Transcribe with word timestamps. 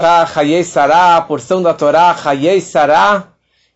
Hayei 0.00 0.64
Sarah, 0.64 1.16
a 1.16 1.22
porção 1.22 1.62
da 1.62 1.74
Torá 1.74 2.16
Hayei 2.24 2.60
Sarah, 2.60 3.28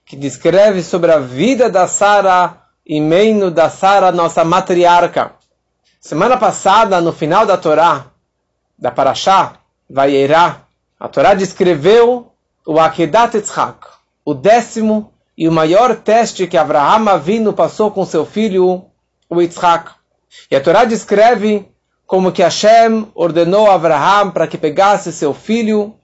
que 0.07 0.17
descreve 0.17 0.83
sobre 0.83 1.13
a 1.13 1.19
vida 1.19 1.69
da 1.69 1.87
Sara 1.87 2.63
e 2.87 3.01
meino 3.01 3.51
da 3.51 3.69
Sara, 3.69 4.11
nossa 4.11 4.45
matriarca. 4.45 5.33
Semana 6.01 6.37
passada, 6.37 7.01
no 7.01 7.13
final 7.13 7.47
da 7.47 7.57
Torá, 7.57 8.07
da 8.79 8.91
Parashá, 8.91 9.55
Vayerá, 9.89 10.63
a 10.99 11.09
Torá 11.09 11.35
descreveu 11.35 12.33
o 12.67 12.81
Akedat 12.81 13.35
Yitzhak, 13.35 13.87
o 14.25 14.33
décimo 14.33 15.13
e 15.37 15.49
o 15.49 15.53
maior 15.53 15.97
teste 15.97 16.47
que 16.47 16.57
Abraham 16.57 17.11
Avinu 17.11 17.53
passou 17.53 17.91
com 17.91 18.07
seu 18.07 18.25
filho, 18.25 18.87
o 19.29 19.41
Yitzhak. 19.41 19.91
E 20.51 20.57
a 20.57 20.61
Torá 20.61 20.85
descreve 20.85 21.69
como 22.07 22.33
que 22.33 22.43
Hashem 22.43 23.11
ordenou 23.15 23.71
a 23.71 23.75
Abraham 23.75 24.31
para 24.31 24.47
que 24.47 24.57
pegasse 24.57 25.13
seu 25.13 25.35
filho, 25.35 25.95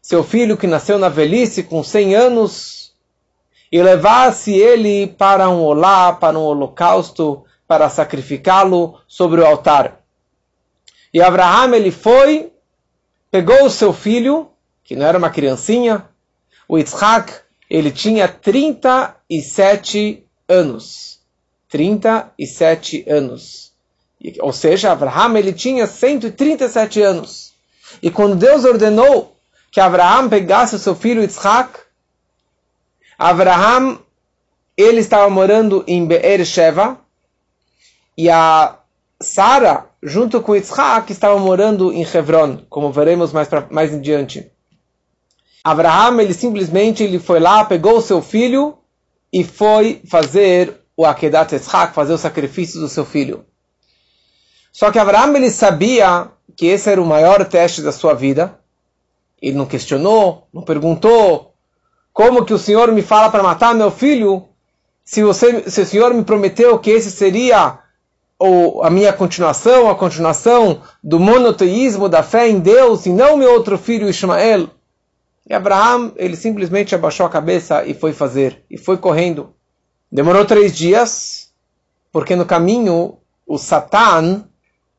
seu 0.00 0.24
filho 0.24 0.56
que 0.56 0.66
nasceu 0.66 0.98
na 0.98 1.08
velhice 1.08 1.62
com 1.62 1.82
100 1.82 2.14
anos, 2.14 2.80
e 3.72 3.82
levasse 3.82 4.52
ele 4.52 5.06
para 5.06 5.48
um 5.48 5.62
olá, 5.62 6.12
para 6.12 6.38
um 6.38 6.42
holocausto, 6.42 7.44
para 7.68 7.88
sacrificá-lo 7.88 9.00
sobre 9.06 9.40
o 9.40 9.46
altar. 9.46 10.00
E 11.14 11.22
Abraham 11.22 11.76
ele 11.76 11.92
foi, 11.92 12.52
pegou 13.30 13.64
o 13.64 13.70
seu 13.70 13.92
filho, 13.92 14.50
que 14.82 14.96
não 14.96 15.06
era 15.06 15.18
uma 15.18 15.30
criancinha, 15.30 16.08
o 16.68 16.76
Yitzhak, 16.78 17.32
ele 17.68 17.92
tinha 17.92 18.26
37 18.26 20.26
anos. 20.48 21.20
37 21.68 23.04
anos. 23.08 23.70
Ou 24.40 24.52
seja, 24.52 24.90
Abraham 24.90 25.38
ele 25.38 25.52
tinha 25.52 25.86
137 25.86 27.00
anos. 27.00 27.52
E 28.02 28.10
quando 28.10 28.34
Deus 28.34 28.64
ordenou 28.64 29.36
que 29.70 29.80
Abraham 29.80 30.28
pegasse 30.28 30.74
o 30.74 30.78
seu 30.78 30.94
filho 30.94 31.22
Yitzhak, 31.22 31.78
Abraham 33.18 33.98
ele 34.76 35.00
estava 35.00 35.28
morando 35.28 35.84
em 35.86 36.06
Be'er 36.06 36.44
Sheva 36.44 36.98
e 38.16 38.30
a 38.30 38.78
Sara, 39.20 39.86
junto 40.02 40.40
com 40.40 40.56
Yitzhak, 40.56 41.12
estava 41.12 41.38
morando 41.38 41.92
em 41.92 42.02
Hebron, 42.02 42.64
como 42.68 42.90
veremos 42.90 43.32
mais, 43.32 43.48
pra, 43.48 43.66
mais 43.70 43.92
em 43.92 44.00
diante. 44.00 44.50
Abraham, 45.62 46.20
ele 46.22 46.32
simplesmente 46.32 47.02
ele 47.02 47.18
foi 47.18 47.38
lá, 47.38 47.64
pegou 47.64 47.98
o 47.98 48.02
seu 48.02 48.22
filho 48.22 48.78
e 49.30 49.44
foi 49.44 50.00
fazer 50.08 50.80
o 50.96 51.04
Akedat 51.04 51.52
Yitzhak, 51.52 51.94
fazer 51.94 52.14
o 52.14 52.18
sacrifício 52.18 52.80
do 52.80 52.88
seu 52.88 53.04
filho. 53.04 53.44
Só 54.72 54.90
que 54.90 54.98
Abraham 54.98 55.36
ele 55.36 55.50
sabia 55.50 56.28
que 56.56 56.66
esse 56.66 56.88
era 56.88 57.02
o 57.02 57.06
maior 57.06 57.44
teste 57.44 57.82
da 57.82 57.92
sua 57.92 58.14
vida. 58.14 58.59
Ele 59.40 59.56
não 59.56 59.66
questionou, 59.66 60.46
não 60.52 60.62
perguntou 60.62 61.54
como 62.12 62.44
que 62.44 62.52
o 62.52 62.58
Senhor 62.58 62.92
me 62.92 63.02
fala 63.02 63.30
para 63.30 63.42
matar 63.42 63.74
meu 63.74 63.90
filho, 63.90 64.48
se, 65.04 65.22
você, 65.22 65.68
se 65.70 65.80
o 65.80 65.86
Senhor 65.86 66.12
me 66.12 66.24
prometeu 66.24 66.78
que 66.78 66.90
esse 66.90 67.10
seria 67.10 67.78
ou 68.38 68.82
a 68.82 68.88
minha 68.88 69.12
continuação, 69.12 69.90
a 69.90 69.94
continuação 69.94 70.80
do 71.04 71.20
monoteísmo, 71.20 72.08
da 72.08 72.22
fé 72.22 72.48
em 72.48 72.58
Deus, 72.58 73.04
e 73.04 73.10
não 73.10 73.36
meu 73.36 73.52
outro 73.52 73.76
filho 73.76 74.08
Ismael. 74.08 74.70
E 75.46 75.52
Abraão, 75.52 76.12
ele 76.16 76.36
simplesmente 76.36 76.94
abaixou 76.94 77.26
a 77.26 77.30
cabeça 77.30 77.84
e 77.84 77.92
foi 77.92 78.14
fazer, 78.14 78.64
e 78.70 78.78
foi 78.78 78.96
correndo. 78.96 79.52
Demorou 80.10 80.44
três 80.46 80.74
dias, 80.74 81.52
porque 82.10 82.34
no 82.34 82.46
caminho, 82.46 83.18
o 83.46 83.58
Satan, 83.58 84.44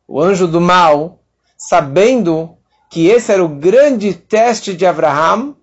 o 0.08 0.22
anjo 0.22 0.48
do 0.48 0.62
mal, 0.62 1.20
sabendo 1.58 2.58
que 2.92 3.08
esse 3.08 3.32
era 3.32 3.44
o 3.44 3.48
grande 3.48 4.14
teste 4.14 4.76
de 4.76 4.86
Abraão, 4.86 5.56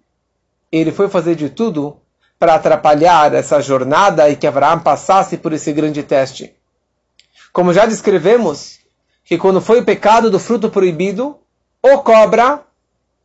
ele 0.73 0.91
foi 0.91 1.11
fazer 1.11 1.37
de 1.37 1.51
tudo 1.51 1.99
para 2.39 2.55
atrapalhar 2.55 3.35
essa 3.35 3.61
jornada 3.61 4.31
e 4.31 4.35
que 4.35 4.47
Abraão 4.47 4.81
passasse 4.81 5.37
por 5.37 5.53
esse 5.53 5.71
grande 5.71 6.03
teste. 6.03 6.55
Como 7.53 7.75
já 7.75 7.85
descrevemos, 7.85 8.79
que 9.27 9.37
quando 9.37 9.61
foi 9.61 9.81
o 9.81 9.85
pecado 9.85 10.31
do 10.31 10.39
fruto 10.39 10.71
proibido, 10.71 11.37
o 11.83 11.99
cobra 11.99 12.63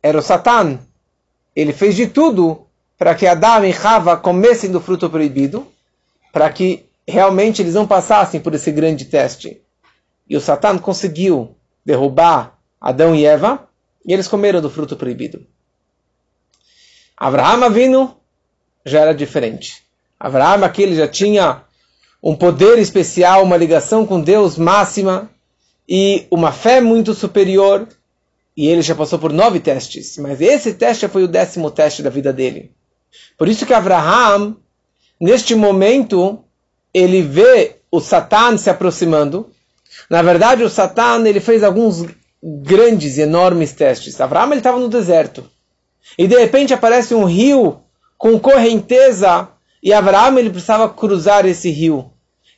era 0.02 0.18
o 0.18 0.22
Satan. 0.22 0.78
Ele 1.56 1.72
fez 1.72 1.96
de 1.96 2.06
tudo 2.06 2.66
para 2.98 3.14
que 3.14 3.26
Adão 3.26 3.64
e 3.64 3.70
Rava 3.70 4.18
comessem 4.18 4.70
do 4.70 4.82
fruto 4.82 5.08
proibido, 5.08 5.66
para 6.30 6.50
que 6.52 6.84
realmente 7.08 7.62
eles 7.62 7.72
não 7.72 7.86
passassem 7.86 8.38
por 8.38 8.52
esse 8.54 8.70
grande 8.70 9.06
teste. 9.06 9.62
E 10.28 10.36
o 10.36 10.42
Satan 10.42 10.76
conseguiu 10.76 11.56
derrubar 11.82 12.58
Adão 12.78 13.14
e 13.14 13.24
Eva, 13.24 13.66
e 14.04 14.12
eles 14.12 14.28
comeram 14.28 14.60
do 14.60 14.70
fruto 14.70 14.96
proibido. 14.96 15.46
Abraão 17.16 17.70
vindo 17.70 18.14
já 18.84 19.00
era 19.00 19.14
diferente. 19.14 19.82
Abraão 20.18 20.64
aqui 20.64 20.82
ele 20.82 20.96
já 20.96 21.08
tinha 21.08 21.62
um 22.22 22.34
poder 22.34 22.78
especial, 22.78 23.42
uma 23.42 23.56
ligação 23.56 24.06
com 24.06 24.20
Deus 24.20 24.56
máxima 24.56 25.30
e 25.88 26.26
uma 26.30 26.52
fé 26.52 26.80
muito 26.80 27.14
superior. 27.14 27.86
E 28.56 28.68
ele 28.68 28.82
já 28.82 28.94
passou 28.94 29.18
por 29.18 29.32
nove 29.32 29.58
testes, 29.58 30.16
mas 30.18 30.40
esse 30.40 30.74
teste 30.74 31.08
foi 31.08 31.24
o 31.24 31.28
décimo 31.28 31.70
teste 31.70 32.02
da 32.02 32.10
vida 32.10 32.32
dele. 32.32 32.70
Por 33.36 33.48
isso 33.48 33.66
que 33.66 33.74
Abraham, 33.74 34.56
neste 35.20 35.56
momento, 35.56 36.44
ele 36.92 37.20
vê 37.20 37.76
o 37.90 38.00
Satan 38.00 38.56
se 38.56 38.70
aproximando. 38.70 39.50
Na 40.08 40.22
verdade, 40.22 40.62
o 40.62 40.70
Satan 40.70 41.26
ele 41.26 41.40
fez 41.40 41.64
alguns 41.64 42.06
grandes 42.62 43.16
e 43.16 43.22
enormes 43.22 43.72
testes. 43.72 44.20
Abraham 44.20 44.48
ele 44.48 44.56
estava 44.56 44.78
no 44.78 44.88
deserto 44.88 45.48
e 46.18 46.28
de 46.28 46.38
repente 46.38 46.74
aparece 46.74 47.14
um 47.14 47.24
rio 47.24 47.80
com 48.18 48.38
correnteza 48.38 49.48
e 49.82 49.92
Abraham 49.92 50.38
ele 50.38 50.50
precisava 50.50 50.88
cruzar 50.88 51.46
esse 51.46 51.70
rio 51.70 52.10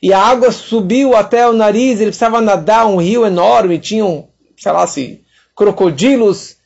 e 0.03 0.13
a 0.13 0.21
água 0.21 0.53
subiu 0.53 1.17
até 1.17 1.49
o 1.49 1.53
nariz, 1.53 2.01
ele 2.01 2.11
precisava 2.11 2.41
nadar 2.41 2.87
um 2.87 2.97
rio 2.97 3.25
enorme, 3.25 3.79
tinham, 3.79 4.29
sei 4.57 4.73
lá, 4.73 4.83
assim, 4.83 5.21
crocodilos. 5.55 6.57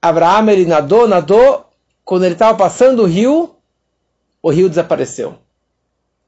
Abraão 0.00 0.48
ele 0.48 0.64
nadou, 0.64 1.06
nadou, 1.06 1.66
quando 2.04 2.24
ele 2.24 2.32
estava 2.32 2.56
passando 2.56 3.02
o 3.02 3.06
rio, 3.06 3.54
o 4.42 4.50
rio 4.50 4.68
desapareceu. 4.68 5.38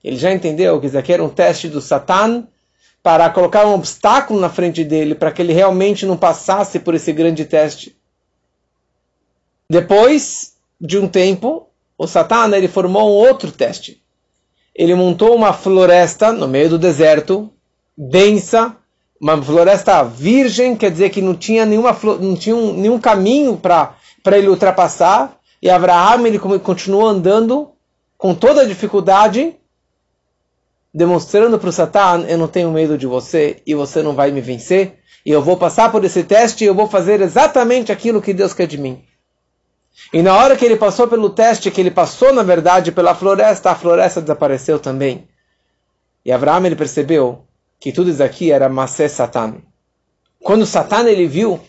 Ele 0.04 0.16
já 0.16 0.32
entendeu 0.32 0.78
que 0.80 0.86
isso 0.86 0.98
aqui 0.98 1.12
era 1.12 1.24
um 1.24 1.28
teste 1.28 1.68
do 1.68 1.80
Satan 1.80 2.46
para 3.02 3.30
colocar 3.30 3.66
um 3.66 3.74
obstáculo 3.74 4.40
na 4.40 4.48
frente 4.48 4.84
dele, 4.84 5.14
para 5.14 5.32
que 5.32 5.42
ele 5.42 5.52
realmente 5.52 6.06
não 6.06 6.16
passasse 6.16 6.78
por 6.78 6.94
esse 6.94 7.12
grande 7.12 7.44
teste. 7.44 7.96
Depois 9.68 10.54
de 10.80 10.98
um 10.98 11.08
tempo, 11.08 11.68
o 11.96 12.06
Satan 12.06 12.56
ele 12.56 12.68
formou 12.68 13.10
um 13.10 13.28
outro 13.28 13.50
teste 13.50 14.02
ele 14.74 14.94
montou 14.94 15.34
uma 15.34 15.52
floresta 15.52 16.32
no 16.32 16.48
meio 16.48 16.70
do 16.70 16.78
deserto, 16.78 17.50
densa, 17.96 18.74
uma 19.20 19.40
floresta 19.40 20.02
virgem, 20.02 20.74
quer 20.74 20.90
dizer 20.90 21.10
que 21.10 21.20
não 21.20 21.34
tinha, 21.34 21.66
nenhuma, 21.66 21.96
não 22.20 22.34
tinha 22.34 22.56
um, 22.56 22.72
nenhum 22.72 22.98
caminho 22.98 23.56
para 23.56 23.94
ele 24.32 24.48
ultrapassar. 24.48 25.36
E 25.60 25.70
Abraham 25.70 26.26
ele 26.26 26.38
continuou 26.38 27.06
andando 27.06 27.70
com 28.18 28.34
toda 28.34 28.62
a 28.62 28.66
dificuldade, 28.66 29.54
demonstrando 30.92 31.58
para 31.58 31.68
o 31.68 31.72
Satan: 31.72 32.26
eu 32.28 32.36
não 32.36 32.48
tenho 32.48 32.70
medo 32.70 32.98
de 32.98 33.06
você 33.06 33.62
e 33.66 33.74
você 33.74 34.02
não 34.02 34.14
vai 34.14 34.30
me 34.30 34.40
vencer. 34.40 34.98
E 35.24 35.30
eu 35.30 35.40
vou 35.40 35.56
passar 35.56 35.90
por 35.90 36.04
esse 36.04 36.24
teste 36.24 36.64
e 36.64 36.66
eu 36.66 36.74
vou 36.74 36.88
fazer 36.88 37.20
exatamente 37.20 37.92
aquilo 37.92 38.20
que 38.20 38.34
Deus 38.34 38.52
quer 38.52 38.66
de 38.66 38.76
mim. 38.76 39.04
E 40.12 40.22
na 40.22 40.34
hora 40.34 40.56
que 40.56 40.64
ele 40.64 40.76
passou 40.76 41.06
pelo 41.06 41.30
teste, 41.30 41.70
que 41.70 41.80
ele 41.80 41.90
passou, 41.90 42.32
na 42.32 42.42
verdade, 42.42 42.90
pela 42.90 43.14
floresta, 43.14 43.70
a 43.70 43.74
floresta 43.74 44.20
desapareceu 44.20 44.78
também. 44.78 45.28
E 46.24 46.32
Abraão 46.32 46.64
ele 46.64 46.76
percebeu 46.76 47.44
que 47.78 47.92
tudo 47.92 48.10
isso 48.10 48.22
aqui 48.22 48.50
era 48.50 48.68
Masé 48.68 49.08
Satan. 49.08 49.56
Quando 50.42 50.66
Satan 50.66 51.08
ele 51.08 51.26
viu 51.26 51.60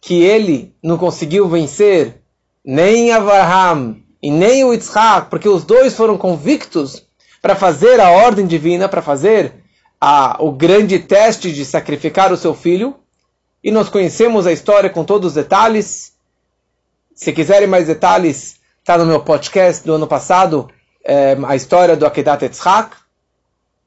que 0.00 0.22
ele 0.22 0.74
não 0.82 0.96
conseguiu 0.96 1.48
vencer 1.48 2.20
nem 2.64 3.12
Abraham 3.12 3.96
e 4.22 4.30
nem 4.30 4.64
o 4.64 4.72
Yitzhak, 4.72 5.28
porque 5.30 5.48
os 5.48 5.64
dois 5.64 5.94
foram 5.94 6.16
convictos 6.16 7.06
para 7.40 7.54
fazer 7.54 8.00
a 8.00 8.10
ordem 8.10 8.46
divina, 8.46 8.88
para 8.88 9.02
fazer 9.02 9.52
a, 10.00 10.36
o 10.40 10.52
grande 10.52 10.98
teste 10.98 11.52
de 11.52 11.64
sacrificar 11.64 12.32
o 12.32 12.36
seu 12.36 12.54
filho. 12.54 12.96
E 13.62 13.70
nós 13.70 13.88
conhecemos 13.88 14.46
a 14.46 14.52
história 14.52 14.88
com 14.88 15.04
todos 15.04 15.28
os 15.28 15.34
detalhes. 15.34 16.12
Se 17.14 17.32
quiserem 17.32 17.68
mais 17.68 17.86
detalhes, 17.86 18.58
está 18.78 18.96
no 18.96 19.06
meu 19.06 19.20
podcast 19.20 19.84
do 19.84 19.94
ano 19.94 20.06
passado, 20.06 20.70
é, 21.04 21.36
a 21.46 21.54
história 21.54 21.96
do 21.96 22.06
Akedat 22.06 22.42
Yitzhak. 22.44 22.96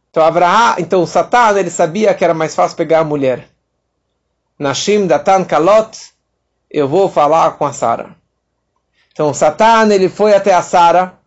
Então, 0.09 0.23
Avraham, 0.23 0.75
então 0.77 1.05
Satan 1.07 1.57
ele 1.57 1.71
sabia 1.71 2.13
que 2.13 2.23
era 2.23 2.35
mais 2.35 2.53
fácil 2.53 2.77
pegar 2.77 2.99
a 2.99 3.03
mulher. 3.03 3.47
Nashim 4.59 5.07
Datan 5.07 5.43
Kalot, 5.43 6.13
eu 6.69 6.87
vou 6.87 7.09
falar 7.09 7.57
com 7.57 7.65
a 7.65 7.73
Sara. 7.73 8.15
Então 9.11 9.33
Satan 9.33 9.91
ele 9.91 10.09
foi 10.09 10.35
até 10.35 10.53
a 10.53 10.61
Sara, 10.61 11.17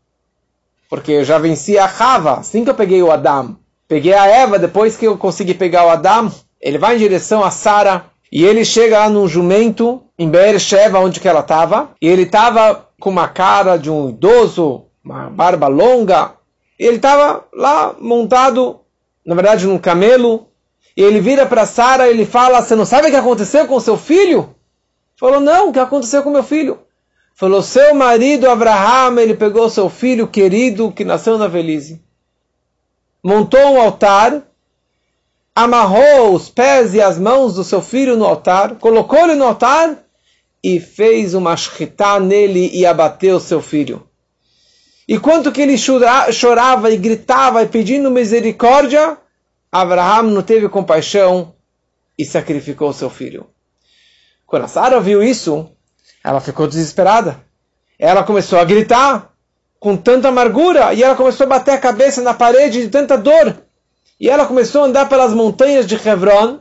porque 0.88 1.12
eu 1.12 1.24
já 1.24 1.38
venci 1.38 1.78
a 1.78 1.86
Rava, 1.86 2.34
assim 2.34 2.64
que 2.64 2.70
eu 2.70 2.74
peguei 2.74 3.02
o 3.02 3.10
Adam. 3.10 3.56
Peguei 3.88 4.14
a 4.14 4.26
Eva, 4.26 4.58
depois 4.58 4.96
que 4.96 5.06
eu 5.06 5.16
consegui 5.16 5.54
pegar 5.54 5.86
o 5.86 5.90
Adam, 5.90 6.30
ele 6.60 6.78
vai 6.78 6.96
em 6.96 6.98
direção 6.98 7.44
a 7.44 7.50
Sara 7.50 8.06
E 8.32 8.44
ele 8.44 8.64
chega 8.64 8.98
lá 8.98 9.08
num 9.08 9.28
jumento, 9.28 10.02
em 10.18 10.28
Beersheba, 10.28 10.98
onde 10.98 11.20
que 11.20 11.28
ela 11.28 11.40
estava, 11.40 11.90
e 12.02 12.08
ele 12.08 12.22
estava 12.22 12.88
com 12.98 13.10
uma 13.10 13.28
cara 13.28 13.76
de 13.76 13.90
um 13.90 14.08
idoso, 14.08 14.86
uma 15.04 15.30
barba 15.30 15.68
longa, 15.68 16.32
e 16.78 16.84
ele 16.84 16.96
estava 16.96 17.44
lá 17.54 17.94
montado, 18.00 18.80
na 19.24 19.34
verdade, 19.34 19.66
num 19.66 19.78
camelo, 19.78 20.48
e 20.96 21.02
ele 21.02 21.20
vira 21.20 21.46
para 21.46 21.66
Sara 21.66 22.08
e 22.08 22.10
ele 22.10 22.26
fala: 22.26 22.62
Você 22.62 22.74
não 22.74 22.84
sabe 22.84 23.08
o 23.08 23.10
que 23.10 23.16
aconteceu 23.16 23.66
com 23.66 23.78
seu 23.78 23.96
filho? 23.96 24.54
Falou: 25.16 25.40
Não, 25.40 25.68
o 25.68 25.72
que 25.72 25.78
aconteceu 25.78 26.22
com 26.22 26.30
meu 26.30 26.42
filho? 26.42 26.78
Falou: 27.36 27.62
Seu 27.62 27.94
marido 27.94 28.48
Abraham, 28.48 29.20
ele 29.20 29.34
pegou 29.34 29.68
seu 29.68 29.90
filho 29.90 30.26
querido 30.26 30.90
que 30.90 31.04
nasceu 31.04 31.36
na 31.36 31.46
velhice, 31.46 32.00
montou 33.22 33.60
um 33.60 33.80
altar, 33.80 34.42
amarrou 35.54 36.34
os 36.34 36.48
pés 36.48 36.94
e 36.94 37.00
as 37.00 37.18
mãos 37.18 37.54
do 37.54 37.62
seu 37.62 37.82
filho 37.82 38.16
no 38.16 38.24
altar, 38.24 38.76
colocou 38.76 39.18
ele 39.18 39.34
no 39.34 39.44
altar 39.44 40.02
e 40.64 40.80
fez 40.80 41.34
uma 41.34 41.54
shkita 41.54 42.18
nele 42.18 42.70
e 42.72 42.86
abateu 42.86 43.38
seu 43.38 43.60
filho. 43.60 44.08
E 45.06 45.18
quanto 45.18 45.52
que 45.52 45.60
ele 45.60 45.76
chorava 45.76 46.90
e 46.90 46.96
gritava 46.96 47.62
e 47.62 47.68
pedindo 47.68 48.10
misericórdia, 48.10 49.18
Abraham 49.70 50.30
não 50.30 50.42
teve 50.42 50.70
compaixão 50.70 51.54
e 52.18 52.24
sacrificou 52.24 52.94
seu 52.94 53.10
filho. 53.10 53.46
Quando 54.46 54.66
Sara 54.68 55.00
viu 55.00 55.22
isso, 55.22 55.70
ela 56.26 56.40
ficou 56.40 56.66
desesperada. 56.66 57.36
Ela 57.96 58.24
começou 58.24 58.58
a 58.58 58.64
gritar 58.64 59.30
com 59.78 59.96
tanta 59.96 60.26
amargura 60.26 60.92
e 60.92 61.00
ela 61.00 61.14
começou 61.14 61.44
a 61.44 61.50
bater 61.50 61.70
a 61.70 61.78
cabeça 61.78 62.20
na 62.20 62.34
parede 62.34 62.82
de 62.82 62.88
tanta 62.88 63.16
dor. 63.16 63.54
E 64.18 64.28
ela 64.28 64.44
começou 64.44 64.82
a 64.82 64.86
andar 64.86 65.08
pelas 65.08 65.32
montanhas 65.32 65.86
de 65.86 65.94
Hebron, 65.94 66.58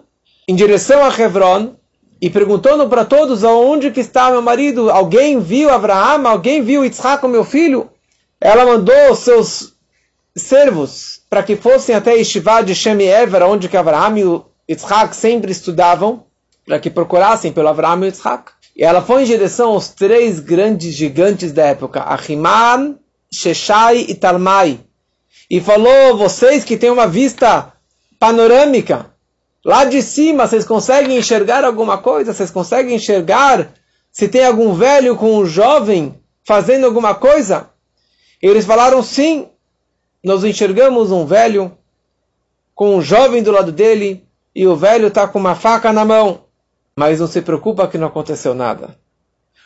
em 0.47 0.53
direção 0.55 1.03
a 1.03 1.09
Hebron, 1.09 1.73
e 2.21 2.29
perguntando 2.29 2.87
para 2.87 3.03
todos 3.05 3.43
aonde 3.43 3.89
que 3.89 4.01
está 4.01 4.29
meu 4.29 4.41
marido. 4.41 4.91
Alguém 4.91 5.39
viu 5.39 5.71
Abraham? 5.71 6.29
Alguém 6.29 6.61
viu 6.61 6.85
Yitzhak, 6.85 7.27
meu 7.27 7.43
filho? 7.43 7.89
Ela 8.39 8.67
mandou 8.67 9.15
seus 9.15 9.73
servos 10.35 11.21
para 11.27 11.41
que 11.41 11.55
fossem 11.55 11.95
até 11.95 12.13
Yeshiva 12.13 12.61
de 12.61 12.75
Shem 12.75 13.01
Ever, 13.01 13.41
onde 13.41 13.67
que 13.67 13.75
Abraham 13.77 14.45
e 14.67 14.73
Yitzhak 14.73 15.15
sempre 15.15 15.51
estudavam, 15.51 16.23
para 16.63 16.79
que 16.79 16.91
procurassem 16.91 17.51
pelo 17.51 17.69
Abraham 17.69 18.03
e 18.03 18.05
Yitzhak. 18.05 18.54
E 18.75 18.83
ela 18.83 19.01
foi 19.01 19.23
em 19.23 19.25
direção 19.25 19.71
aos 19.71 19.89
três 19.89 20.39
grandes 20.39 20.93
gigantes 20.93 21.53
da 21.53 21.65
época, 21.67 22.01
Ahiman, 22.01 22.97
Sheshai 23.31 24.05
e 24.09 24.13
Talmai. 24.13 24.79
E 25.49 25.61
falou, 25.61 26.17
vocês 26.17 26.63
que 26.63 26.75
têm 26.75 26.89
uma 26.89 27.07
vista 27.07 27.71
panorâmica, 28.19 29.11
lá 29.63 29.85
de 29.85 30.01
cima 30.01 30.45
vocês 30.45 30.65
conseguem 30.65 31.17
enxergar 31.17 31.63
alguma 31.63 31.99
coisa? 31.99 32.33
Vocês 32.33 32.51
conseguem 32.51 32.95
enxergar 32.95 33.71
se 34.11 34.27
tem 34.27 34.45
algum 34.45 34.73
velho 34.73 35.15
com 35.15 35.37
um 35.37 35.45
jovem 35.45 36.19
fazendo 36.43 36.85
alguma 36.85 37.15
coisa? 37.15 37.69
E 38.41 38.47
eles 38.47 38.65
falaram, 38.65 39.01
sim, 39.01 39.47
nós 40.23 40.43
enxergamos 40.43 41.11
um 41.11 41.25
velho 41.25 41.77
com 42.73 42.97
um 42.97 43.01
jovem 43.01 43.41
do 43.41 43.51
lado 43.51 43.71
dele 43.71 44.25
e 44.53 44.67
o 44.67 44.75
velho 44.75 45.07
está 45.07 45.27
com 45.27 45.39
uma 45.39 45.55
faca 45.55 45.93
na 45.93 46.03
mão. 46.03 46.44
Mas 46.97 47.19
não 47.19 47.27
se 47.27 47.41
preocupa 47.41 47.87
que 47.87 47.97
não 47.97 48.07
aconteceu 48.07 48.53
nada. 48.53 48.95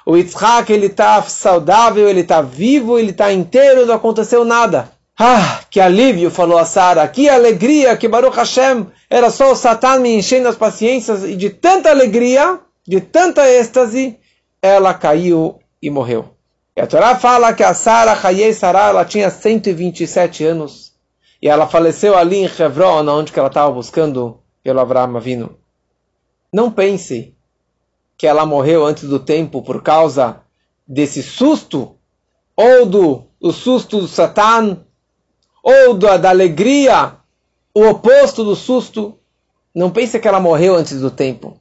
O 0.03 0.17
Yitzhak, 0.17 0.73
ele 0.73 0.87
está 0.87 1.21
saudável, 1.21 2.09
ele 2.09 2.21
está 2.21 2.41
vivo, 2.41 2.97
ele 2.97 3.11
está 3.11 3.31
inteiro, 3.31 3.85
não 3.85 3.93
aconteceu 3.93 4.43
nada. 4.43 4.91
Ah, 5.15 5.59
que 5.69 5.79
alívio, 5.79 6.31
falou 6.31 6.57
a 6.57 6.65
Sara. 6.65 7.07
Que 7.07 7.29
alegria, 7.29 7.95
que 7.95 8.07
Baruch 8.07 8.35
Hashem, 8.35 8.87
era 9.07 9.29
só 9.29 9.51
o 9.51 9.55
Satan 9.55 9.99
me 9.99 10.15
enchendo 10.15 10.47
as 10.47 10.55
paciências. 10.55 11.23
E 11.23 11.35
de 11.35 11.51
tanta 11.51 11.91
alegria, 11.91 12.59
de 12.87 12.99
tanta 12.99 13.47
êxtase, 13.47 14.17
ela 14.59 14.93
caiu 14.93 15.59
e 15.79 15.89
morreu. 15.91 16.33
E 16.75 16.81
a 16.81 16.87
Torá 16.87 17.15
fala 17.15 17.53
que 17.53 17.63
a 17.63 17.73
Sara, 17.75 18.17
Hayei 18.23 18.53
Sara, 18.53 18.87
ela 18.87 19.05
tinha 19.05 19.29
127 19.29 20.45
anos. 20.45 20.93
E 21.39 21.47
ela 21.47 21.67
faleceu 21.67 22.17
ali 22.17 22.37
em 22.37 22.45
Hebron, 22.45 23.07
onde 23.07 23.31
ela 23.35 23.49
estava 23.49 23.71
buscando 23.71 24.39
pelo 24.63 24.79
Abraham 24.79 25.17
Avinu. 25.17 25.58
Não 26.51 26.71
pense 26.71 27.35
que 28.17 28.27
ela 28.27 28.45
morreu 28.45 28.85
antes 28.85 29.03
do 29.03 29.19
tempo 29.19 29.61
por 29.61 29.81
causa 29.81 30.41
desse 30.87 31.21
susto, 31.23 31.95
ou 32.55 32.85
do 32.85 33.23
o 33.39 33.53
susto 33.53 34.01
do 34.01 34.07
Satan, 34.07 34.79
ou 35.63 35.93
da, 35.93 36.17
da 36.17 36.29
alegria, 36.29 37.13
o 37.73 37.87
oposto 37.87 38.43
do 38.43 38.55
susto. 38.55 39.17
Não 39.73 39.89
pense 39.91 40.19
que 40.19 40.27
ela 40.27 40.39
morreu 40.39 40.75
antes 40.75 40.99
do 40.99 41.11
tempo. 41.11 41.57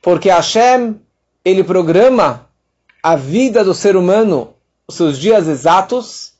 Porque 0.00 0.30
Hashem, 0.30 1.00
ele 1.44 1.62
programa 1.62 2.48
a 3.02 3.16
vida 3.16 3.64
do 3.64 3.74
ser 3.74 3.96
humano, 3.96 4.54
os 4.86 4.94
seus 4.94 5.18
dias 5.18 5.48
exatos, 5.48 6.32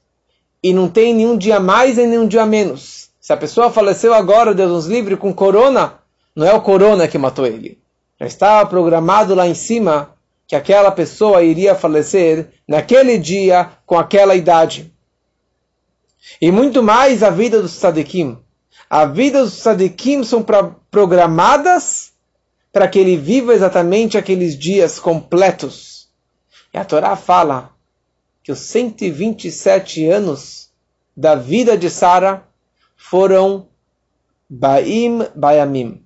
e 0.63 0.73
não 0.73 0.89
tem 0.89 1.13
nenhum 1.13 1.37
dia 1.37 1.59
mais 1.59 1.99
e 1.99 2.07
nenhum 2.07 2.27
dia 2.27 2.47
menos. 2.47 3.11
Se 3.21 3.33
a 3.33 3.37
pessoa 3.37 3.71
faleceu 3.71 4.15
agora, 4.15 4.55
Deus 4.55 4.71
nos 4.71 4.87
livre, 4.87 5.17
com 5.17 5.35
corona, 5.35 6.02
não 6.35 6.47
é 6.47 6.55
o 6.55 6.63
corona 6.63 7.07
que 7.07 7.19
matou 7.19 7.47
ele. 7.47 7.79
Já 8.19 8.27
estava 8.27 8.69
programado 8.69 9.35
lá 9.35 9.47
em 9.47 9.55
cima 9.55 10.15
que 10.47 10.57
aquela 10.57 10.91
pessoa 10.91 11.43
iria 11.43 11.75
falecer 11.75 12.49
naquele 12.67 13.19
dia 13.19 13.71
com 13.87 13.99
aquela 13.99 14.35
idade. 14.35 14.93
E 16.41 16.51
muito 16.51 16.83
mais 16.83 17.23
a 17.23 17.31
vida 17.31 17.61
dos 17.61 17.77
tzadikim. 17.77 18.39
A 18.89 19.05
vida 19.05 19.43
dos 19.43 19.59
tzadikim 19.59 20.25
são 20.25 20.43
pra, 20.43 20.65
programadas 20.91 22.13
para 22.73 22.89
que 22.89 22.99
ele 22.99 23.17
viva 23.17 23.53
exatamente 23.53 24.17
aqueles 24.17 24.57
dias 24.59 24.99
completos. 24.99 26.09
E 26.73 26.79
a 26.79 26.85
Torá 26.85 27.17
fala 27.17 27.71
que 28.43 28.53
os 28.53 28.61
127 28.61 30.07
anos 30.09 30.71
da 31.15 31.35
vida 31.35 31.77
de 31.77 31.91
Sara 31.91 32.47
foram 32.97 33.69
Baim 34.49 35.27
Bayamim 35.35 36.03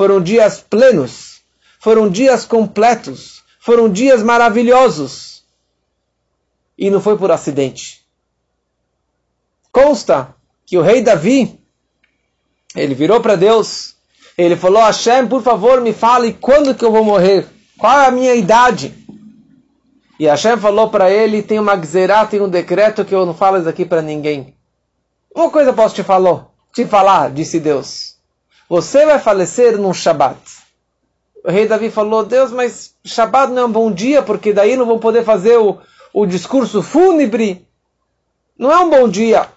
foram 0.00 0.18
dias 0.18 0.58
plenos, 0.62 1.42
foram 1.78 2.08
dias 2.08 2.46
completos, 2.46 3.42
foram 3.60 3.86
dias 3.86 4.22
maravilhosos. 4.22 5.44
E 6.78 6.88
não 6.88 7.02
foi 7.02 7.18
por 7.18 7.30
acidente. 7.30 8.00
Consta 9.70 10.34
que 10.64 10.78
o 10.78 10.80
rei 10.80 11.02
Davi, 11.02 11.60
ele 12.74 12.94
virou 12.94 13.20
para 13.20 13.36
Deus, 13.36 13.94
ele 14.38 14.56
falou: 14.56 14.80
Hashem, 14.80 15.28
por 15.28 15.42
favor, 15.42 15.82
me 15.82 15.92
fale 15.92 16.32
quando 16.32 16.74
que 16.74 16.82
eu 16.82 16.90
vou 16.90 17.04
morrer, 17.04 17.46
qual 17.76 18.00
é 18.00 18.06
a 18.06 18.10
minha 18.10 18.34
idade. 18.34 18.94
E 20.18 20.24
Hashem 20.24 20.56
falou 20.56 20.88
para 20.88 21.10
ele: 21.10 21.42
tem 21.42 21.58
uma 21.58 21.76
gzerá, 21.76 22.24
tem 22.24 22.40
um 22.40 22.48
decreto 22.48 23.04
que 23.04 23.14
eu 23.14 23.26
não 23.26 23.34
falo 23.34 23.58
isso 23.58 23.68
aqui 23.68 23.84
para 23.84 24.00
ninguém. 24.00 24.56
Uma 25.36 25.50
coisa 25.50 25.74
posso 25.74 25.94
te 25.94 26.02
falar, 26.02 26.46
te 26.72 26.86
falar, 26.86 27.30
disse 27.30 27.60
Deus. 27.60 28.18
Você 28.70 29.04
vai 29.04 29.18
falecer 29.18 29.76
num 29.76 29.92
Shabat. 29.92 30.40
O 31.44 31.50
rei 31.50 31.66
Davi 31.66 31.90
falou, 31.90 32.24
Deus, 32.24 32.52
mas 32.52 32.94
Shabat 33.04 33.52
não 33.52 33.62
é 33.62 33.64
um 33.64 33.72
bom 33.72 33.90
dia, 33.90 34.22
porque 34.22 34.52
daí 34.52 34.76
não 34.76 34.86
vou 34.86 35.00
poder 35.00 35.24
fazer 35.24 35.58
o, 35.58 35.80
o 36.14 36.24
discurso 36.24 36.80
fúnebre. 36.80 37.66
Não 38.56 38.70
é 38.70 38.78
um 38.78 38.88
bom 38.88 39.08
dia. 39.08 39.48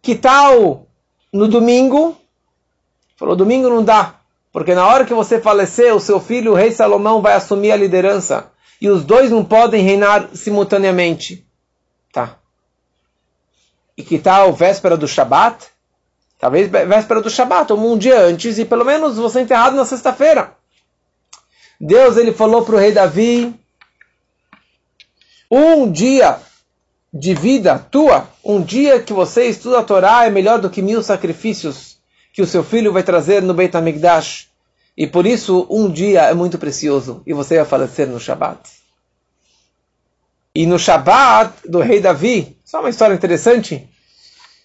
Que 0.00 0.14
tal 0.14 0.86
no 1.30 1.46
domingo? 1.48 2.16
Falou, 3.14 3.36
domingo 3.36 3.68
não 3.68 3.84
dá, 3.84 4.14
porque 4.50 4.74
na 4.74 4.86
hora 4.86 5.04
que 5.04 5.12
você 5.12 5.38
falecer, 5.38 5.94
o 5.94 6.00
seu 6.00 6.18
filho, 6.18 6.52
o 6.52 6.54
rei 6.54 6.72
Salomão, 6.72 7.20
vai 7.20 7.34
assumir 7.34 7.72
a 7.72 7.76
liderança. 7.76 8.50
E 8.80 8.88
os 8.88 9.04
dois 9.04 9.30
não 9.30 9.44
podem 9.44 9.84
reinar 9.84 10.30
simultaneamente. 10.32 11.46
Tá. 12.10 12.38
E 13.98 14.02
que 14.02 14.18
tal 14.18 14.50
véspera 14.54 14.96
do 14.96 15.06
Shabat? 15.06 15.71
Talvez 16.42 16.68
véspera 16.68 17.20
do 17.20 17.30
Shabat, 17.30 17.72
ou 17.72 17.78
um 17.78 17.96
dia 17.96 18.20
antes, 18.20 18.58
e 18.58 18.64
pelo 18.64 18.84
menos 18.84 19.16
você 19.16 19.38
é 19.38 19.42
enterrado 19.42 19.76
na 19.76 19.84
sexta-feira. 19.84 20.56
Deus 21.80 22.16
ele 22.16 22.32
falou 22.32 22.64
para 22.64 22.74
o 22.74 22.78
rei 22.78 22.90
Davi: 22.90 23.54
um 25.48 25.88
dia 25.88 26.40
de 27.14 27.32
vida 27.32 27.78
tua, 27.78 28.28
um 28.44 28.60
dia 28.60 29.00
que 29.00 29.12
você 29.12 29.46
estuda 29.46 29.78
a 29.78 29.84
Torá 29.84 30.26
é 30.26 30.30
melhor 30.30 30.60
do 30.60 30.68
que 30.68 30.82
mil 30.82 31.00
sacrifícios 31.00 31.96
que 32.32 32.42
o 32.42 32.46
seu 32.46 32.64
filho 32.64 32.92
vai 32.92 33.04
trazer 33.04 33.40
no 33.40 33.54
Beit 33.54 33.76
HaMikdash. 33.76 34.48
E 34.96 35.06
por 35.06 35.24
isso 35.26 35.64
um 35.70 35.88
dia 35.88 36.22
é 36.22 36.34
muito 36.34 36.58
precioso 36.58 37.22
e 37.24 37.32
você 37.32 37.54
vai 37.58 37.64
falecer 37.64 38.08
no 38.08 38.18
Shabat. 38.18 38.68
E 40.52 40.66
no 40.66 40.76
Shabat 40.76 41.68
do 41.68 41.78
rei 41.78 42.00
Davi, 42.00 42.56
só 42.64 42.80
uma 42.80 42.90
história 42.90 43.14
interessante. 43.14 43.88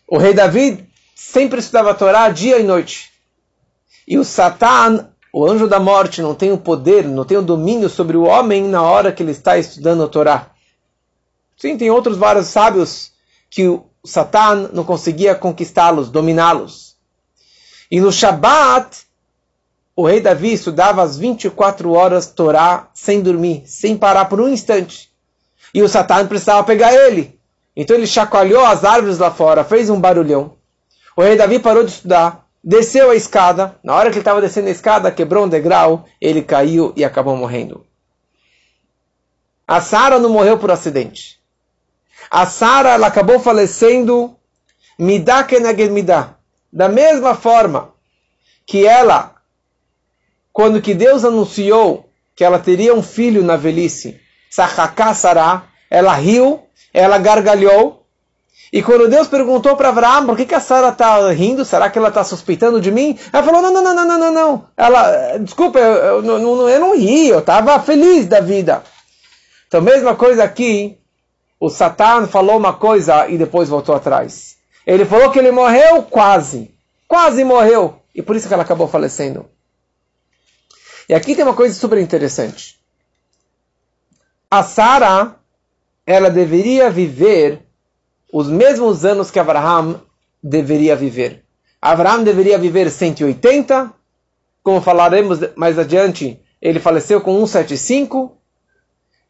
O 0.07 0.17
rei 0.17 0.33
Davi 0.33 0.86
sempre 1.17 1.59
estudava 1.59 1.89
a 1.89 1.95
Torá 1.95 2.29
dia 2.29 2.59
e 2.59 2.63
noite. 2.63 3.11
E 4.07 4.19
o 4.19 4.23
Satan, 4.23 5.09
o 5.33 5.47
anjo 5.47 5.67
da 5.67 5.79
morte, 5.79 6.21
não 6.21 6.35
tem 6.35 6.51
o 6.51 6.59
poder, 6.59 7.05
não 7.05 7.25
tem 7.25 7.39
o 7.39 7.41
domínio 7.41 7.89
sobre 7.89 8.15
o 8.15 8.23
homem 8.23 8.63
na 8.67 8.83
hora 8.83 9.11
que 9.11 9.23
ele 9.23 9.31
está 9.31 9.57
estudando 9.57 10.03
a 10.03 10.07
Torá. 10.07 10.51
Sim, 11.57 11.75
tem 11.75 11.89
outros 11.89 12.17
vários 12.17 12.45
sábios 12.45 13.11
que 13.49 13.67
o 13.67 13.83
Satan 14.05 14.69
não 14.71 14.83
conseguia 14.83 15.33
conquistá-los, 15.33 16.11
dominá-los. 16.11 16.95
E 17.89 17.99
no 17.99 18.11
Shabat, 18.11 19.07
o 19.95 20.05
rei 20.05 20.21
Davi 20.21 20.53
estudava 20.53 21.01
as 21.01 21.17
24 21.17 21.93
horas 21.93 22.27
Torá 22.27 22.91
sem 22.93 23.21
dormir, 23.21 23.63
sem 23.65 23.97
parar 23.97 24.25
por 24.25 24.39
um 24.39 24.47
instante. 24.47 25.11
E 25.73 25.81
o 25.81 25.89
Satã 25.89 26.27
precisava 26.27 26.63
pegar 26.63 26.93
ele. 26.93 27.39
Então 27.75 27.95
ele 27.95 28.05
chacoalhou 28.05 28.63
as 28.63 28.85
árvores 28.85 29.17
lá 29.17 29.31
fora, 29.31 29.63
fez 29.63 29.89
um 29.89 29.99
barulhão. 29.99 30.56
O 31.17 31.23
rei 31.23 31.35
Davi 31.35 31.57
parou 31.57 31.83
de 31.83 31.89
estudar, 31.89 32.47
desceu 32.63 33.09
a 33.09 33.15
escada. 33.15 33.75
Na 33.83 33.95
hora 33.95 34.11
que 34.11 34.17
ele 34.17 34.21
estava 34.21 34.39
descendo 34.39 34.67
a 34.67 34.71
escada, 34.71 35.11
quebrou 35.11 35.45
um 35.45 35.49
degrau, 35.49 36.05
ele 36.21 36.43
caiu 36.43 36.93
e 36.95 37.03
acabou 37.03 37.35
morrendo. 37.35 37.83
A 39.67 39.81
Sara 39.81 40.19
não 40.19 40.29
morreu 40.29 40.59
por 40.59 40.69
acidente. 40.69 41.39
A 42.29 42.45
Sara 42.45 42.89
ela 42.89 43.07
acabou 43.07 43.39
falecendo 43.39 44.37
midá 44.99 45.43
keneged 45.43 45.89
midá. 45.91 46.35
Da 46.71 46.87
mesma 46.87 47.33
forma 47.33 47.95
que 48.63 48.85
ela, 48.85 49.37
quando 50.53 50.81
que 50.83 50.93
Deus 50.93 51.25
anunciou 51.25 52.11
que 52.35 52.43
ela 52.43 52.59
teria 52.59 52.93
um 52.93 53.01
filho 53.01 53.43
na 53.43 53.55
velhice, 53.55 54.21
Sahaká 54.51 55.15
Sará, 55.15 55.63
ela 55.89 56.13
riu, 56.13 56.63
ela 56.93 57.17
gargalhou. 57.17 58.06
E 58.71 58.83
quando 58.83 59.09
Deus 59.09 59.27
perguntou 59.27 59.75
para 59.75 59.89
Abraão 59.89 60.25
por 60.25 60.35
que, 60.35 60.45
que 60.45 60.55
a 60.55 60.59
Sara 60.59 60.89
está 60.89 61.31
rindo, 61.31 61.63
será 61.63 61.89
que 61.89 61.97
ela 61.97 62.09
está 62.09 62.23
suspeitando 62.23 62.81
de 62.81 62.91
mim? 62.91 63.17
Ela 63.31 63.43
falou: 63.43 63.61
não, 63.61 63.71
não, 63.71 63.83
não, 63.83 64.05
não, 64.05 64.19
não, 64.19 64.33
não. 64.33 64.65
Ela, 64.75 65.37
desculpa, 65.37 65.79
eu, 65.79 66.23
eu, 66.23 66.39
eu, 66.39 66.69
eu 66.69 66.79
não 66.79 66.95
ri, 66.95 67.29
eu 67.29 67.39
estava 67.39 67.79
feliz 67.79 68.25
da 68.25 68.39
vida. 68.39 68.83
Então, 69.67 69.81
mesma 69.81 70.15
coisa 70.15 70.43
aqui, 70.43 70.97
o 71.59 71.69
Satã 71.69 72.27
falou 72.27 72.57
uma 72.57 72.73
coisa 72.73 73.27
e 73.27 73.37
depois 73.37 73.69
voltou 73.69 73.95
atrás. 73.95 74.57
Ele 74.85 75.05
falou 75.05 75.31
que 75.31 75.39
ele 75.39 75.51
morreu 75.51 76.03
quase, 76.03 76.71
quase 77.07 77.43
morreu, 77.43 78.01
e 78.15 78.21
por 78.21 78.35
isso 78.35 78.47
que 78.47 78.53
ela 78.53 78.63
acabou 78.63 78.87
falecendo. 78.87 79.45
E 81.09 81.13
aqui 81.13 81.35
tem 81.35 81.43
uma 81.43 81.53
coisa 81.53 81.73
super 81.73 81.97
interessante 81.97 82.77
a 84.49 84.63
Sara, 84.63 85.35
ela 86.05 86.29
deveria 86.29 86.89
viver 86.89 87.61
os 88.31 88.47
mesmos 88.47 89.05
anos 89.05 89.31
que 89.31 89.39
Abraham 89.39 90.01
deveria 90.41 90.95
viver. 90.95 91.43
Abraham 91.81 92.23
deveria 92.23 92.57
viver 92.57 92.89
180, 92.89 93.93
como 94.63 94.81
falaremos 94.81 95.39
mais 95.55 95.79
adiante, 95.79 96.41
ele 96.61 96.79
faleceu 96.79 97.21
com 97.21 97.45
175. 97.45 98.37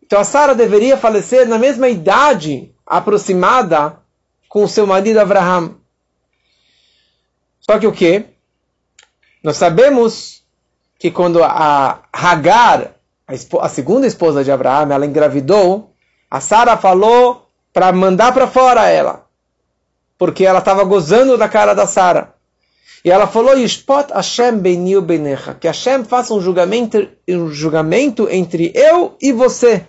Então 0.03 0.19
a 0.19 0.23
Sara 0.23 0.55
deveria 0.55 0.97
falecer 0.97 1.47
na 1.47 1.59
mesma 1.59 1.87
idade 1.89 2.73
aproximada 2.85 3.99
com 4.47 4.67
seu 4.67 4.87
marido 4.87 5.19
Abraham. 5.19 5.75
Só 7.59 7.77
que 7.77 7.85
o 7.85 7.91
que? 7.91 8.25
Nós 9.43 9.57
sabemos 9.57 10.43
que 10.97 11.11
quando 11.11 11.43
a 11.43 12.03
Hagar 12.11 12.95
a, 13.27 13.65
a 13.65 13.69
segunda 13.69 14.07
esposa 14.07 14.43
de 14.43 14.51
Abraão, 14.51 14.91
ela 14.91 15.05
engravidou, 15.05 15.93
a 16.31 16.39
Sara 16.39 16.77
falou 16.77 17.46
para 17.77 17.91
mandar 17.91 18.33
para 18.33 18.47
fora 18.47 18.89
ela, 18.89 19.27
porque 20.17 20.43
ela 20.43 20.57
estava 20.57 20.83
gozando 20.83 21.37
da 21.37 21.47
cara 21.47 21.75
da 21.75 21.85
Sara. 21.85 22.33
E 23.05 23.11
ela 23.11 23.27
falou, 23.27 23.55
Yishpot 23.55 24.11
Hashem 24.11 24.57
beniu 24.57 24.99
benecha, 24.99 25.53
que 25.53 25.67
Hashem 25.67 26.03
faça 26.03 26.33
um 26.33 26.41
julgamento, 26.41 27.07
um 27.29 27.51
julgamento 27.51 28.27
entre 28.31 28.71
eu 28.73 29.15
e 29.21 29.31
você. 29.31 29.85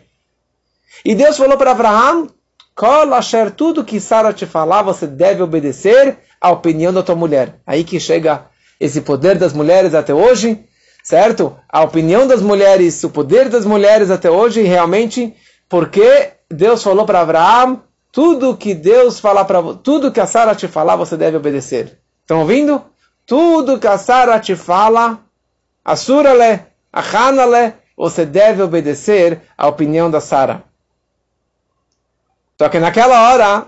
E 1.02 1.14
Deus 1.14 1.38
falou 1.38 1.56
para 1.56 1.70
Abraão, 1.70 2.28
Kol 2.74 3.14
Asher, 3.14 3.52
tudo 3.52 3.82
que 3.82 3.98
Sara 3.98 4.34
te 4.34 4.44
falar, 4.44 4.82
você 4.82 5.06
deve 5.06 5.42
obedecer 5.42 6.18
à 6.38 6.50
opinião 6.50 6.92
da 6.92 7.02
tua 7.02 7.16
mulher. 7.16 7.54
Aí 7.66 7.84
que 7.84 7.98
chega 7.98 8.48
esse 8.78 9.00
poder 9.00 9.38
das 9.38 9.54
mulheres 9.54 9.94
até 9.94 10.12
hoje, 10.12 10.62
certo? 11.02 11.56
A 11.66 11.84
opinião 11.84 12.26
das 12.26 12.42
mulheres, 12.42 13.02
o 13.02 13.08
poder 13.08 13.48
das 13.48 13.64
mulheres 13.64 14.10
até 14.10 14.30
hoje, 14.30 14.60
realmente, 14.60 15.34
porque 15.70 16.36
Deus 16.50 16.82
falou 16.82 17.04
para 17.04 17.20
Abraão, 17.20 17.82
tudo 18.10 18.56
que 18.56 18.74
Deus 18.74 19.20
falar 19.20 19.44
para 19.44 19.62
tudo 19.74 20.10
que 20.10 20.20
a 20.20 20.26
Sara 20.26 20.54
te 20.54 20.66
falar, 20.66 20.96
você 20.96 21.16
deve 21.16 21.36
obedecer. 21.36 21.98
Estão 22.20 22.40
ouvindo? 22.40 22.82
Tudo 23.26 23.78
que 23.78 23.86
a 23.86 23.98
Sara 23.98 24.40
te 24.40 24.56
fala, 24.56 25.20
a 25.84 25.94
Surale, 25.94 26.64
a 26.92 27.00
Hanale, 27.00 27.74
você 27.96 28.24
deve 28.24 28.62
obedecer 28.62 29.42
à 29.56 29.66
opinião 29.66 30.10
da 30.10 30.20
Sara. 30.20 30.64
Só 32.56 32.68
que 32.68 32.78
naquela 32.78 33.30
hora, 33.30 33.66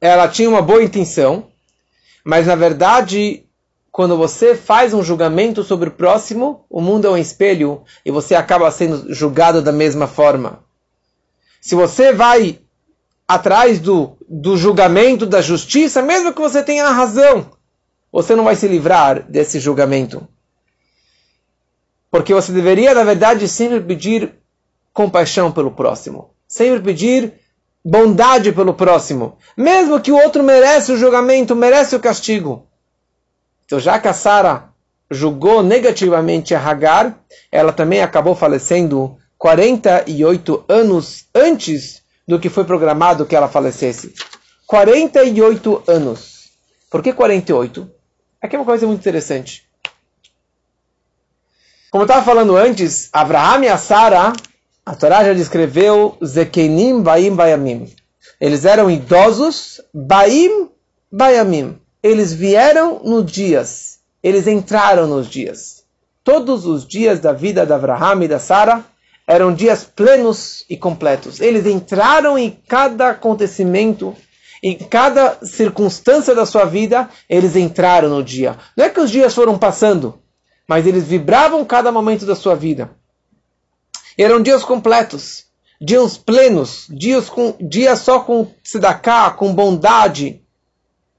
ela 0.00 0.28
tinha 0.28 0.48
uma 0.48 0.62
boa 0.62 0.82
intenção, 0.82 1.48
mas 2.24 2.46
na 2.46 2.54
verdade 2.54 3.44
quando 3.94 4.16
você 4.16 4.56
faz 4.56 4.92
um 4.92 5.04
julgamento 5.04 5.62
sobre 5.62 5.88
o 5.88 5.92
próximo, 5.92 6.66
o 6.68 6.80
mundo 6.80 7.06
é 7.06 7.10
um 7.10 7.16
espelho 7.16 7.84
e 8.04 8.10
você 8.10 8.34
acaba 8.34 8.68
sendo 8.72 9.14
julgado 9.14 9.62
da 9.62 9.70
mesma 9.70 10.08
forma. 10.08 10.64
Se 11.64 11.74
você 11.74 12.12
vai 12.12 12.60
atrás 13.26 13.78
do, 13.78 14.18
do 14.28 14.54
julgamento, 14.54 15.24
da 15.24 15.40
justiça, 15.40 16.02
mesmo 16.02 16.30
que 16.34 16.40
você 16.42 16.62
tenha 16.62 16.90
razão, 16.90 17.52
você 18.12 18.36
não 18.36 18.44
vai 18.44 18.54
se 18.54 18.68
livrar 18.68 19.22
desse 19.22 19.58
julgamento. 19.58 20.28
Porque 22.10 22.34
você 22.34 22.52
deveria, 22.52 22.92
na 22.92 23.02
verdade, 23.02 23.48
sempre 23.48 23.80
pedir 23.80 24.34
compaixão 24.92 25.50
pelo 25.50 25.70
próximo. 25.70 26.34
Sempre 26.46 26.80
pedir 26.80 27.32
bondade 27.82 28.52
pelo 28.52 28.74
próximo. 28.74 29.38
Mesmo 29.56 29.98
que 30.02 30.12
o 30.12 30.22
outro 30.22 30.42
merece 30.42 30.92
o 30.92 30.98
julgamento, 30.98 31.56
merece 31.56 31.96
o 31.96 32.00
castigo. 32.00 32.66
Então, 33.64 33.80
já 33.80 33.98
que 33.98 34.06
a 34.06 34.12
Sara 34.12 34.68
julgou 35.10 35.62
negativamente 35.62 36.54
a 36.54 36.60
Hagar, 36.60 37.18
ela 37.50 37.72
também 37.72 38.02
acabou 38.02 38.34
falecendo 38.34 39.16
48 39.44 40.64
anos 40.66 41.26
antes 41.34 42.02
do 42.26 42.40
que 42.40 42.48
foi 42.48 42.64
programado 42.64 43.26
que 43.26 43.36
ela 43.36 43.46
falecesse. 43.46 44.14
48 44.66 45.82
anos. 45.86 46.48
Por 46.90 47.02
que 47.02 47.12
48? 47.12 47.86
Aqui 48.40 48.56
é 48.56 48.58
uma 48.58 48.64
coisa 48.64 48.86
muito 48.86 49.00
interessante. 49.00 49.68
Como 51.90 52.04
eu 52.04 52.06
estava 52.06 52.24
falando 52.24 52.56
antes, 52.56 53.10
Abraham 53.12 53.66
e 53.66 53.68
a 53.68 53.76
Sara, 53.76 54.32
a 54.86 54.94
Torá 54.94 55.22
já 55.22 55.34
descreveu 55.34 56.16
Zekenim 56.24 57.02
Baim 57.02 57.34
Bayamim. 57.34 57.94
Eles 58.40 58.64
eram 58.64 58.90
idosos, 58.90 59.78
Baim 59.92 60.70
Bayamim 61.12 61.78
eles 62.02 62.32
vieram 62.32 63.00
nos 63.04 63.30
dias, 63.30 63.98
eles 64.22 64.46
entraram 64.46 65.06
nos 65.06 65.28
dias. 65.28 65.84
Todos 66.22 66.64
os 66.64 66.86
dias 66.86 67.20
da 67.20 67.32
vida 67.32 67.66
de 67.66 67.72
Abraham 67.74 68.24
e 68.24 68.28
da 68.28 68.38
Sara 68.38 68.84
eram 69.26 69.54
dias 69.54 69.84
plenos 69.84 70.64
e 70.68 70.76
completos. 70.76 71.40
Eles 71.40 71.66
entraram 71.66 72.38
em 72.38 72.50
cada 72.68 73.10
acontecimento, 73.10 74.14
em 74.62 74.76
cada 74.76 75.38
circunstância 75.44 76.34
da 76.34 76.46
sua 76.46 76.64
vida, 76.64 77.08
eles 77.28 77.56
entraram 77.56 78.08
no 78.08 78.22
dia. 78.22 78.56
Não 78.76 78.84
é 78.84 78.90
que 78.90 79.00
os 79.00 79.10
dias 79.10 79.34
foram 79.34 79.58
passando, 79.58 80.18
mas 80.66 80.86
eles 80.86 81.04
vibravam 81.04 81.64
cada 81.64 81.90
momento 81.90 82.24
da 82.26 82.34
sua 82.34 82.54
vida. 82.54 82.90
Eram 84.16 84.42
dias 84.42 84.64
completos, 84.64 85.46
dias 85.80 86.16
plenos, 86.16 86.86
dias, 86.88 87.28
com, 87.28 87.54
dias 87.60 87.98
só 88.00 88.20
com 88.20 88.46
tzedakah, 88.62 89.32
com 89.32 89.54
bondade, 89.54 90.44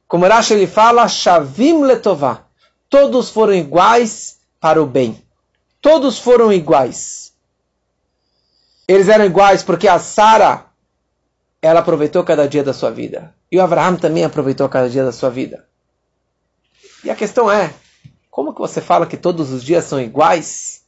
como 0.07 0.27
Rashi 0.27 0.53
ele 0.53 0.67
fala, 0.67 1.07
Shavim 1.07 1.83
letová. 1.83 2.45
Todos 2.89 3.29
foram 3.29 3.53
iguais 3.53 4.38
para 4.59 4.81
o 4.81 4.85
bem. 4.85 5.21
Todos 5.81 6.19
foram 6.19 6.53
iguais. 6.53 7.25
Eles 8.88 9.10
eram 9.10 9.25
iguais 9.25 9.63
porque 9.63 9.88
a 9.88 10.00
Sara 10.00 10.65
ela 11.62 11.80
aproveitou 11.80 12.24
cada 12.24 12.48
dia 12.48 12.63
da 12.63 12.74
sua 12.74 12.92
vida. 12.92 13.34
E 13.51 13.58
o 13.58 13.62
Abraham 13.62 13.96
também 13.96 14.24
aproveitou 14.24 14.70
cada 14.70 14.89
dia 14.89 15.04
da 15.04 15.12
sua 15.12 15.30
vida. 15.30 15.65
E 17.04 17.10
a 17.10 17.15
questão 17.15 17.51
é, 17.51 17.74
como 18.30 18.54
que 18.54 18.60
você 18.60 18.82
fala 18.82 19.08
que 19.08 19.18
todos 19.18 19.51
os 19.51 19.63
dias 19.63 19.86
são 19.86 20.00
iguais? 20.00 20.84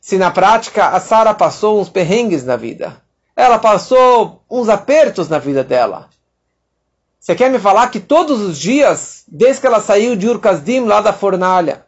Se 0.00 0.16
na 0.16 0.30
prática 0.30 0.88
a 0.88 1.00
Sara 1.00 1.34
passou 1.34 1.80
uns 1.80 1.88
perrengues 1.88 2.44
na 2.44 2.56
vida. 2.56 3.02
Ela 3.36 3.58
passou 3.58 4.42
uns 4.48 4.68
apertos 4.68 5.28
na 5.28 5.38
vida 5.38 5.64
dela. 5.64 6.08
Você 7.18 7.34
quer 7.34 7.50
me 7.50 7.58
falar 7.58 7.88
que 7.88 8.00
todos 8.00 8.40
os 8.40 8.58
dias, 8.58 9.24
desde 9.26 9.62
que 9.62 9.66
ela 9.66 9.80
saiu 9.80 10.14
de 10.14 10.28
Urkazdim, 10.28 10.84
lá 10.84 11.00
da 11.00 11.12
fornalha, 11.12 11.86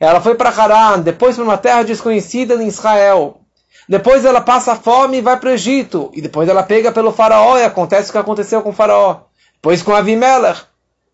ela 0.00 0.20
foi 0.20 0.34
para 0.34 0.50
Haran, 0.50 1.00
depois 1.00 1.36
para 1.36 1.44
uma 1.44 1.58
terra 1.58 1.82
desconhecida 1.82 2.54
em 2.54 2.66
Israel, 2.66 3.40
depois 3.88 4.24
ela 4.24 4.40
passa 4.40 4.74
fome 4.74 5.18
e 5.18 5.20
vai 5.20 5.38
para 5.38 5.50
o 5.50 5.52
Egito, 5.52 6.10
e 6.12 6.20
depois 6.20 6.48
ela 6.48 6.62
pega 6.62 6.90
pelo 6.90 7.12
faraó 7.12 7.56
e 7.56 7.64
acontece 7.64 8.08
o 8.08 8.12
que 8.12 8.18
aconteceu 8.18 8.62
com 8.62 8.70
o 8.70 8.74
faraó, 8.74 9.20
depois 9.54 9.82
com 9.82 9.94
Avimelech, 9.94 10.62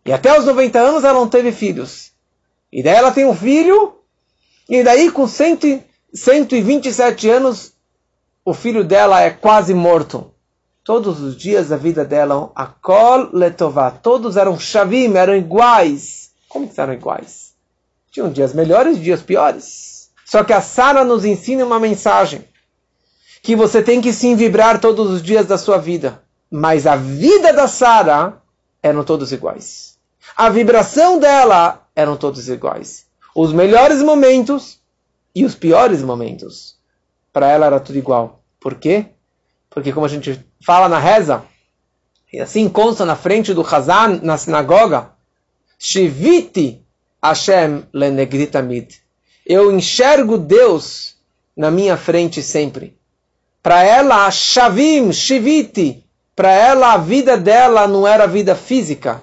e 0.05 0.12
até 0.12 0.37
os 0.38 0.45
90 0.45 0.79
anos 0.79 1.05
ela 1.05 1.19
não 1.19 1.29
teve 1.29 1.52
filhos. 1.52 2.12
E 2.73 2.83
daí 2.83 2.97
ela 2.97 3.12
tem 3.12 3.26
um 3.26 3.35
filho, 3.35 3.95
e 4.69 4.83
daí 4.83 5.11
com 5.11 5.26
100, 5.26 5.85
127 6.14 7.29
anos, 7.29 7.73
o 8.45 8.55
filho 8.55 8.83
dela 8.83 9.21
é 9.21 9.31
quase 9.31 9.75
morto 9.75 10.33
todos 10.85 11.21
os 11.21 11.37
dias 11.37 11.69
da 11.69 11.76
vida 11.76 12.05
dela, 12.05 12.50
a 12.55 12.67
kol 12.67 13.31
letová, 13.33 13.91
todos 13.91 14.37
eram 14.37 14.59
shavim, 14.59 15.14
eram 15.14 15.37
iguais. 15.37 16.31
Como 16.49 16.69
que 16.69 16.81
eram 16.81 16.93
iguais? 16.93 17.52
Tinham 18.11 18.31
dias 18.31 18.52
melhores 18.52 18.97
e 18.97 19.00
dias 19.00 19.23
piores. 19.23 20.11
Só 20.25 20.43
que 20.43 20.52
a 20.52 20.61
Sara 20.61 21.05
nos 21.05 21.25
ensina 21.25 21.64
uma 21.64 21.79
mensagem 21.79 22.45
que 23.42 23.56
você 23.56 23.82
tem 23.82 24.00
que 24.00 24.12
sim 24.12 24.37
vibrar 24.37 24.80
todos 24.80 25.11
os 25.11 25.22
dias 25.22 25.46
da 25.46 25.58
sua 25.58 25.76
vida. 25.76 26.22
Mas 26.49 26.87
a 26.87 26.94
vida 26.94 27.52
da 27.52 27.66
Sara 27.66 28.40
eram 28.80 29.02
todos 29.02 29.32
iguais. 29.32 29.99
A 30.37 30.49
vibração 30.49 31.18
dela 31.18 31.84
eram 31.94 32.16
todos 32.16 32.49
iguais. 32.49 33.06
Os 33.34 33.52
melhores 33.52 34.00
momentos 34.00 34.78
e 35.34 35.44
os 35.44 35.56
piores 35.56 36.02
momentos. 36.02 36.76
Para 37.32 37.49
ela 37.49 37.66
era 37.66 37.80
tudo 37.80 37.99
igual. 37.99 38.42
Por 38.61 38.76
quê? 38.76 39.06
Porque 39.68 39.92
como 39.92 40.06
a 40.06 40.08
gente 40.08 40.44
fala 40.64 40.88
na 40.88 40.99
reza, 40.99 41.42
e 42.32 42.38
assim 42.40 42.68
consta 42.68 43.04
na 43.04 43.16
frente 43.16 43.52
do 43.52 43.62
Hazan, 43.62 44.20
na 44.22 44.37
sinagoga, 44.38 45.11
Shiviti 45.78 46.82
Hashem 47.22 47.84
lenegritamid. 47.92 49.00
Eu 49.44 49.72
enxergo 49.72 50.38
Deus 50.38 51.16
na 51.56 51.70
minha 51.70 51.96
frente 51.96 52.42
sempre. 52.42 52.96
Para 53.62 53.83
ela, 53.83 54.31
Shavim, 54.31 55.12
Shiviti, 55.12 56.04
para 56.35 56.50
ela 56.50 56.95
a 56.95 56.97
vida 56.97 57.37
dela 57.37 57.87
não 57.87 58.07
era 58.07 58.26
vida 58.26 58.57
física, 58.57 59.23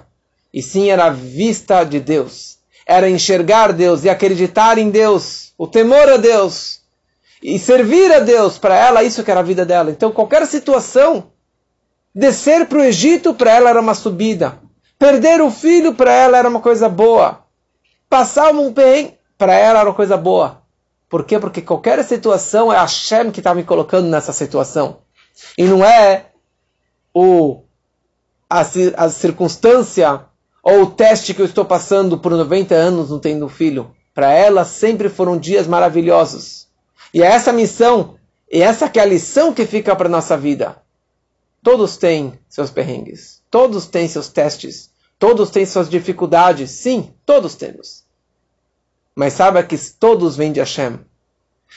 e 0.52 0.62
sim 0.62 0.90
era 0.90 1.10
vista 1.10 1.84
de 1.84 2.00
Deus. 2.00 2.58
Era 2.86 3.08
enxergar 3.08 3.72
Deus 3.72 4.04
e 4.04 4.08
acreditar 4.08 4.78
em 4.78 4.90
Deus, 4.90 5.52
o 5.58 5.66
temor 5.66 6.08
a 6.08 6.16
Deus 6.16 6.80
e 7.42 7.58
servir 7.58 8.12
a 8.12 8.20
Deus. 8.20 8.58
Para 8.58 8.76
ela, 8.76 9.02
isso 9.02 9.24
que 9.24 9.30
era 9.30 9.40
a 9.40 9.44
vida 9.44 9.64
dela. 9.64 9.90
Então, 9.90 10.12
qualquer 10.12 10.46
situação, 10.46 11.30
descer 12.14 12.66
para 12.66 12.78
o 12.78 12.84
Egito 12.84 13.34
para 13.34 13.52
ela 13.52 13.70
era 13.70 13.80
uma 13.80 13.94
subida. 13.94 14.58
Perder 14.98 15.40
o 15.40 15.50
filho 15.50 15.94
para 15.94 16.12
ela 16.12 16.38
era 16.38 16.48
uma 16.48 16.60
coisa 16.60 16.88
boa. 16.88 17.44
Passar 18.08 18.52
um 18.54 18.72
bem 18.72 19.16
para 19.38 19.54
ela 19.54 19.80
era 19.80 19.88
uma 19.88 19.94
coisa 19.94 20.16
boa. 20.16 20.62
Por 21.10 21.24
quê? 21.24 21.40
Porque 21.40 21.60
qualquer 21.60 22.02
situação 22.04 22.72
é 22.72 22.76
a 22.76 22.82
Hashem 22.82 23.32
que 23.32 23.40
está 23.40 23.52
me 23.52 23.64
colocando 23.64 24.08
nessa 24.08 24.32
situação. 24.32 24.98
E 25.58 25.64
não 25.64 25.84
é 25.84 26.26
o, 27.12 27.64
a, 28.48 28.60
a 28.60 29.08
circunstância 29.10 30.24
ou 30.62 30.82
o 30.82 30.90
teste 30.90 31.34
que 31.34 31.42
eu 31.42 31.46
estou 31.46 31.64
passando 31.64 32.16
por 32.16 32.30
90 32.30 32.76
anos 32.76 33.10
não 33.10 33.18
tendo 33.18 33.48
filho. 33.48 33.90
Para 34.14 34.32
ela 34.32 34.64
sempre 34.64 35.08
foram 35.08 35.36
dias 35.36 35.66
maravilhosos. 35.66 36.68
E 37.12 37.22
é 37.24 37.26
essa 37.26 37.52
missão, 37.52 38.16
e 38.48 38.62
essa 38.62 38.88
que 38.88 39.00
é 39.00 39.02
a 39.02 39.06
lição 39.06 39.52
que 39.52 39.66
fica 39.66 39.96
para 39.96 40.08
nossa 40.08 40.36
vida. 40.36 40.80
Todos 41.60 41.96
têm 41.96 42.38
seus 42.48 42.70
perrengues, 42.70 43.42
todos 43.50 43.86
têm 43.86 44.06
seus 44.06 44.28
testes, 44.28 44.90
todos 45.18 45.50
têm 45.50 45.66
suas 45.66 45.90
dificuldades. 45.90 46.70
Sim, 46.70 47.12
todos 47.26 47.56
temos. 47.56 47.99
Mas 49.14 49.34
saiba 49.34 49.62
que 49.62 49.76
todos 49.98 50.36
vêm 50.36 50.52
de 50.52 50.60
Hashem. 50.60 50.98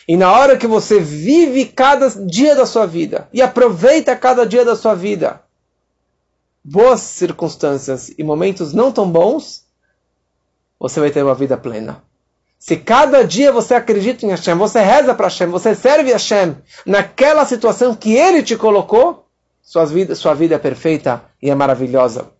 E 0.07 0.17
na 0.17 0.31
hora 0.31 0.57
que 0.57 0.67
você 0.67 0.99
vive 0.99 1.65
cada 1.65 2.09
dia 2.09 2.55
da 2.55 2.65
sua 2.65 2.85
vida 2.85 3.27
e 3.31 3.41
aproveita 3.41 4.15
cada 4.15 4.45
dia 4.45 4.65
da 4.65 4.75
sua 4.75 4.95
vida, 4.95 5.41
boas 6.63 7.01
circunstâncias 7.01 8.09
e 8.17 8.23
momentos 8.23 8.73
não 8.73 8.91
tão 8.91 9.09
bons, 9.09 9.65
você 10.79 10.99
vai 10.99 11.11
ter 11.11 11.23
uma 11.23 11.35
vida 11.35 11.57
plena. 11.57 12.03
Se 12.57 12.77
cada 12.77 13.23
dia 13.23 13.51
você 13.51 13.75
acredita 13.75 14.25
em 14.25 14.29
Hashem, 14.29 14.55
você 14.55 14.79
reza 14.79 15.13
para 15.13 15.27
Hashem, 15.27 15.47
você 15.47 15.75
serve 15.75 16.11
Hashem 16.11 16.55
naquela 16.85 17.45
situação 17.45 17.93
que 17.93 18.13
Ele 18.13 18.41
te 18.41 18.55
colocou, 18.55 19.27
sua 19.61 19.85
vida, 19.85 20.15
sua 20.15 20.33
vida 20.33 20.55
é 20.55 20.59
perfeita 20.59 21.23
e 21.41 21.49
é 21.49 21.55
maravilhosa. 21.55 22.31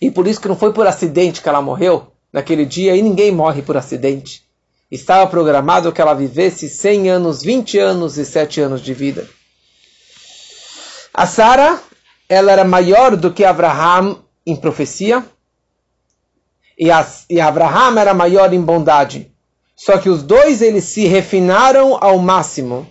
E 0.00 0.10
por 0.10 0.26
isso 0.26 0.40
que 0.40 0.48
não 0.48 0.56
foi 0.56 0.72
por 0.72 0.86
acidente 0.86 1.42
que 1.42 1.48
ela 1.48 1.62
morreu 1.62 2.13
naquele 2.34 2.66
dia, 2.66 2.96
e 2.96 3.00
ninguém 3.00 3.30
morre 3.30 3.62
por 3.62 3.76
acidente. 3.76 4.42
Estava 4.90 5.24
programado 5.30 5.92
que 5.92 6.00
ela 6.00 6.14
vivesse 6.14 6.68
100 6.68 7.08
anos, 7.08 7.42
20 7.44 7.78
anos 7.78 8.18
e 8.18 8.24
7 8.24 8.60
anos 8.60 8.80
de 8.80 8.92
vida. 8.92 9.28
A 11.14 11.28
Sara, 11.28 11.80
ela 12.28 12.50
era 12.50 12.64
maior 12.64 13.14
do 13.14 13.32
que 13.32 13.44
Abraham 13.44 14.18
em 14.44 14.56
profecia, 14.56 15.24
e, 16.76 16.88
e 17.30 17.40
Abraham 17.40 18.00
era 18.00 18.12
maior 18.12 18.52
em 18.52 18.60
bondade. 18.60 19.30
Só 19.76 19.96
que 19.98 20.08
os 20.08 20.24
dois 20.24 20.60
eles 20.60 20.84
se 20.84 21.06
refinaram 21.06 21.96
ao 22.00 22.18
máximo. 22.18 22.84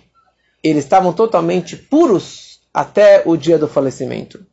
Eles 0.62 0.84
estavam 0.84 1.12
totalmente 1.12 1.76
puros 1.76 2.60
até 2.72 3.22
o 3.26 3.36
dia 3.36 3.58
do 3.58 3.68
falecimento. 3.68 4.46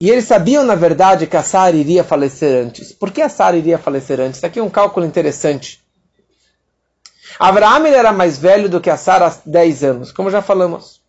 E 0.00 0.08
eles 0.08 0.26
sabiam, 0.26 0.62
na 0.62 0.76
verdade, 0.76 1.26
que 1.26 1.36
a 1.36 1.42
Sara 1.42 1.76
iria 1.76 2.04
falecer 2.04 2.64
antes. 2.64 2.92
Por 2.92 3.10
que 3.10 3.20
a 3.20 3.28
Sara 3.28 3.56
iria 3.56 3.78
falecer 3.78 4.20
antes? 4.20 4.42
Aqui 4.44 4.60
é 4.60 4.62
um 4.62 4.70
cálculo 4.70 5.04
interessante. 5.04 5.82
Abraham 7.38 7.88
era 7.88 8.12
mais 8.12 8.38
velho 8.38 8.68
do 8.68 8.80
que 8.80 8.90
a 8.90 8.96
Sara 8.96 9.26
há 9.26 9.36
10 9.44 9.84
anos, 9.84 10.12
como 10.12 10.30
já 10.30 10.40
falamos. 10.40 11.02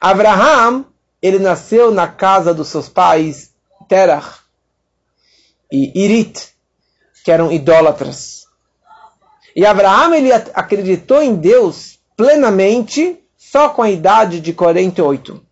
Abraham, 0.00 0.86
ele 1.20 1.38
nasceu 1.38 1.90
na 1.90 2.08
casa 2.08 2.54
dos 2.54 2.68
seus 2.68 2.88
pais, 2.88 3.52
Terach 3.86 4.40
e 5.70 6.04
Irit, 6.04 6.54
que 7.22 7.30
eram 7.30 7.52
idólatras. 7.52 8.46
E 9.54 9.66
Abraham, 9.66 10.14
ele 10.14 10.32
acreditou 10.32 11.22
em 11.22 11.34
Deus 11.34 11.98
plenamente 12.16 13.22
só 13.36 13.68
com 13.68 13.82
a 13.82 13.90
idade 13.90 14.40
de 14.40 14.52
48. 14.54 15.49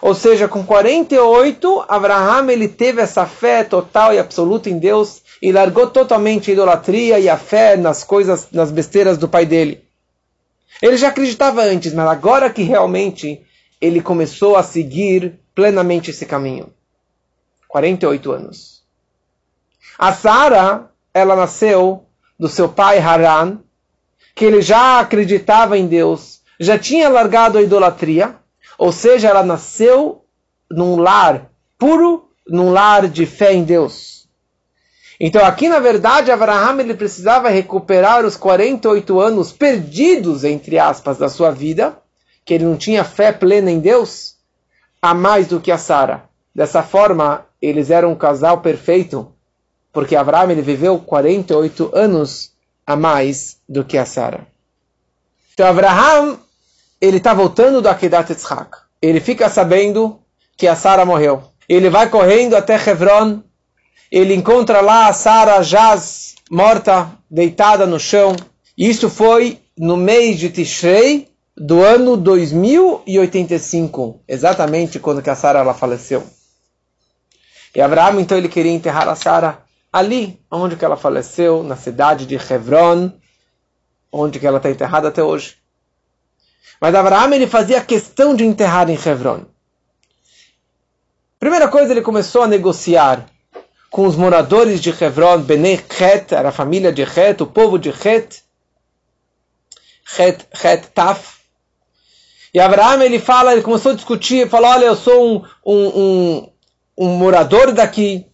Ou 0.00 0.14
seja, 0.14 0.46
com 0.46 0.64
48, 0.64 1.84
Abraham 1.88 2.50
ele 2.50 2.68
teve 2.68 3.00
essa 3.00 3.26
fé 3.26 3.64
total 3.64 4.14
e 4.14 4.18
absoluta 4.18 4.70
em 4.70 4.78
Deus 4.78 5.22
e 5.42 5.50
largou 5.50 5.88
totalmente 5.88 6.50
a 6.50 6.54
idolatria 6.54 7.18
e 7.18 7.28
a 7.28 7.36
fé 7.36 7.76
nas 7.76 8.04
coisas, 8.04 8.48
nas 8.52 8.70
besteiras 8.70 9.18
do 9.18 9.28
pai 9.28 9.44
dele. 9.44 9.84
Ele 10.80 10.96
já 10.96 11.08
acreditava 11.08 11.62
antes, 11.62 11.92
mas 11.92 12.06
agora 12.06 12.50
que 12.50 12.62
realmente 12.62 13.44
ele 13.80 14.00
começou 14.00 14.56
a 14.56 14.62
seguir 14.62 15.38
plenamente 15.54 16.10
esse 16.10 16.24
caminho. 16.24 16.72
48 17.66 18.32
anos. 18.32 18.82
A 19.98 20.12
Sara, 20.12 20.90
ela 21.12 21.34
nasceu 21.34 22.04
do 22.38 22.48
seu 22.48 22.68
pai 22.68 22.98
Haran, 22.98 23.58
que 24.34 24.44
ele 24.44 24.62
já 24.62 25.00
acreditava 25.00 25.76
em 25.76 25.88
Deus, 25.88 26.40
já 26.60 26.78
tinha 26.78 27.08
largado 27.08 27.58
a 27.58 27.62
idolatria, 27.62 28.36
ou 28.78 28.92
seja, 28.92 29.28
ela 29.28 29.42
nasceu 29.42 30.24
num 30.70 30.96
lar 30.96 31.50
puro, 31.76 32.30
num 32.46 32.70
lar 32.70 33.08
de 33.08 33.26
fé 33.26 33.52
em 33.52 33.64
Deus. 33.64 34.28
Então 35.20 35.44
aqui, 35.44 35.68
na 35.68 35.80
verdade, 35.80 36.30
Abraham 36.30 36.78
ele 36.80 36.94
precisava 36.94 37.48
recuperar 37.48 38.24
os 38.24 38.36
48 38.36 39.18
anos 39.18 39.52
perdidos, 39.52 40.44
entre 40.44 40.78
aspas, 40.78 41.18
da 41.18 41.28
sua 41.28 41.50
vida, 41.50 41.98
que 42.44 42.54
ele 42.54 42.64
não 42.64 42.76
tinha 42.76 43.02
fé 43.02 43.32
plena 43.32 43.70
em 43.70 43.80
Deus, 43.80 44.36
a 45.02 45.12
mais 45.12 45.48
do 45.48 45.60
que 45.60 45.72
a 45.72 45.78
Sara. 45.78 46.24
Dessa 46.54 46.82
forma, 46.82 47.46
eles 47.60 47.90
eram 47.90 48.12
um 48.12 48.16
casal 48.16 48.60
perfeito, 48.60 49.32
porque 49.92 50.14
Abraham 50.14 50.52
ele 50.52 50.62
viveu 50.62 50.98
48 51.00 51.90
anos 51.92 52.52
a 52.86 52.94
mais 52.94 53.58
do 53.68 53.84
que 53.84 53.98
a 53.98 54.06
Sara. 54.06 54.46
Então 55.52 55.66
Abraham 55.66 56.38
ele 57.00 57.18
está 57.18 57.34
voltando 57.34 57.80
do 57.80 57.88
Akedat 57.88 58.30
Yitzhak. 58.30 58.78
Ele 59.00 59.20
fica 59.20 59.48
sabendo 59.48 60.18
que 60.56 60.66
a 60.66 60.74
Sara 60.74 61.04
morreu. 61.04 61.44
Ele 61.68 61.88
vai 61.88 62.08
correndo 62.08 62.56
até 62.56 62.74
Hebron. 62.74 63.42
Ele 64.10 64.34
encontra 64.34 64.80
lá 64.80 65.06
a 65.06 65.12
Sara 65.12 65.62
jaz 65.62 66.34
morta, 66.50 67.12
deitada 67.30 67.86
no 67.86 68.00
chão. 68.00 68.34
Isso 68.76 69.10
foi 69.10 69.60
no 69.76 69.96
mês 69.96 70.38
de 70.38 70.50
Tishrei 70.50 71.28
do 71.56 71.82
ano 71.82 72.16
2085, 72.16 74.22
exatamente 74.26 74.98
quando 74.98 75.22
que 75.22 75.30
a 75.30 75.34
Sara 75.34 75.58
ela 75.58 75.74
faleceu. 75.74 76.24
E 77.74 77.80
Abraão 77.80 78.20
então 78.20 78.38
ele 78.38 78.48
queria 78.48 78.72
enterrar 78.72 79.08
a 79.08 79.14
Sara 79.14 79.62
ali, 79.92 80.40
onde 80.50 80.76
que 80.76 80.84
ela 80.84 80.96
faleceu, 80.96 81.62
na 81.62 81.76
cidade 81.76 82.26
de 82.26 82.36
Hebron, 82.36 83.12
onde 84.10 84.38
que 84.38 84.46
ela 84.46 84.58
está 84.58 84.70
enterrada 84.70 85.08
até 85.08 85.22
hoje. 85.22 85.56
Mas 86.80 86.94
Abraão 86.94 87.32
ele 87.32 87.46
fazia 87.46 87.80
questão 87.80 88.34
de 88.34 88.44
enterrar 88.44 88.88
em 88.88 88.94
Hebron. 88.94 89.46
Primeira 91.38 91.68
coisa, 91.68 91.92
ele 91.92 92.02
começou 92.02 92.42
a 92.42 92.48
negociar 92.48 93.26
com 93.90 94.06
os 94.06 94.16
moradores 94.16 94.80
de 94.80 94.90
Hebron, 94.90 95.42
Bnei 95.42 95.80
Het, 95.98 96.32
era 96.32 96.48
a 96.48 96.52
família 96.52 96.92
de 96.92 97.02
Het, 97.02 97.40
o 97.40 97.46
povo 97.46 97.78
de 97.78 97.90
Het, 97.90 98.42
Het, 100.16 100.46
Het 100.52 100.94
Taf. 100.94 101.38
E 102.52 102.60
Abraão 102.60 103.02
ele 103.02 103.18
fala, 103.18 103.52
ele 103.52 103.62
começou 103.62 103.92
a 103.92 103.94
discutir, 103.94 104.48
falou, 104.48 104.70
olha, 104.70 104.86
eu 104.86 104.96
sou 104.96 105.36
um, 105.36 105.44
um, 105.64 105.86
um, 105.86 106.52
um 106.96 107.08
morador 107.16 107.72
daqui, 107.72 108.26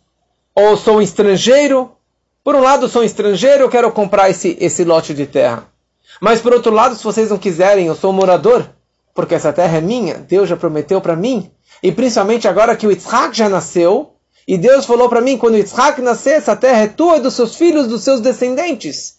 ou 0.54 0.76
sou 0.76 0.98
um 0.98 1.02
estrangeiro. 1.02 1.96
Por 2.42 2.54
um 2.54 2.60
lado, 2.60 2.88
sou 2.88 3.02
um 3.02 3.04
estrangeiro, 3.04 3.64
eu 3.64 3.68
quero 3.68 3.90
comprar 3.90 4.30
esse, 4.30 4.56
esse 4.60 4.84
lote 4.84 5.14
de 5.14 5.26
terra. 5.26 5.73
Mas 6.20 6.40
por 6.40 6.52
outro 6.52 6.72
lado, 6.72 6.94
se 6.94 7.04
vocês 7.04 7.30
não 7.30 7.38
quiserem, 7.38 7.86
eu 7.86 7.94
sou 7.94 8.10
um 8.10 8.14
morador, 8.14 8.68
porque 9.14 9.34
essa 9.34 9.52
terra 9.52 9.78
é 9.78 9.80
minha, 9.80 10.14
Deus 10.14 10.48
já 10.48 10.56
prometeu 10.56 11.00
para 11.00 11.16
mim. 11.16 11.50
E 11.82 11.92
principalmente 11.92 12.48
agora 12.48 12.76
que 12.76 12.86
o 12.86 12.90
Yitzhak 12.90 13.36
já 13.36 13.48
nasceu, 13.48 14.14
E 14.46 14.58
Deus 14.58 14.84
falou 14.84 15.08
para 15.08 15.22
mim, 15.22 15.38
quando 15.38 15.56
Yitzhak 15.56 16.02
nascer, 16.02 16.34
essa 16.34 16.54
terra 16.54 16.80
é 16.80 16.86
tua, 16.86 17.16
e 17.16 17.20
dos 17.20 17.34
seus 17.34 17.56
filhos, 17.56 17.88
dos 17.88 18.02
seus 18.02 18.20
descendentes. 18.20 19.16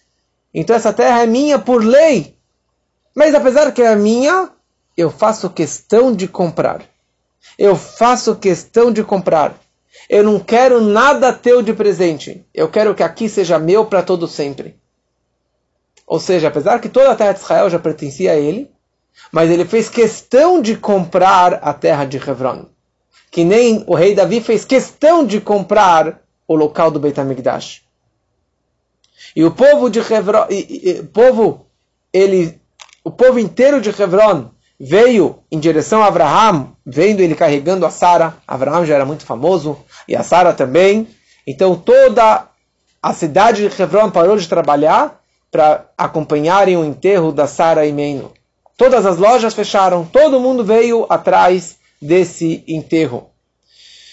Então 0.54 0.76
essa 0.76 0.94
terra 0.94 1.24
é 1.24 1.26
minha 1.26 1.58
por 1.58 1.84
lei. 1.84 2.38
Mas 3.16 3.34
apesar 3.34 3.72
que 3.72 3.82
é 3.82 3.96
minha, 3.96 4.50
eu 4.96 5.10
faço 5.10 5.50
questão 5.50 6.14
de 6.14 6.28
comprar. 6.28 6.84
Eu 7.58 7.76
faço 7.76 8.36
questão 8.36 8.92
de 8.92 9.04
comprar. 9.04 9.60
Eu 10.10 10.24
não 10.24 10.40
quero 10.40 10.82
nada 10.82 11.34
teu 11.34 11.62
de 11.62 11.74
presente. 11.74 12.46
Eu 12.54 12.70
quero 12.70 12.94
que 12.94 13.04
aqui 13.04 13.28
seja 13.28 13.58
meu 13.58 13.86
para 13.86 14.04
todo 14.04 14.28
sempre. 14.28 14.76
Ou 16.08 16.20
seja, 16.20 16.48
apesar 16.48 16.80
que 16.80 16.90
toda 16.90 17.12
a 17.12 17.16
terra 17.16 17.32
de 17.32 17.40
Israel 17.40 17.70
já 17.70 17.80
pertencia 17.80 18.32
a 18.32 18.36
ele, 18.36 18.72
mas 19.32 19.50
ele 19.50 19.66
fez 19.66 19.90
questão 19.90 20.62
de 20.62 20.76
comprar 20.76 21.56
a 21.56 21.74
terra 21.74 22.06
de 22.06 22.18
Hebron. 22.18 22.66
Que 23.32 23.44
nem 23.44 23.84
o 23.88 23.96
rei 23.96 24.14
Davi 24.14 24.40
fez 24.40 24.64
questão 24.64 25.26
de 25.26 25.42
comprar 25.42 26.22
o 26.48 26.56
local 26.56 26.92
do 26.92 27.00
Beit 27.00 27.20
HaMikdash. 27.20 27.82
E 29.36 29.44
o 29.44 29.52
povo 29.52 29.90
de 29.90 30.00
Hebron, 30.00 30.46
e, 30.50 30.90
e, 30.90 31.04
povo, 31.04 31.66
ele, 32.14 32.62
o 33.04 33.12
povo 33.12 33.40
inteiro 33.40 33.82
de 33.82 33.90
Hebron 33.90 34.52
veio 34.80 35.40
em 35.52 35.60
direção 35.60 36.04
a 36.04 36.08
Abraham, 36.08 36.74
vendo 36.86 37.22
ele 37.22 37.36
carregando 37.36 37.86
a 37.86 37.90
Sara. 37.90 38.38
Abraham 38.48 38.86
já 38.86 38.96
era 38.96 39.06
muito 39.06 39.26
famoso 39.26 39.78
e 40.08 40.16
a 40.16 40.24
Sara 40.24 40.54
também. 40.54 41.08
Então 41.48 41.76
toda 41.76 42.48
a 43.02 43.14
cidade 43.14 43.68
de 43.68 43.82
Hebron 43.82 44.10
parou 44.10 44.38
de 44.38 44.48
trabalhar 44.48 45.22
para 45.52 45.90
acompanharem 45.98 46.78
o 46.78 46.84
enterro 46.84 47.32
da 47.32 47.48
Sara 47.48 47.86
e 47.86 47.92
Meino. 47.92 48.32
Todas 48.78 49.06
as 49.06 49.18
lojas 49.18 49.54
fecharam, 49.54 50.06
todo 50.06 50.40
mundo 50.40 50.64
veio 50.64 51.06
atrás 51.10 51.78
desse 52.02 52.64
enterro. 52.68 53.30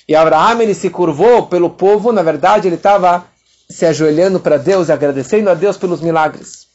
E 0.09 0.14
Abraham 0.14 0.62
ele 0.62 0.75
se 0.75 0.90
curvou 0.90 1.47
pelo 1.47 1.71
povo, 1.71 2.12
na 2.12 2.23
verdade 2.23 2.68
ele 2.68 2.77
estava 2.77 3.27
se 3.68 3.87
ajoelhando 3.87 4.38
para 4.38 4.57
Deus, 4.57 4.90
agradecendo 4.90 5.51
a 5.51 5.55
Deus 5.55 5.77
pelos 5.77 6.01
milagres. 6.01 6.66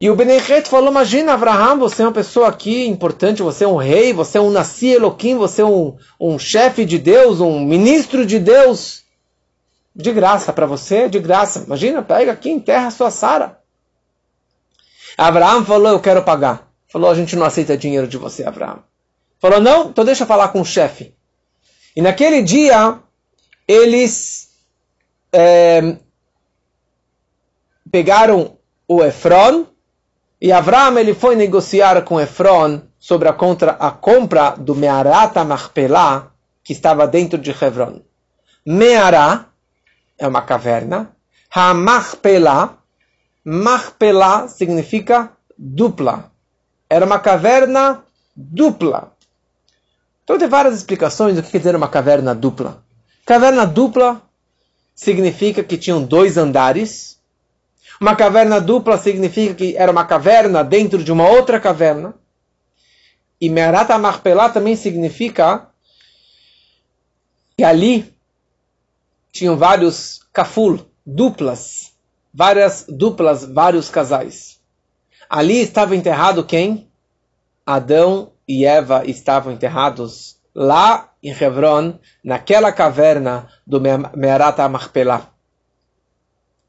E 0.00 0.10
o 0.10 0.14
Benechet 0.14 0.68
falou: 0.68 0.90
Imagina, 0.90 1.32
Abraham, 1.32 1.78
você 1.78 2.02
é 2.02 2.04
uma 2.04 2.12
pessoa 2.12 2.48
aqui 2.48 2.86
importante, 2.86 3.42
você 3.42 3.64
é 3.64 3.68
um 3.68 3.76
rei, 3.76 4.12
você 4.12 4.36
é 4.36 4.40
um 4.40 4.50
Nasci 4.50 4.88
Elohim, 4.88 5.36
você 5.36 5.62
é 5.62 5.64
um, 5.64 5.96
um 6.20 6.38
chefe 6.38 6.84
de 6.84 6.98
Deus, 6.98 7.40
um 7.40 7.60
ministro 7.60 8.26
de 8.26 8.38
Deus. 8.38 9.05
De 9.96 10.12
graça 10.12 10.52
para 10.52 10.66
você, 10.66 11.08
de 11.08 11.18
graça. 11.18 11.64
Imagina, 11.64 12.02
pega 12.02 12.30
aqui, 12.30 12.50
enterra 12.50 12.88
a 12.88 12.90
sua 12.90 13.10
Sara. 13.10 13.58
Abraão 15.16 15.64
falou: 15.64 15.92
Eu 15.92 16.00
quero 16.00 16.22
pagar. 16.22 16.70
Falou: 16.86 17.10
A 17.10 17.14
gente 17.14 17.34
não 17.34 17.46
aceita 17.46 17.78
dinheiro 17.78 18.06
de 18.06 18.18
você, 18.18 18.44
Abraão. 18.44 18.84
Falou: 19.40 19.58
Não, 19.58 19.88
então 19.88 20.04
deixa 20.04 20.24
eu 20.24 20.28
falar 20.28 20.48
com 20.48 20.60
o 20.60 20.66
chefe. 20.66 21.14
E 21.96 22.02
naquele 22.02 22.42
dia, 22.42 22.98
eles 23.66 24.50
é, 25.32 25.96
pegaram 27.90 28.58
o 28.86 29.02
Efron 29.02 29.66
e 30.38 30.52
Abraão 30.52 30.98
ele 30.98 31.14
foi 31.14 31.34
negociar 31.34 32.02
com 32.02 32.20
Efron 32.20 32.82
sobre 32.98 33.28
a, 33.28 33.32
contra, 33.32 33.72
a 33.72 33.90
compra 33.90 34.50
do 34.50 34.74
Mearata 34.74 35.42
Machpelah 35.42 36.30
que 36.62 36.72
estava 36.72 37.06
dentro 37.06 37.38
de 37.38 37.50
Hebron. 37.50 38.00
Meará 38.64 39.46
é 40.18 40.26
uma 40.26 40.42
caverna. 40.42 41.10
Hamachpelah 41.54 42.78
Machpelah 43.48 44.48
significa 44.48 45.30
dupla. 45.56 46.32
Era 46.90 47.06
uma 47.06 47.20
caverna 47.20 48.02
dupla. 48.34 49.12
Então 50.24 50.36
tem 50.36 50.48
várias 50.48 50.74
explicações 50.74 51.36
do 51.36 51.44
que 51.44 51.52
quer 51.52 51.58
dizer 51.58 51.76
uma 51.76 51.86
caverna 51.86 52.34
dupla. 52.34 52.82
Caverna 53.24 53.64
dupla 53.64 54.20
significa 54.96 55.62
que 55.62 55.78
tinham 55.78 56.02
dois 56.02 56.36
andares. 56.36 57.20
Uma 58.00 58.16
caverna 58.16 58.60
dupla 58.60 58.98
significa 58.98 59.54
que 59.54 59.76
era 59.76 59.92
uma 59.92 60.04
caverna 60.04 60.64
dentro 60.64 61.04
de 61.04 61.12
uma 61.12 61.28
outra 61.28 61.60
caverna. 61.60 62.16
E 63.40 63.48
Me'arata 63.48 63.96
Machpelah 63.96 64.48
também 64.48 64.74
significa 64.74 65.68
que 67.56 67.62
ali 67.62 68.12
tinham 69.36 69.56
vários 69.56 70.20
kaful, 70.32 70.80
duplas, 71.04 71.92
várias 72.32 72.86
duplas, 72.88 73.44
vários 73.44 73.88
casais. 73.88 74.58
Ali 75.28 75.60
estava 75.60 75.94
enterrado 75.96 76.44
quem? 76.44 76.88
Adão 77.64 78.32
e 78.46 78.64
Eva 78.64 79.04
estavam 79.04 79.52
enterrados 79.52 80.36
lá 80.54 81.10
em 81.22 81.32
Hebron, 81.32 81.98
naquela 82.24 82.72
caverna 82.72 83.48
do 83.66 83.80
Me'arat 83.80 84.58
Machpelah. 84.70 85.28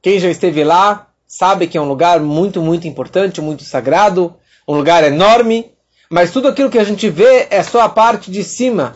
Quem 0.02 0.20
já 0.20 0.30
esteve 0.30 0.64
lá 0.64 1.08
sabe 1.26 1.68
que 1.68 1.78
é 1.78 1.82
um 1.82 1.88
lugar 1.88 2.20
muito, 2.20 2.62
muito 2.62 2.88
importante, 2.88 3.42
muito 3.42 3.64
sagrado, 3.64 4.36
um 4.68 4.76
lugar 4.76 5.04
enorme, 5.04 5.72
mas 6.10 6.32
tudo 6.32 6.48
aquilo 6.48 6.70
que 6.70 6.80
a 6.80 6.84
gente 6.84 7.10
vê 7.10 7.48
é 7.50 7.62
só 7.62 7.82
a 7.82 7.90
parte 7.90 8.32
de 8.32 8.44
cima. 8.44 8.96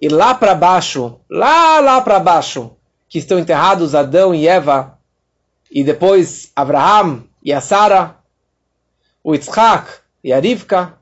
E 0.00 0.08
lá 0.08 0.34
para 0.34 0.54
baixo, 0.54 1.20
lá, 1.28 1.80
lá 1.80 2.00
para 2.00 2.18
baixo, 2.18 2.76
que 3.10 3.18
estão 3.18 3.40
enterrados 3.40 3.96
Adão 3.96 4.32
e 4.32 4.46
Eva, 4.46 4.96
e 5.68 5.82
depois 5.82 6.52
Abraham 6.54 7.24
e 7.42 7.52
a 7.52 7.60
Sara, 7.60 8.16
o 9.22 9.34
Yitzhak 9.34 9.90
e 10.22 10.32
a 10.32 10.38
Rivka, 10.38 10.94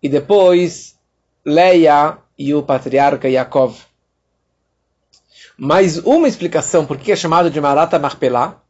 e 0.00 0.08
depois 0.08 0.96
Leia 1.44 2.18
e 2.38 2.54
o 2.54 2.62
patriarca 2.62 3.28
Yaakov. 3.28 3.76
Mais 5.58 5.98
uma 5.98 6.28
explicação 6.28 6.86
por 6.86 6.98
que 6.98 7.10
é 7.10 7.16
chamado 7.16 7.50
de 7.50 7.60
Marata 7.60 7.98
Marpelá, 7.98 8.62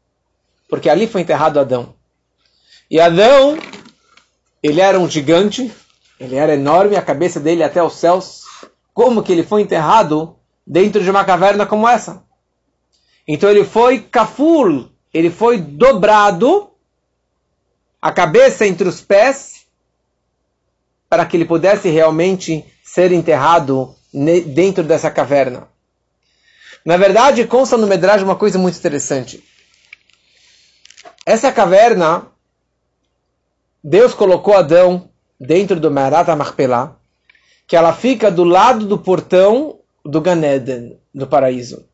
porque 0.66 0.88
ali 0.88 1.06
foi 1.06 1.20
enterrado 1.20 1.60
Adão. 1.60 1.94
E 2.90 2.98
Adão, 2.98 3.58
ele 4.62 4.80
era 4.80 4.98
um 4.98 5.08
gigante, 5.08 5.70
ele 6.18 6.36
era 6.36 6.54
enorme, 6.54 6.96
a 6.96 7.02
cabeça 7.02 7.38
dele 7.38 7.62
até 7.62 7.82
os 7.82 7.94
céus. 7.96 8.42
Como 8.94 9.22
que 9.22 9.32
ele 9.32 9.42
foi 9.42 9.60
enterrado 9.60 10.36
dentro 10.66 11.02
de 11.02 11.10
uma 11.10 11.24
caverna 11.24 11.66
como 11.66 11.86
essa? 11.86 12.24
Então 13.26 13.50
ele 13.50 13.64
foi 13.64 14.00
kaful, 14.00 14.90
ele 15.12 15.30
foi 15.30 15.58
dobrado, 15.58 16.70
a 18.00 18.12
cabeça 18.12 18.66
entre 18.66 18.86
os 18.86 19.00
pés, 19.00 19.64
para 21.08 21.24
que 21.24 21.36
ele 21.36 21.46
pudesse 21.46 21.88
realmente 21.88 22.64
ser 22.82 23.12
enterrado 23.12 23.94
dentro 24.12 24.84
dessa 24.84 25.10
caverna. 25.10 25.68
Na 26.84 26.98
verdade, 26.98 27.46
consta 27.46 27.78
no 27.78 27.86
Medraj 27.86 28.22
uma 28.22 28.36
coisa 28.36 28.58
muito 28.58 28.76
interessante. 28.76 29.42
Essa 31.24 31.50
caverna, 31.50 32.26
Deus 33.82 34.12
colocou 34.12 34.54
Adão 34.54 35.08
dentro 35.40 35.80
do 35.80 35.90
Merat 35.90 36.28
Machpelah, 36.36 36.96
que 37.66 37.74
ela 37.74 37.94
fica 37.94 38.30
do 38.30 38.44
lado 38.44 38.86
do 38.86 38.98
portão 38.98 39.78
do 40.04 40.20
Ganeden, 40.20 40.98
do 41.14 41.26
paraíso. 41.26 41.88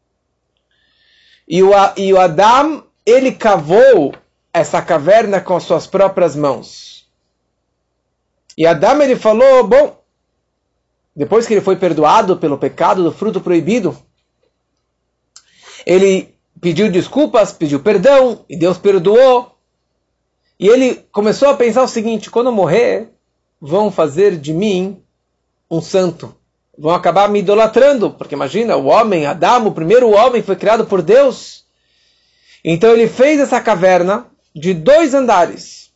E 1.50 1.64
o, 1.64 1.72
e 1.96 2.12
o 2.14 2.20
Adam 2.20 2.84
ele 3.04 3.32
cavou 3.32 4.14
essa 4.54 4.80
caverna 4.80 5.40
com 5.40 5.56
as 5.56 5.64
suas 5.64 5.84
próprias 5.84 6.36
mãos. 6.36 7.10
E 8.56 8.64
Adão 8.64 9.02
ele 9.02 9.16
falou, 9.16 9.66
bom, 9.66 10.00
depois 11.14 11.48
que 11.48 11.54
ele 11.54 11.60
foi 11.60 11.74
perdoado 11.74 12.36
pelo 12.36 12.56
pecado 12.56 13.02
do 13.02 13.10
fruto 13.10 13.40
proibido, 13.40 13.98
ele 15.84 16.32
pediu 16.60 16.88
desculpas, 16.88 17.52
pediu 17.52 17.80
perdão, 17.80 18.44
e 18.48 18.56
Deus 18.56 18.78
perdoou. 18.78 19.58
E 20.56 20.68
ele 20.68 21.04
começou 21.10 21.48
a 21.48 21.56
pensar 21.56 21.82
o 21.82 21.88
seguinte: 21.88 22.30
quando 22.30 22.46
eu 22.46 22.52
morrer, 22.52 23.10
vão 23.60 23.90
fazer 23.90 24.36
de 24.36 24.52
mim 24.52 25.02
um 25.68 25.80
santo. 25.80 26.32
Vão 26.80 26.94
acabar 26.94 27.28
me 27.28 27.40
idolatrando, 27.40 28.10
porque 28.10 28.34
imagina, 28.34 28.74
o 28.74 28.86
homem, 28.86 29.26
Adão, 29.26 29.66
o 29.66 29.72
primeiro 29.72 30.08
homem, 30.12 30.42
foi 30.42 30.56
criado 30.56 30.86
por 30.86 31.02
Deus. 31.02 31.62
Então 32.64 32.90
ele 32.90 33.06
fez 33.06 33.38
essa 33.38 33.60
caverna 33.60 34.26
de 34.56 34.72
dois 34.72 35.12
andares. 35.12 35.92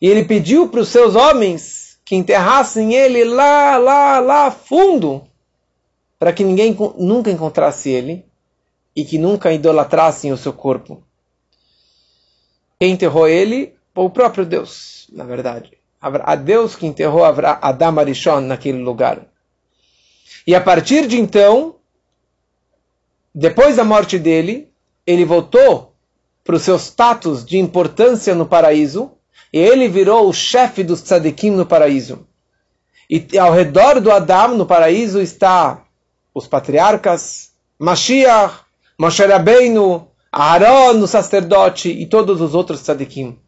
E 0.00 0.06
ele 0.06 0.24
pediu 0.24 0.68
para 0.68 0.78
os 0.78 0.88
seus 0.88 1.16
homens 1.16 1.98
que 2.04 2.14
enterrassem 2.14 2.94
ele 2.94 3.24
lá, 3.24 3.76
lá, 3.76 4.20
lá 4.20 4.50
fundo, 4.52 5.26
para 6.16 6.32
que 6.32 6.44
ninguém 6.44 6.76
nunca 6.96 7.28
encontrasse 7.28 7.90
ele 7.90 8.24
e 8.94 9.04
que 9.04 9.18
nunca 9.18 9.52
idolatrassem 9.52 10.32
o 10.32 10.36
seu 10.36 10.52
corpo. 10.52 11.02
Quem 12.78 12.92
enterrou 12.92 13.26
ele? 13.26 13.74
O 13.96 14.08
próprio 14.10 14.46
Deus, 14.46 15.08
na 15.12 15.24
verdade. 15.24 15.76
A 16.00 16.36
Deus 16.36 16.76
que 16.76 16.86
enterrou 16.86 17.24
Adam 17.24 17.98
Arishon 17.98 18.42
naquele 18.42 18.78
lugar. 18.78 19.26
E 20.46 20.54
a 20.54 20.60
partir 20.60 21.08
de 21.08 21.18
então, 21.18 21.74
depois 23.34 23.76
da 23.76 23.84
morte 23.84 24.18
dele, 24.18 24.70
ele 25.06 25.24
voltou 25.24 25.94
para 26.44 26.54
os 26.54 26.62
seus 26.62 26.82
status 26.82 27.44
de 27.44 27.58
importância 27.58 28.34
no 28.34 28.46
paraíso, 28.46 29.10
e 29.52 29.58
ele 29.58 29.88
virou 29.88 30.28
o 30.28 30.32
chefe 30.32 30.84
dos 30.84 31.02
tzadikim 31.02 31.50
no 31.50 31.66
paraíso. 31.66 32.26
E 33.10 33.38
ao 33.38 33.52
redor 33.52 34.00
do 34.00 34.10
Adam, 34.10 34.56
no 34.56 34.66
paraíso, 34.66 35.20
está 35.20 35.84
os 36.32 36.46
patriarcas, 36.46 37.50
Mashiach, 37.78 38.60
Moshe 38.98 39.24
Rabbeinu, 39.24 40.08
Aaron, 40.30 41.02
o 41.02 41.06
sacerdote 41.06 41.90
e 41.90 42.06
todos 42.06 42.40
os 42.40 42.54
outros 42.54 42.82
tzadikim. 42.82 43.38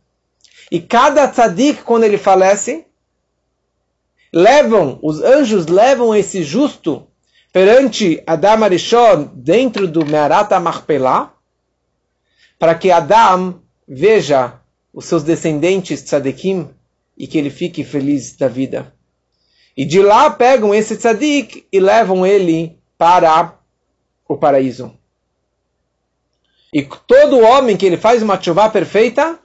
E 0.71 0.81
cada 0.81 1.29
tzadik, 1.29 1.83
quando 1.83 2.05
ele 2.05 2.19
falece, 2.19 2.88
levam, 4.33 4.99
os 5.03 5.23
anjos 5.23 5.67
levam 5.67 6.15
esse 6.15 6.43
justo 6.43 7.07
perante 7.53 8.23
Adam 8.27 8.65
Arishon 8.65 9.31
dentro 9.35 9.89
do 9.89 10.05
Me'arata 10.05 10.61
Machpelah, 10.61 11.33
para 12.59 12.75
que 12.75 12.91
Adam 12.91 13.61
veja 13.87 14.61
os 14.93 15.05
seus 15.05 15.23
descendentes 15.23 16.03
tzadikim 16.03 16.69
e 17.17 17.27
que 17.27 17.39
ele 17.39 17.51
fique 17.51 17.83
feliz 17.85 18.37
da 18.37 18.49
vida. 18.49 18.93
E 19.77 19.85
de 19.85 20.03
lá 20.03 20.29
pegam 20.31 20.75
esse 20.75 20.97
tzadik 20.97 21.67
e 21.73 21.79
levam 21.81 22.27
ele 22.27 22.79
para 22.99 23.57
o 24.29 24.37
paraíso. 24.37 24.93
E 26.73 26.83
todo 26.83 27.41
homem 27.41 27.77
que 27.77 27.87
ele 27.87 27.97
faz 27.97 28.23
uma 28.23 28.41
chuva 28.41 28.69
perfeita, 28.69 29.39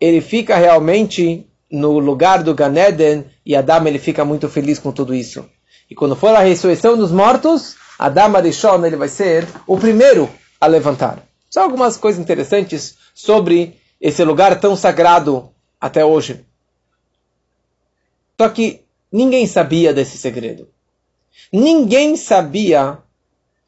ele 0.00 0.20
fica 0.20 0.56
realmente 0.56 1.46
no 1.74 1.98
lugar 1.98 2.42
do 2.42 2.54
Ganeden 2.54 3.24
e 3.44 3.56
Adam 3.56 3.86
ele 3.86 3.98
fica 3.98 4.24
muito 4.24 4.48
feliz 4.48 4.78
com 4.78 4.92
tudo 4.92 5.14
isso. 5.14 5.44
E 5.90 5.94
quando 5.94 6.16
for 6.16 6.34
a 6.34 6.40
ressurreição 6.40 6.96
dos 6.96 7.10
mortos, 7.10 7.76
Adam 7.98 8.36
Arishon 8.36 8.84
ele 8.86 8.96
vai 8.96 9.08
ser 9.08 9.46
o 9.66 9.76
primeiro 9.76 10.30
a 10.60 10.66
levantar. 10.66 11.22
Só 11.50 11.62
algumas 11.62 11.96
coisas 11.96 12.20
interessantes 12.20 12.96
sobre 13.14 13.78
esse 14.00 14.24
lugar 14.24 14.58
tão 14.60 14.76
sagrado 14.76 15.50
até 15.80 16.04
hoje. 16.04 16.44
Só 18.40 18.48
que 18.48 18.82
ninguém 19.10 19.46
sabia 19.46 19.92
desse 19.92 20.16
segredo. 20.16 20.68
Ninguém 21.52 22.16
sabia 22.16 22.98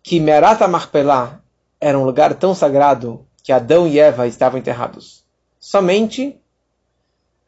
que 0.03 0.21
Merata 0.21 0.69
Marpelá 0.69 1.40
era 1.81 1.99
um 1.99 2.05
lugar 2.05 2.35
tão 2.35 2.55
sagrado 2.55 3.27
que 3.42 3.53
Adão 3.53 3.87
e 3.87 3.99
Eva 3.99 4.27
estavam 4.27 4.59
enterrados. 4.59 5.25
Somente 5.61 6.40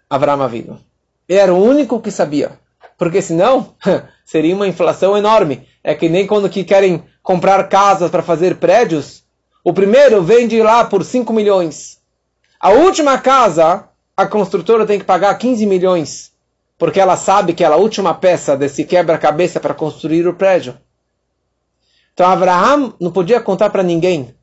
Avraham 0.09 0.43
Avinu. 0.43 0.81
Ele 1.29 1.39
era 1.39 1.55
o 1.55 1.63
único 1.63 2.01
que 2.01 2.11
sabia. 2.11 2.59
Porque 2.97 3.23
senão 3.23 3.75
seria 4.25 4.55
uma 4.55 4.67
inflação 4.67 5.17
enorme. 5.17 5.67
É 5.83 5.95
que 5.95 6.09
nem 6.09 6.27
quando 6.27 6.49
que 6.49 6.65
querem 6.65 7.05
comprar 7.23 7.69
casas 7.69 8.11
para 8.11 8.23
fazer 8.23 8.57
prédios. 8.57 9.25
O 9.63 9.73
primeiro 9.73 10.23
vende 10.23 10.61
lá 10.63 10.85
por 10.85 11.05
5 11.05 11.33
milhões. 11.33 11.99
A 12.59 12.71
última 12.71 13.19
casa, 13.19 13.89
a 14.17 14.27
construtora 14.27 14.87
tem 14.87 14.99
que 14.99 15.05
pagar 15.05 15.37
15 15.37 15.67
milhões. 15.67 16.33
Porque 16.77 17.01
ela 17.01 17.17
sabe 17.17 17.53
que 17.53 17.63
é 17.63 17.67
a 17.67 17.77
última 17.77 18.15
peça 18.15 18.57
desse 18.57 18.85
quebra-cabeça 18.85 19.61
para 19.61 19.75
construir 19.75 20.27
o 20.27 20.35
prédio. 20.35 20.77
Então 22.15 22.29
Abraham 22.29 22.95
não 23.01 23.13
podia 23.13 23.41
contar 23.41 23.71
para 23.71 23.83
ninguém 23.83 24.35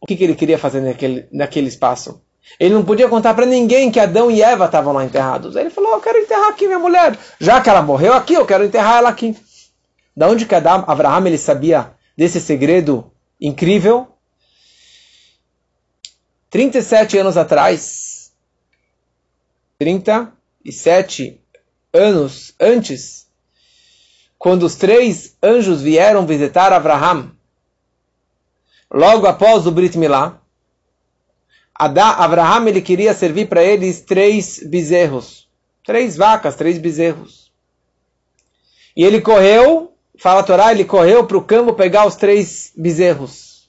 o 0.00 0.06
que, 0.06 0.14
que, 0.14 0.22
ele 0.22 0.36
queria 0.36 0.56
fazer 0.56 0.80
naquele, 0.80 1.26
naquele 1.32 1.66
espaço. 1.66 2.22
Ele 2.58 2.74
não 2.74 2.84
podia 2.84 3.08
contar 3.08 3.34
para 3.34 3.46
ninguém 3.46 3.90
que 3.90 4.00
Adão 4.00 4.30
e 4.30 4.42
Eva 4.42 4.66
estavam 4.66 4.92
lá 4.92 5.04
enterrados. 5.04 5.56
Ele 5.56 5.70
falou: 5.70 5.92
Eu 5.92 6.00
quero 6.00 6.18
enterrar 6.18 6.48
aqui 6.48 6.66
minha 6.66 6.78
mulher. 6.78 7.16
Já 7.38 7.60
que 7.60 7.70
ela 7.70 7.82
morreu 7.82 8.12
aqui, 8.12 8.34
eu 8.34 8.46
quero 8.46 8.64
enterrar 8.64 8.98
ela 8.98 9.08
aqui. 9.08 9.36
Da 10.16 10.28
onde 10.28 10.46
que 10.46 10.54
Adam, 10.54 10.84
Abraham 10.86 11.26
ele 11.26 11.38
sabia 11.38 11.92
desse 12.16 12.40
segredo 12.40 13.12
incrível? 13.40 14.08
37 16.50 17.18
anos 17.18 17.36
atrás, 17.36 18.32
37 19.78 21.40
anos 21.92 22.54
antes, 22.58 23.28
quando 24.38 24.62
os 24.62 24.74
três 24.74 25.36
anjos 25.42 25.82
vieram 25.82 26.26
visitar 26.26 26.72
Abraham, 26.72 27.32
logo 28.90 29.26
após 29.26 29.66
o 29.66 29.70
Brit 29.70 29.98
Milá, 29.98 30.37
Abraham 31.78 32.68
ele 32.68 32.82
queria 32.82 33.14
servir 33.14 33.46
para 33.46 33.62
eles 33.62 34.00
três 34.00 34.60
bezerros, 34.64 35.48
três 35.84 36.16
vacas, 36.16 36.56
três 36.56 36.76
bezerros. 36.76 37.52
E 38.96 39.04
ele 39.04 39.20
correu, 39.20 39.92
fala 40.18 40.40
a 40.40 40.42
Torá, 40.42 40.72
ele 40.72 40.84
correu 40.84 41.24
para 41.24 41.36
o 41.36 41.44
campo 41.44 41.72
pegar 41.72 42.04
os 42.04 42.16
três 42.16 42.72
bezerros. 42.76 43.68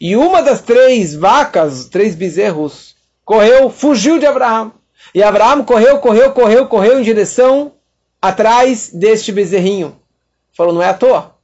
E 0.00 0.16
uma 0.16 0.42
das 0.42 0.62
três 0.62 1.14
vacas, 1.14 1.84
três 1.84 2.14
bezerros, 2.14 2.96
correu, 3.26 3.68
fugiu 3.68 4.18
de 4.18 4.24
Abraham. 4.24 4.72
E 5.14 5.22
Abraham 5.22 5.62
correu, 5.64 5.98
correu, 5.98 6.32
correu, 6.32 6.66
correu 6.66 6.98
em 6.98 7.02
direção 7.02 7.72
atrás 8.20 8.88
deste 8.88 9.30
bezerrinho. 9.30 10.00
Falou, 10.56 10.72
não 10.72 10.82
é 10.82 10.88
à 10.88 10.94
toa. 10.94 11.36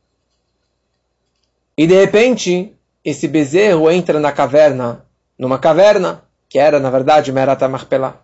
E 1.77 1.87
de 1.87 1.95
repente, 1.95 2.75
esse 3.05 3.29
bezerro 3.29 3.91
entra 3.91 4.19
na 4.19 4.33
caverna, 4.33 5.05
numa 5.39 5.59
caverna, 5.59 6.23
que 6.49 6.59
era 6.59 6.81
na 6.81 6.91
verdade 6.91 7.33
Merata 7.33 7.69
Marpelá. 7.69 8.23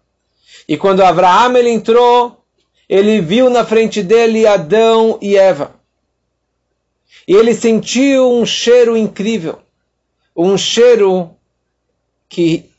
E 0.69 0.77
quando 0.77 1.03
Abraão 1.03 1.57
ele 1.57 1.71
entrou, 1.71 2.45
ele 2.89 3.21
viu 3.21 3.49
na 3.49 3.65
frente 3.65 4.03
dele 4.03 4.47
Adão 4.47 5.19
e 5.21 5.37
Eva. 5.37 5.75
E 7.27 7.35
ele 7.35 7.55
sentiu 7.55 8.31
um 8.31 8.45
cheiro 8.45 8.97
incrível, 8.97 9.61
um 10.37 10.59
cheiro 10.59 11.31
que 12.29 12.71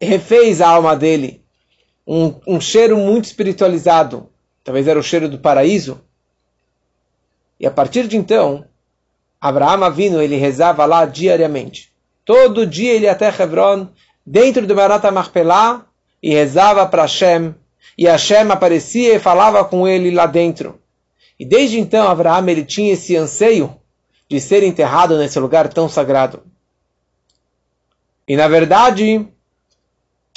refez 0.00 0.60
a 0.60 0.68
alma 0.68 0.96
dele, 0.96 1.44
um, 2.06 2.34
um 2.46 2.60
cheiro 2.60 2.96
muito 2.96 3.26
espiritualizado, 3.26 4.28
talvez 4.64 4.88
era 4.88 4.98
o 4.98 5.02
cheiro 5.02 5.28
do 5.28 5.38
paraíso. 5.38 6.00
E 7.60 7.66
a 7.66 7.70
partir 7.70 8.08
de 8.08 8.16
então, 8.16 8.64
Abraão 9.40 9.92
vindo, 9.92 10.20
ele 10.20 10.36
rezava 10.36 10.84
lá 10.84 11.04
diariamente. 11.04 11.92
Todo 12.28 12.66
dia 12.66 12.92
ele 12.92 13.06
ia 13.06 13.12
até 13.12 13.28
Hebron, 13.28 13.88
dentro 14.24 14.66
do 14.66 14.76
Marata 14.76 15.10
Marpelá, 15.10 15.86
e 16.22 16.34
rezava 16.34 16.86
para 16.86 17.04
Hashem. 17.04 17.54
E 17.96 18.04
Hashem 18.04 18.50
aparecia 18.50 19.14
e 19.14 19.18
falava 19.18 19.64
com 19.64 19.88
ele 19.88 20.10
lá 20.10 20.26
dentro. 20.26 20.78
E 21.40 21.44
desde 21.46 21.80
então, 21.80 22.06
Abraão 22.06 22.46
ele 22.46 22.66
tinha 22.66 22.92
esse 22.92 23.16
anseio 23.16 23.74
de 24.28 24.38
ser 24.42 24.62
enterrado 24.62 25.16
nesse 25.16 25.40
lugar 25.40 25.68
tão 25.68 25.88
sagrado. 25.88 26.42
E 28.28 28.36
na 28.36 28.46
verdade, 28.46 29.26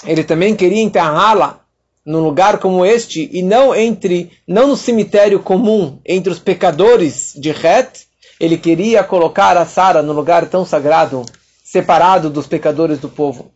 ele 0.06 0.24
também 0.24 0.56
queria 0.56 0.82
enterrá-la 0.82 1.60
num 2.06 2.24
lugar 2.24 2.60
como 2.60 2.86
este 2.86 3.30
e 3.34 3.44
não 3.44 3.76
entre 3.76 4.32
não 4.48 4.68
no 4.68 4.78
cemitério 4.78 5.42
comum 5.42 6.00
entre 6.06 6.32
os 6.32 6.40
pecadores 6.40 7.34
de 7.36 7.50
Het, 7.50 8.08
ele 8.40 8.58
queria 8.58 9.04
colocar 9.04 9.58
a 9.58 9.66
Sara 9.66 10.02
no 10.02 10.14
lugar 10.14 10.48
tão 10.48 10.66
sagrado, 10.66 11.26
separado 11.72 12.30
dos 12.30 12.48
pecadores 12.48 13.00
do 13.00 13.08
povo. 13.08 13.50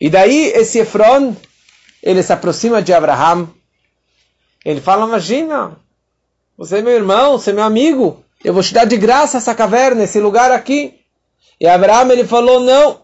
E 0.00 0.08
daí 0.08 0.52
esse 0.54 0.78
Efron, 0.78 1.34
ele 2.00 2.22
se 2.22 2.32
aproxima 2.32 2.80
de 2.80 2.92
Abraham. 2.92 3.48
Ele 4.64 4.80
fala: 4.80 5.04
"Imagina, 5.04 5.76
você 6.56 6.78
é 6.78 6.82
meu 6.82 6.92
irmão, 6.92 7.32
você 7.32 7.50
é 7.50 7.54
meu 7.54 7.64
amigo. 7.64 8.24
Eu 8.44 8.54
vou 8.54 8.62
te 8.62 8.72
dar 8.72 8.84
de 8.84 8.96
graça 8.96 9.38
essa 9.38 9.52
caverna, 9.52 10.04
esse 10.04 10.20
lugar 10.20 10.52
aqui." 10.52 11.00
E 11.60 11.66
Abraham 11.66 12.12
ele 12.12 12.24
falou: 12.24 12.60
"Não, 12.60 13.00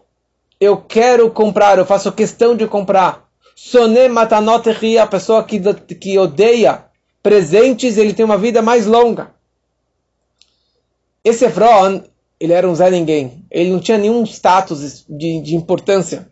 eu 0.61 0.77
quero 0.77 1.29
comprar, 1.29 1.77
eu 1.77 1.85
faço 1.85 2.09
questão 2.13 2.55
de 2.55 2.65
comprar." 2.67 3.27
Soné 3.53 4.07
matanot 4.07 4.69
a 4.97 5.07
pessoa 5.07 5.43
que, 5.43 5.59
que 5.95 6.17
odeia 6.17 6.85
presentes, 7.21 7.97
ele 7.97 8.13
tem 8.13 8.23
uma 8.23 8.37
vida 8.37 8.61
mais 8.61 8.85
longa. 8.85 9.31
Esse 11.21 11.43
Efron, 11.43 12.03
ele 12.39 12.53
era 12.53 12.67
um 12.67 12.75
Zé 12.75 12.89
Ninguém. 12.89 13.45
Ele 13.49 13.71
não 13.71 13.79
tinha 13.79 13.97
nenhum 13.97 14.23
status 14.25 15.05
de, 15.07 15.41
de 15.41 15.55
importância. 15.55 16.29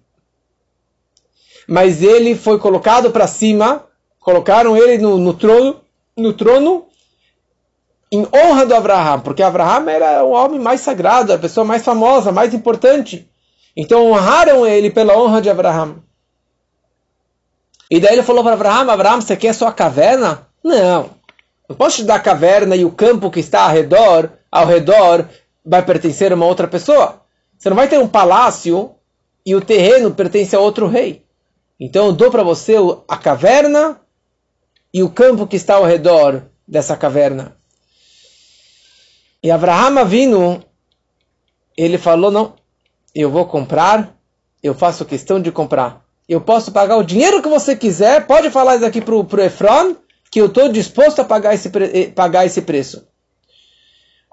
Mas 1.67 2.03
ele 2.03 2.35
foi 2.35 2.59
colocado 2.59 3.09
para 3.11 3.27
cima, 3.27 3.83
colocaram 4.19 4.77
ele 4.77 4.99
no, 4.99 5.17
no, 5.17 5.33
trono, 5.33 5.81
no 6.15 6.31
trono 6.33 6.85
em 8.11 8.27
honra 8.33 8.65
do 8.65 8.75
Abraham, 8.75 9.19
porque 9.21 9.41
Abraham 9.41 9.89
era 9.89 10.23
o 10.23 10.31
homem 10.31 10.59
mais 10.59 10.81
sagrado, 10.81 11.33
a 11.33 11.39
pessoa 11.39 11.65
mais 11.65 11.83
famosa, 11.83 12.31
mais 12.31 12.53
importante. 12.53 13.27
Então 13.75 14.11
honraram 14.11 14.65
ele 14.65 14.91
pela 14.91 15.17
honra 15.17 15.41
de 15.41 15.49
Abraham. 15.49 15.95
E 17.89 17.99
daí 17.99 18.13
ele 18.13 18.23
falou 18.23 18.43
para 18.43 18.53
Abraão, 18.53 18.89
Abraão, 18.89 19.21
você 19.21 19.35
quer 19.35 19.53
só 19.53 19.67
a 19.67 19.73
caverna? 19.73 20.47
Não. 20.63 21.09
Não 21.67 21.75
posso 21.75 21.97
te 21.97 22.03
dar 22.03 22.15
a 22.15 22.19
caverna 22.19 22.75
e 22.75 22.85
o 22.85 22.91
campo 22.91 23.31
que 23.31 23.39
está 23.39 23.63
ao 23.63 23.71
redor, 23.71 24.31
ao 24.51 24.65
redor 24.65 25.27
vai 25.65 25.83
pertencer 25.83 26.31
a 26.31 26.35
uma 26.35 26.45
outra 26.45 26.67
pessoa. 26.67 27.21
Você 27.57 27.69
não 27.69 27.75
vai 27.75 27.87
ter 27.87 27.99
um 27.99 28.07
palácio 28.07 28.95
e 29.45 29.55
o 29.55 29.61
terreno 29.61 30.13
pertence 30.13 30.55
a 30.55 30.59
outro 30.59 30.87
rei. 30.87 31.25
Então 31.79 32.07
eu 32.07 32.13
dou 32.13 32.31
para 32.31 32.43
você 32.43 32.75
a 33.07 33.17
caverna 33.17 33.99
e 34.93 35.03
o 35.03 35.09
campo 35.09 35.47
que 35.47 35.55
está 35.55 35.75
ao 35.75 35.85
redor 35.85 36.43
dessa 36.67 36.95
caverna. 36.95 37.57
E 39.41 39.51
Abraham 39.51 40.05
vindo, 40.05 40.63
ele 41.77 41.97
falou, 41.97 42.31
não, 42.31 42.53
eu 43.13 43.29
vou 43.29 43.45
comprar, 43.45 44.15
eu 44.63 44.73
faço 44.73 45.05
questão 45.05 45.41
de 45.41 45.51
comprar 45.51 46.05
eu 46.27 46.41
posso 46.41 46.71
pagar 46.71 46.97
o 46.97 47.03
dinheiro 47.03 47.41
que 47.41 47.47
você 47.47 47.75
quiser, 47.75 48.25
pode 48.25 48.49
falar 48.49 48.75
isso 48.75 48.85
aqui 48.85 48.99
para 48.99 49.15
o 49.15 49.41
Efron, 49.41 49.95
que 50.31 50.41
eu 50.41 50.47
estou 50.47 50.69
disposto 50.69 51.19
a 51.19 51.25
pagar 51.25 51.53
esse, 51.53 51.69
eh, 51.93 52.09
pagar 52.09 52.45
esse 52.45 52.61
preço. 52.61 53.07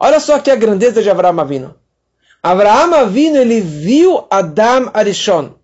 Olha 0.04 0.18
só 0.18 0.34
aqui 0.34 0.50
a 0.50 0.56
grandeza 0.56 1.00
de 1.00 1.08
Avraham 1.08 1.38
Avino. 1.38 1.76
Avraham 2.42 2.92
Avino, 2.92 3.36
ele 3.36 3.60
viu 3.60 4.26
Adam 4.28 4.90
Arishon. 4.92 5.54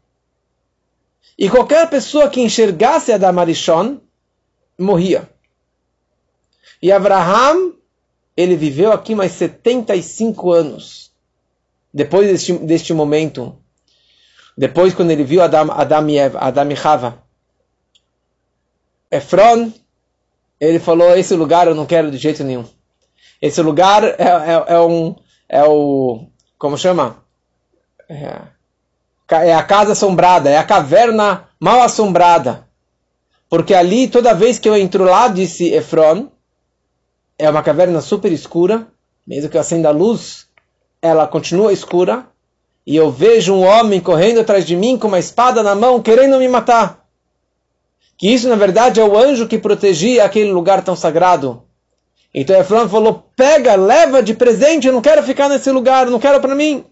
E 1.36 1.50
qualquer 1.50 1.90
pessoa 1.90 2.30
que 2.30 2.40
enxergasse 2.40 3.12
Adam 3.12 3.36
Arishon, 3.40 3.98
morria. 4.78 5.28
E 6.80 6.92
Abraham, 6.92 7.72
ele 8.36 8.54
viveu 8.54 8.92
aqui 8.92 9.12
mais 9.12 9.32
75 9.32 10.52
anos. 10.52 11.10
Depois 11.92 12.28
deste, 12.28 12.52
deste 12.58 12.94
momento. 12.94 13.58
Depois 14.56 14.94
quando 14.94 15.10
ele 15.10 15.24
viu 15.24 15.42
Adam, 15.42 15.72
Adam 15.72 16.08
e 16.10 16.16
Eva, 16.16 16.38
Adam 16.38 16.70
e 16.70 16.76
Chava. 16.76 17.24
Efron, 19.10 19.72
ele 20.60 20.78
falou, 20.78 21.16
esse 21.16 21.34
lugar 21.34 21.66
eu 21.66 21.74
não 21.74 21.86
quero 21.86 22.08
de 22.08 22.18
jeito 22.18 22.44
nenhum. 22.44 22.77
Esse 23.40 23.62
lugar 23.62 24.04
é, 24.04 24.16
é, 24.18 24.64
é 24.74 24.80
um, 24.80 25.14
é 25.48 25.62
o, 25.64 26.26
como 26.58 26.76
chama? 26.76 27.22
É, 28.08 28.40
é 29.30 29.54
a 29.54 29.62
casa 29.62 29.92
assombrada, 29.92 30.50
é 30.50 30.56
a 30.56 30.64
caverna 30.64 31.48
mal 31.60 31.80
assombrada. 31.82 32.66
Porque 33.48 33.74
ali, 33.74 34.08
toda 34.08 34.34
vez 34.34 34.58
que 34.58 34.68
eu 34.68 34.76
entro 34.76 35.04
lá, 35.04 35.28
disse 35.28 35.72
Efron, 35.72 36.28
é 37.38 37.48
uma 37.48 37.62
caverna 37.62 38.00
super 38.00 38.32
escura, 38.32 38.88
mesmo 39.26 39.48
que 39.48 39.56
eu 39.56 39.60
acenda 39.60 39.88
a 39.88 39.92
luz, 39.92 40.48
ela 41.00 41.26
continua 41.26 41.72
escura, 41.72 42.26
e 42.84 42.96
eu 42.96 43.10
vejo 43.10 43.54
um 43.54 43.64
homem 43.64 44.00
correndo 44.00 44.40
atrás 44.40 44.66
de 44.66 44.74
mim 44.74 44.98
com 44.98 45.08
uma 45.08 45.18
espada 45.18 45.62
na 45.62 45.74
mão, 45.74 46.02
querendo 46.02 46.38
me 46.38 46.48
matar. 46.48 47.06
Que 48.16 48.32
isso, 48.32 48.48
na 48.48 48.56
verdade, 48.56 48.98
é 48.98 49.04
o 49.04 49.16
anjo 49.16 49.46
que 49.46 49.58
protegia 49.58 50.24
aquele 50.24 50.50
lugar 50.50 50.82
tão 50.82 50.96
sagrado. 50.96 51.67
Então 52.34 52.58
Efron 52.58 52.88
falou: 52.88 53.30
pega, 53.34 53.74
leva 53.74 54.22
de 54.22 54.34
presente, 54.34 54.86
eu 54.86 54.92
não 54.92 55.00
quero 55.00 55.22
ficar 55.22 55.48
nesse 55.48 55.70
lugar, 55.70 56.06
eu 56.06 56.12
não 56.12 56.18
quero 56.18 56.40
para 56.40 56.54
mim. 56.54 56.84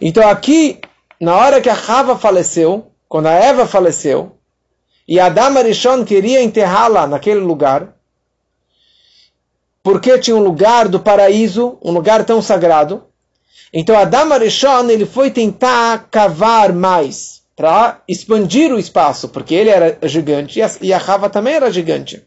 Então 0.00 0.28
aqui, 0.28 0.80
na 1.20 1.36
hora 1.36 1.60
que 1.60 1.68
a 1.68 1.74
Rava 1.74 2.16
faleceu, 2.16 2.90
quando 3.08 3.26
a 3.26 3.32
Eva 3.32 3.66
faleceu, 3.66 4.36
e 5.06 5.18
Adam 5.18 5.58
Arishon 5.58 6.04
queria 6.04 6.42
enterrá-la 6.42 7.06
naquele 7.06 7.40
lugar, 7.40 7.94
porque 9.82 10.18
tinha 10.18 10.36
um 10.36 10.42
lugar 10.42 10.88
do 10.88 11.00
paraíso, 11.00 11.78
um 11.82 11.90
lugar 11.90 12.24
tão 12.24 12.40
sagrado. 12.40 13.04
Então 13.72 13.98
Adam 13.98 14.32
Arishon 14.32 14.88
ele 14.88 15.04
foi 15.04 15.30
tentar 15.30 16.08
cavar 16.10 16.72
mais 16.72 17.42
para 17.56 18.00
expandir 18.08 18.72
o 18.72 18.78
espaço, 18.78 19.28
porque 19.28 19.54
ele 19.54 19.70
era 19.70 19.98
gigante 20.08 20.60
e 20.80 20.92
a 20.92 20.98
Rava 20.98 21.28
também 21.28 21.54
era 21.54 21.70
gigante. 21.70 22.24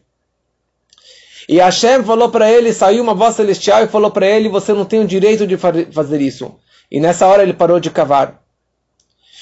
E 1.48 1.58
Hashem 1.58 2.02
falou 2.04 2.30
para 2.30 2.50
ele, 2.50 2.72
saiu 2.72 3.02
uma 3.02 3.14
voz 3.14 3.36
celestial 3.36 3.84
e 3.84 3.88
falou 3.88 4.10
para 4.10 4.26
ele: 4.26 4.48
Você 4.48 4.72
não 4.72 4.84
tem 4.84 5.00
o 5.00 5.06
direito 5.06 5.46
de 5.46 5.56
fazer 5.56 6.20
isso. 6.20 6.54
E 6.90 7.00
nessa 7.00 7.26
hora 7.26 7.42
ele 7.42 7.52
parou 7.52 7.80
de 7.80 7.90
cavar. 7.90 8.42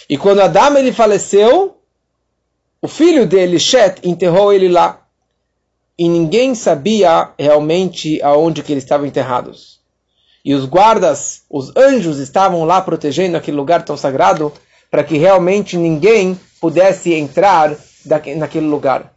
E 0.08 0.16
quando 0.16 0.40
Adam 0.40 0.76
ele 0.78 0.92
faleceu, 0.92 1.76
o 2.80 2.88
filho 2.88 3.26
dele, 3.26 3.58
Shet, 3.58 4.00
enterrou 4.02 4.52
ele 4.52 4.68
lá. 4.68 5.06
E 5.98 6.08
ninguém 6.08 6.54
sabia 6.54 7.30
realmente 7.38 8.20
aonde 8.22 8.62
que 8.62 8.72
eles 8.72 8.82
estavam 8.82 9.06
enterrados. 9.06 9.80
E 10.44 10.54
os 10.54 10.64
guardas, 10.64 11.42
os 11.48 11.74
anjos 11.76 12.18
estavam 12.18 12.64
lá 12.64 12.80
protegendo 12.80 13.36
aquele 13.36 13.56
lugar 13.56 13.84
tão 13.84 13.96
sagrado 13.96 14.52
para 14.90 15.04
que 15.04 15.16
realmente 15.16 15.76
ninguém 15.76 16.38
pudesse 16.60 17.14
entrar 17.14 17.76
naquele 18.36 18.66
lugar. 18.66 19.11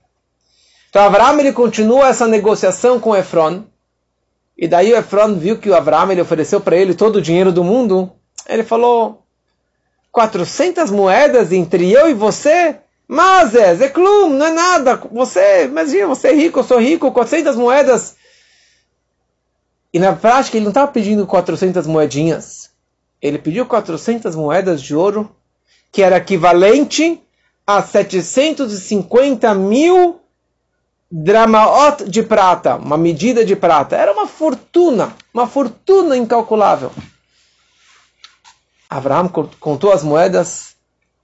Então 0.96 1.04
Avraham 1.04 1.38
ele 1.42 1.52
continua 1.52 2.08
essa 2.08 2.26
negociação 2.26 3.02
com 3.02 3.14
Efron. 3.14 3.66
E 4.58 4.66
daí 4.66 4.94
o 4.94 4.96
Efron 4.96 5.36
viu 5.36 5.60
que 5.60 5.70
o 5.70 5.76
Avraham 5.76 6.14
ele 6.14 6.22
ofereceu 6.22 6.62
para 6.62 6.78
ele 6.78 6.94
todo 6.94 7.18
o 7.18 7.22
dinheiro 7.22 7.52
do 7.52 7.66
mundo. 7.66 8.14
Ele 8.48 8.64
falou: 8.64 9.22
400 10.10 10.90
moedas 10.92 11.52
entre 11.52 11.92
eu 11.92 12.10
e 12.10 12.14
você? 12.14 12.78
Mas 13.06 13.54
é, 13.54 13.76
Zeklum, 13.76 14.30
não 14.30 14.46
é 14.46 14.52
nada. 14.54 14.96
Você, 15.12 15.66
imagina, 15.66 16.08
você 16.08 16.30
é 16.30 16.34
rico, 16.34 16.60
eu 16.60 16.64
sou 16.64 16.80
rico, 16.80 17.12
400 17.12 17.58
moedas. 17.58 18.16
E 19.94 20.00
na 20.00 20.14
prática 20.14 20.56
ele 20.56 20.64
não 20.64 20.72
estava 20.72 20.90
pedindo 20.90 21.28
400 21.28 21.86
moedinhas. 21.88 22.70
Ele 23.22 23.38
pediu 23.38 23.66
400 23.66 24.34
moedas 24.34 24.82
de 24.82 24.96
ouro, 24.96 25.30
que 25.92 26.02
era 26.02 26.16
equivalente 26.16 27.22
a 27.68 27.82
750 27.82 29.54
mil 29.56 30.22
dramaot 31.18 32.10
de 32.10 32.22
prata, 32.22 32.76
uma 32.76 32.98
medida 32.98 33.46
de 33.46 33.56
prata. 33.56 33.96
Era 33.96 34.12
uma 34.12 34.28
fortuna, 34.28 35.16
uma 35.34 35.48
fortuna 35.48 36.18
incalculável. 36.18 36.92
Abraão 38.90 39.30
contou 39.60 39.94
as 39.94 40.04
moedas 40.04 40.76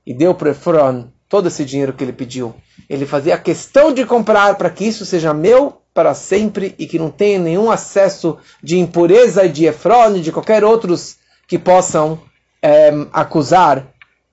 e 0.06 0.14
deu 0.14 0.34
para 0.34 0.52
Efron 0.52 1.10
todo 1.28 1.50
esse 1.50 1.66
dinheiro 1.66 1.92
que 1.92 2.04
ele 2.04 2.14
pediu. 2.14 2.56
Ele 2.90 3.06
fazia 3.06 3.38
questão 3.38 3.94
de 3.94 4.06
comprar 4.06 4.56
para 4.56 4.70
que 4.70 4.86
isso 4.86 5.06
seja 5.06 5.34
meu 5.34 5.82
para 5.94 6.14
sempre 6.14 6.74
e 6.80 6.88
que 6.88 6.98
não 6.98 7.12
tenha 7.12 7.38
nenhum 7.38 7.70
acesso 7.70 8.38
de 8.64 8.80
impureza 8.80 9.44
e 9.44 9.50
de 9.50 9.66
Efron 9.66 10.16
e 10.16 10.22
de 10.22 10.32
qualquer 10.32 10.64
outros 10.64 11.18
que 11.48 11.60
possam 11.60 12.18
é, 12.62 12.92
acusar 13.12 13.88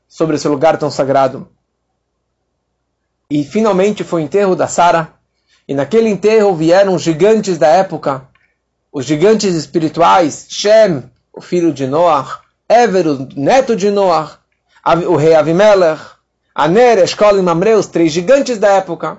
sobre 0.06 0.36
esse 0.36 0.46
lugar 0.46 0.78
tão 0.78 0.88
sagrado. 0.88 1.48
E 3.28 3.42
finalmente 3.42 4.04
foi 4.04 4.22
o 4.22 4.24
enterro 4.24 4.54
da 4.54 4.68
Sara. 4.68 5.17
E 5.68 5.74
naquele 5.74 6.08
enterro 6.08 6.54
vieram 6.54 6.98
gigantes 6.98 7.58
da 7.58 7.66
época, 7.66 8.26
os 8.90 9.04
gigantes 9.04 9.54
espirituais, 9.54 10.46
Shem, 10.48 11.04
o 11.30 11.42
filho 11.42 11.74
de 11.74 11.86
Noah, 11.86 12.40
Ever, 12.66 13.06
o 13.06 13.28
neto 13.36 13.76
de 13.76 13.90
Noah, 13.90 14.38
o 15.06 15.14
rei 15.14 15.34
Avimelech, 15.34 16.00
Aner, 16.54 16.98
Eshkol 16.98 17.38
e 17.38 17.42
Mamre, 17.42 17.74
os 17.74 17.86
três 17.86 18.10
gigantes 18.10 18.56
da 18.56 18.68
época. 18.68 19.18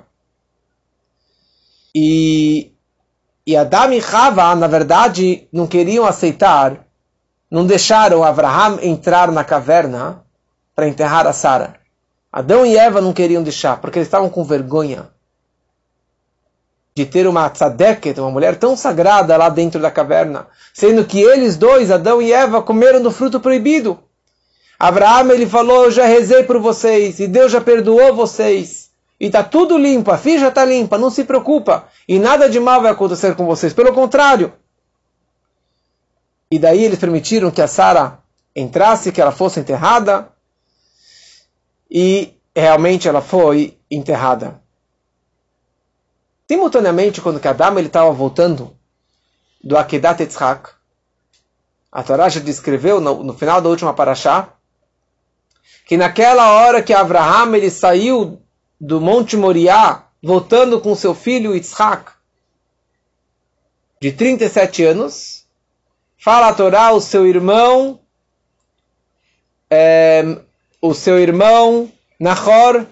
E, 1.93 2.71
e 3.45 3.55
Adam 3.55 3.93
e 3.93 4.01
Chava, 4.01 4.55
na 4.55 4.67
verdade, 4.67 5.47
não 5.53 5.67
queriam 5.67 6.03
aceitar, 6.03 6.83
não 7.49 7.63
deixaram 7.63 8.23
Abraham 8.23 8.79
entrar 8.81 9.31
na 9.31 9.43
caverna 9.43 10.23
para 10.75 10.87
enterrar 10.87 11.27
a 11.27 11.33
Sara. 11.33 11.75
Adão 12.31 12.65
e 12.65 12.75
Eva 12.75 13.01
não 13.01 13.13
queriam 13.13 13.43
deixar, 13.43 13.79
porque 13.79 13.99
eles 13.99 14.07
estavam 14.07 14.29
com 14.29 14.43
vergonha 14.43 15.07
de 16.99 17.05
ter 17.05 17.25
uma 17.25 17.49
tzadeket, 17.49 18.19
uma 18.19 18.29
mulher 18.29 18.57
tão 18.57 18.75
sagrada 18.75 19.37
lá 19.37 19.47
dentro 19.47 19.79
da 19.79 19.89
caverna, 19.89 20.47
sendo 20.73 21.05
que 21.05 21.21
eles 21.21 21.55
dois, 21.55 21.91
Adão 21.91 22.21
e 22.21 22.33
Eva, 22.33 22.61
comeram 22.61 23.01
do 23.01 23.09
fruto 23.09 23.39
proibido. 23.39 23.97
Abraão 24.77 25.31
ele 25.31 25.47
falou: 25.47 25.85
Eu 25.85 25.91
já 25.91 26.05
rezei 26.05 26.43
por 26.43 26.59
vocês 26.59 27.21
e 27.21 27.27
Deus 27.27 27.53
já 27.53 27.61
perdoou 27.61 28.13
vocês. 28.13 28.89
E 29.17 29.27
está 29.27 29.41
tudo 29.43 29.77
limpo, 29.77 30.11
a 30.11 30.17
ficha 30.17 30.49
está 30.49 30.65
limpa, 30.65 30.97
não 30.97 31.09
se 31.09 31.23
preocupa. 31.23 31.87
E 32.05 32.19
nada 32.19 32.49
de 32.49 32.59
mal 32.59 32.81
vai 32.81 32.91
acontecer 32.91 33.33
com 33.33 33.45
vocês, 33.45 33.73
pelo 33.73 33.93
contrário. 33.93 34.51
E 36.51 36.59
daí 36.59 36.83
eles 36.83 36.99
permitiram 36.99 37.49
que 37.49 37.61
a 37.61 37.67
Sara 37.67 38.19
entrasse, 38.53 39.11
que 39.13 39.21
ela 39.21 39.31
fosse 39.31 39.59
enterrada. 39.59 40.27
E 41.89 42.33
realmente 42.53 43.07
ela 43.07 43.21
foi 43.21 43.77
enterrada. 43.89 44.61
Simultaneamente, 46.51 47.21
quando 47.21 47.39
Adam 47.45 47.79
estava 47.79 48.11
voltando 48.11 48.75
do 49.63 49.77
Akedat 49.77 50.19
Yitzhak, 50.23 50.71
a 51.91 52.01
Torá 52.01 52.27
já 52.27 52.39
descreveu 52.39 52.99
no, 52.99 53.23
no 53.23 53.33
final 53.35 53.61
da 53.61 53.69
última 53.69 53.93
paraxá, 53.93 54.53
que 55.85 55.95
naquela 55.95 56.51
hora 56.53 56.81
que 56.81 56.91
Abraham 56.91 57.55
ele 57.55 57.69
saiu 57.69 58.41
do 58.81 58.99
Monte 58.99 59.37
Moriá, 59.37 60.07
voltando 60.23 60.81
com 60.81 60.95
seu 60.95 61.13
filho 61.13 61.55
Isaac, 61.55 62.13
de 64.01 64.11
37 64.11 64.85
anos, 64.85 65.45
fala 66.17 66.47
a 66.47 66.53
Torá, 66.55 66.91
o 66.93 66.99
seu 66.99 67.27
irmão, 67.27 67.99
é, 69.69 70.23
o 70.81 70.95
seu 70.95 71.19
irmão 71.19 71.91
Nahor 72.19 72.87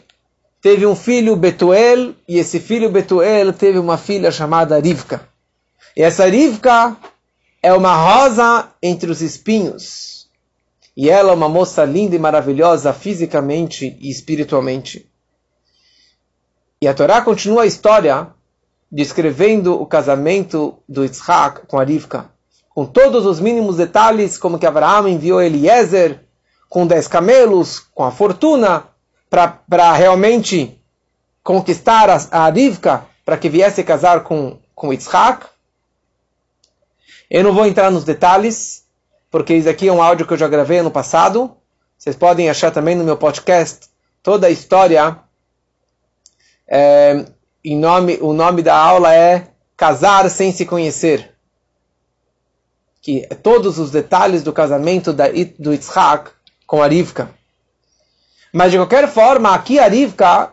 teve 0.61 0.85
um 0.85 0.95
filho 0.95 1.35
Betuel, 1.35 2.13
e 2.27 2.37
esse 2.37 2.59
filho 2.59 2.89
Betuel 2.89 3.53
teve 3.53 3.77
uma 3.77 3.97
filha 3.97 4.31
chamada 4.31 4.79
Rivka. 4.79 5.27
E 5.95 6.01
essa 6.01 6.25
Rivka 6.25 6.97
é 7.61 7.73
uma 7.73 7.95
rosa 7.95 8.69
entre 8.81 9.09
os 9.09 9.21
espinhos. 9.21 10.27
E 10.95 11.09
ela 11.09 11.31
é 11.31 11.35
uma 11.35 11.49
moça 11.49 11.85
linda 11.85 12.15
e 12.15 12.19
maravilhosa 12.19 12.91
fisicamente 12.91 13.97
e 13.99 14.09
espiritualmente. 14.09 15.09
E 16.81 16.87
a 16.87 16.93
Torá 16.93 17.21
continua 17.21 17.63
a 17.63 17.67
história 17.67 18.27
descrevendo 18.91 19.79
o 19.79 19.85
casamento 19.85 20.77
do 20.87 21.03
Yitzhak 21.03 21.67
com 21.67 21.79
a 21.79 21.83
Rivka, 21.83 22.29
com 22.69 22.85
todos 22.85 23.25
os 23.25 23.39
mínimos 23.39 23.77
detalhes, 23.77 24.37
como 24.37 24.57
que 24.57 24.65
Abraão 24.65 25.07
enviou 25.07 25.41
Eliezer 25.41 26.21
com 26.69 26.85
dez 26.85 27.07
camelos, 27.07 27.79
com 27.79 28.03
a 28.03 28.11
fortuna, 28.11 28.85
para 29.29 29.93
realmente 29.93 30.79
conquistar 31.43 32.09
a, 32.09 32.17
a 32.31 32.49
Rivka 32.49 33.05
para 33.25 33.37
que 33.37 33.49
viesse 33.49 33.83
casar 33.83 34.23
com, 34.23 34.57
com 34.73 34.91
Yitzhak. 34.91 35.45
Eu 37.29 37.43
não 37.43 37.53
vou 37.53 37.65
entrar 37.65 37.91
nos 37.91 38.05
detalhes, 38.05 38.85
porque 39.29 39.53
isso 39.53 39.69
aqui 39.69 39.87
é 39.87 39.91
um 39.91 40.01
áudio 40.01 40.25
que 40.25 40.33
eu 40.33 40.37
já 40.37 40.47
gravei 40.47 40.81
no 40.81 40.91
passado. 40.91 41.55
Vocês 41.97 42.15
podem 42.15 42.49
achar 42.49 42.71
também 42.71 42.95
no 42.95 43.03
meu 43.03 43.17
podcast 43.17 43.87
toda 44.23 44.47
a 44.47 44.49
história. 44.49 45.19
É, 46.67 47.25
em 47.63 47.77
nome, 47.77 48.17
o 48.21 48.33
nome 48.33 48.61
da 48.61 48.77
aula 48.77 49.13
é 49.13 49.47
Casar 49.77 50.27
sem 50.29 50.51
se 50.51 50.65
conhecer. 50.65 51.35
Que 53.01 53.27
é 53.29 53.35
todos 53.35 53.77
os 53.77 53.91
detalhes 53.91 54.41
do 54.41 54.51
casamento 54.51 55.13
da, 55.13 55.25
do 55.59 55.71
Yitzhak 55.71 56.31
com 56.65 56.81
a 56.81 56.87
Rivka. 56.87 57.29
Mas 58.57 58.71
de 58.71 58.77
qualquer 58.79 59.07
forma, 59.07 59.53
aqui 59.53 59.77
a 59.77 59.87
Rivka, 59.87 60.51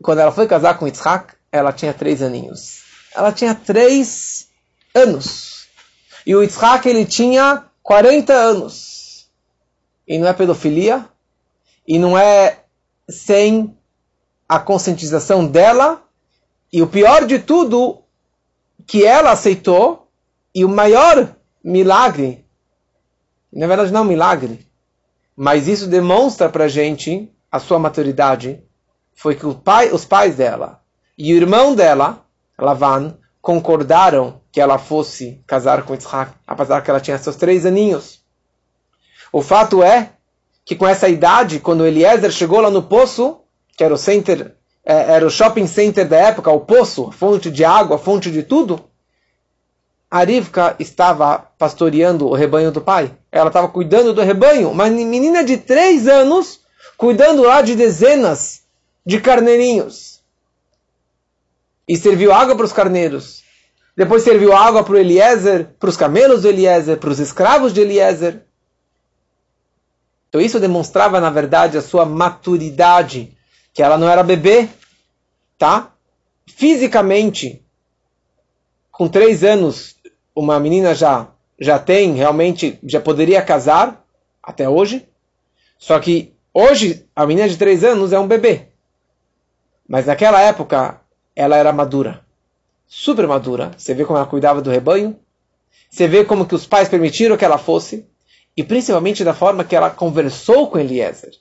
quando 0.00 0.20
ela 0.20 0.30
foi 0.30 0.46
casar 0.46 0.78
com 0.78 0.86
Yitzhak, 0.86 1.34
ela 1.50 1.72
tinha 1.72 1.92
três 1.92 2.22
aninhos. 2.22 2.84
Ela 3.12 3.32
tinha 3.32 3.52
três 3.52 4.46
anos. 4.94 5.66
E 6.24 6.36
o 6.36 6.40
Yitzhak, 6.40 6.88
ele 6.88 7.04
tinha 7.04 7.64
40 7.82 8.32
anos. 8.32 9.28
E 10.06 10.18
não 10.18 10.28
é 10.28 10.32
pedofilia. 10.32 11.04
E 11.84 11.98
não 11.98 12.16
é 12.16 12.60
sem 13.08 13.76
a 14.48 14.60
conscientização 14.60 15.44
dela. 15.44 16.04
E 16.72 16.80
o 16.80 16.86
pior 16.86 17.26
de 17.26 17.40
tudo, 17.40 18.04
que 18.86 19.04
ela 19.04 19.32
aceitou. 19.32 20.08
E 20.54 20.64
o 20.64 20.68
maior 20.68 21.34
milagre, 21.64 22.46
na 23.52 23.66
verdade 23.66 23.92
não 23.92 24.04
milagre, 24.04 24.69
mas 25.42 25.66
isso 25.66 25.86
demonstra 25.86 26.50
para 26.50 26.68
gente 26.68 27.32
a 27.50 27.58
sua 27.58 27.78
maturidade, 27.78 28.62
foi 29.14 29.34
que 29.34 29.54
pai, 29.54 29.90
os 29.90 30.04
pais 30.04 30.36
dela 30.36 30.82
e 31.16 31.32
o 31.32 31.36
irmão 31.38 31.74
dela, 31.74 32.26
Lavan, 32.58 33.16
concordaram 33.40 34.42
que 34.52 34.60
ela 34.60 34.76
fosse 34.76 35.42
casar 35.46 35.84
com 35.84 35.94
Isaac, 35.94 36.32
apesar 36.46 36.82
que 36.82 36.90
ela 36.90 37.00
tinha 37.00 37.16
seus 37.16 37.36
três 37.36 37.64
aninhos. 37.64 38.20
O 39.32 39.40
fato 39.40 39.82
é 39.82 40.10
que 40.62 40.76
com 40.76 40.86
essa 40.86 41.08
idade, 41.08 41.58
quando 41.58 41.86
Eliezer 41.86 42.30
chegou 42.30 42.60
lá 42.60 42.70
no 42.70 42.82
poço, 42.82 43.40
que 43.78 43.82
era 43.82 43.94
o 43.94 43.96
center, 43.96 44.56
é, 44.84 45.14
era 45.14 45.26
o 45.26 45.30
shopping 45.30 45.66
center 45.66 46.06
da 46.06 46.18
época, 46.18 46.50
o 46.50 46.60
poço, 46.60 47.10
fonte 47.12 47.50
de 47.50 47.64
água, 47.64 47.96
fonte 47.96 48.30
de 48.30 48.42
tudo, 48.42 48.89
a 50.10 50.24
Rivka 50.24 50.74
estava 50.80 51.38
pastoreando 51.56 52.26
o 52.26 52.34
rebanho 52.34 52.72
do 52.72 52.80
pai. 52.80 53.16
Ela 53.30 53.46
estava 53.46 53.68
cuidando 53.68 54.12
do 54.12 54.22
rebanho. 54.22 54.70
Uma 54.70 54.86
menina 54.90 55.44
de 55.44 55.56
três 55.56 56.08
anos 56.08 56.60
cuidando 56.96 57.42
lá 57.42 57.62
de 57.62 57.76
dezenas 57.76 58.62
de 59.06 59.20
carneirinhos. 59.20 60.20
E 61.86 61.96
serviu 61.96 62.32
água 62.32 62.56
para 62.56 62.64
os 62.64 62.72
carneiros. 62.72 63.44
Depois 63.96 64.24
serviu 64.24 64.52
água 64.52 64.82
para 64.82 64.94
o 64.94 64.96
Eliezer, 64.96 65.68
para 65.78 65.90
os 65.90 65.96
camelos 65.96 66.42
do 66.42 66.48
Eliezer, 66.48 66.96
para 66.98 67.10
os 67.10 67.20
escravos 67.20 67.72
de 67.72 67.80
Eliezer. 67.80 68.44
Então 70.28 70.40
isso 70.40 70.58
demonstrava, 70.58 71.20
na 71.20 71.30
verdade, 71.30 71.78
a 71.78 71.82
sua 71.82 72.04
maturidade. 72.04 73.36
Que 73.72 73.82
ela 73.82 73.96
não 73.96 74.08
era 74.08 74.24
bebê, 74.24 74.68
tá? 75.56 75.92
Fisicamente, 76.46 77.64
com 78.90 79.08
três 79.08 79.44
anos, 79.44 79.96
uma 80.40 80.58
menina 80.58 80.94
já 80.94 81.28
já 81.58 81.78
tem 81.78 82.14
realmente 82.14 82.78
já 82.82 82.98
poderia 83.00 83.42
casar 83.42 84.02
até 84.42 84.66
hoje. 84.66 85.06
Só 85.78 85.98
que 86.00 86.32
hoje 86.52 87.06
a 87.14 87.26
menina 87.26 87.48
de 87.48 87.58
três 87.58 87.84
anos 87.84 88.12
é 88.12 88.18
um 88.18 88.26
bebê, 88.26 88.68
mas 89.86 90.06
naquela 90.06 90.40
época 90.40 91.00
ela 91.36 91.56
era 91.56 91.72
madura, 91.72 92.24
super 92.86 93.26
madura. 93.26 93.72
Você 93.76 93.92
vê 93.92 94.04
como 94.04 94.18
ela 94.18 94.26
cuidava 94.26 94.62
do 94.62 94.70
rebanho, 94.70 95.18
você 95.90 96.08
vê 96.08 96.24
como 96.24 96.46
que 96.46 96.54
os 96.54 96.66
pais 96.66 96.88
permitiram 96.88 97.36
que 97.36 97.44
ela 97.44 97.58
fosse. 97.58 98.06
E 98.56 98.64
principalmente 98.64 99.22
da 99.22 99.32
forma 99.32 99.64
que 99.64 99.76
ela 99.76 99.90
conversou 99.90 100.68
com 100.68 100.78
Eliezer. 100.78 101.32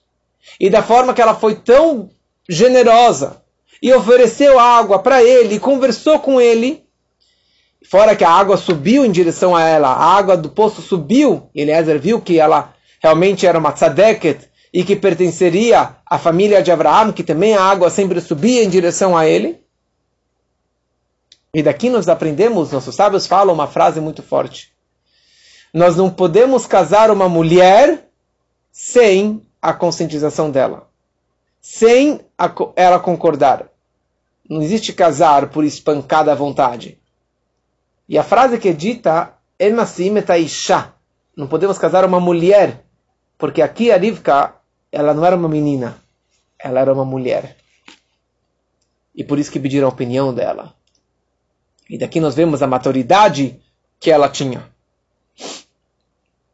E 0.59 0.69
da 0.69 0.83
forma 0.83 1.13
que 1.13 1.21
ela 1.21 1.35
foi 1.35 1.55
tão 1.55 2.09
generosa 2.47 3.41
e 3.81 3.91
ofereceu 3.93 4.59
água 4.59 4.99
para 4.99 5.23
ele, 5.23 5.55
e 5.55 5.59
conversou 5.59 6.19
com 6.19 6.39
ele 6.39 6.85
Fora 7.89 8.15
que 8.15 8.23
a 8.23 8.29
água 8.29 8.55
subiu 8.55 9.03
em 9.03 9.11
direção 9.11 9.55
a 9.55 9.63
ela, 9.63 9.87
a 9.87 10.15
água 10.15 10.37
do 10.37 10.47
poço 10.47 10.79
subiu, 10.79 11.49
e 11.55 11.61
Eliezer 11.61 11.99
viu 11.99 12.21
que 12.21 12.37
ela 12.37 12.71
realmente 13.01 13.47
era 13.47 13.57
uma 13.57 13.71
tzadeket 13.71 14.47
e 14.71 14.83
que 14.83 14.95
pertenceria 14.95 15.95
à 16.05 16.19
família 16.19 16.61
de 16.61 16.71
Abraão, 16.71 17.11
que 17.11 17.23
também 17.23 17.55
a 17.55 17.63
água 17.63 17.89
sempre 17.89 18.21
subia 18.21 18.63
em 18.63 18.69
direção 18.69 19.17
a 19.17 19.25
ele. 19.25 19.59
E 21.51 21.63
daqui 21.63 21.89
nós 21.89 22.07
aprendemos, 22.07 22.71
nossos 22.71 22.93
sábios 22.93 23.25
falam 23.25 23.55
uma 23.55 23.65
frase 23.65 23.99
muito 23.99 24.21
forte. 24.21 24.71
Nós 25.73 25.95
não 25.95 26.11
podemos 26.11 26.67
casar 26.67 27.09
uma 27.09 27.27
mulher 27.27 28.07
sem 28.71 29.43
a 29.59 29.73
conscientização 29.73 30.51
dela, 30.51 30.87
sem 31.59 32.21
a, 32.37 32.53
ela 32.75 32.99
concordar. 32.99 33.67
Não 34.47 34.61
existe 34.61 34.93
casar 34.93 35.49
por 35.49 35.63
espancada 35.63 36.35
vontade. 36.35 36.98
E 38.09 38.17
a 38.17 38.23
frase 38.23 38.57
que 38.57 38.69
é 38.69 38.73
dita, 38.73 39.35
Isha. 40.39 40.93
Não 41.37 41.47
podemos 41.47 41.77
casar 41.77 42.03
uma 42.03 42.19
mulher, 42.19 42.83
porque 43.37 43.61
aqui 43.61 43.91
a 43.91 43.97
Rivka, 43.97 44.55
ela 44.91 45.13
não 45.13 45.23
era 45.23 45.35
uma 45.35 45.47
menina, 45.47 45.95
ela 46.57 46.79
era 46.79 46.91
uma 46.91 47.05
mulher. 47.05 47.55
E 49.13 49.23
por 49.23 49.37
isso 49.37 49.51
que 49.51 49.59
pediram 49.59 49.87
a 49.87 49.91
opinião 49.91 50.33
dela. 50.33 50.73
E 51.87 51.99
daqui 51.99 52.19
nós 52.19 52.33
vemos 52.33 52.63
a 52.63 52.67
maturidade 52.67 53.61
que 53.99 54.09
ela 54.09 54.27
tinha. 54.27 54.67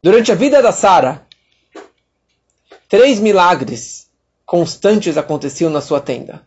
Durante 0.02 0.30
a 0.30 0.34
vida 0.34 0.60
da 0.60 0.72
Sara, 0.72 1.26
três 2.86 3.18
milagres 3.18 4.10
constantes 4.44 5.16
aconteciam 5.16 5.70
na 5.70 5.80
sua 5.80 6.02
tenda. 6.02 6.46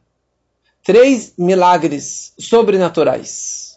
Três 0.84 1.34
milagres 1.36 2.32
sobrenaturais 2.38 3.69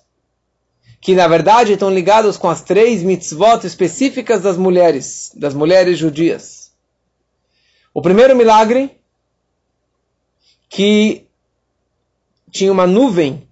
que 1.02 1.16
na 1.16 1.26
verdade 1.26 1.72
estão 1.72 1.90
ligados 1.90 2.38
com 2.38 2.48
as 2.48 2.62
três 2.62 3.02
mitzvot 3.02 3.66
específicas 3.66 4.40
das 4.40 4.56
mulheres, 4.56 5.32
das 5.34 5.52
mulheres 5.52 5.98
judias. 5.98 6.70
O 7.92 8.00
primeiro 8.00 8.36
milagre, 8.36 9.00
que 10.68 11.26
tinha 12.52 12.70
uma 12.70 12.86
nuvem 12.86 13.48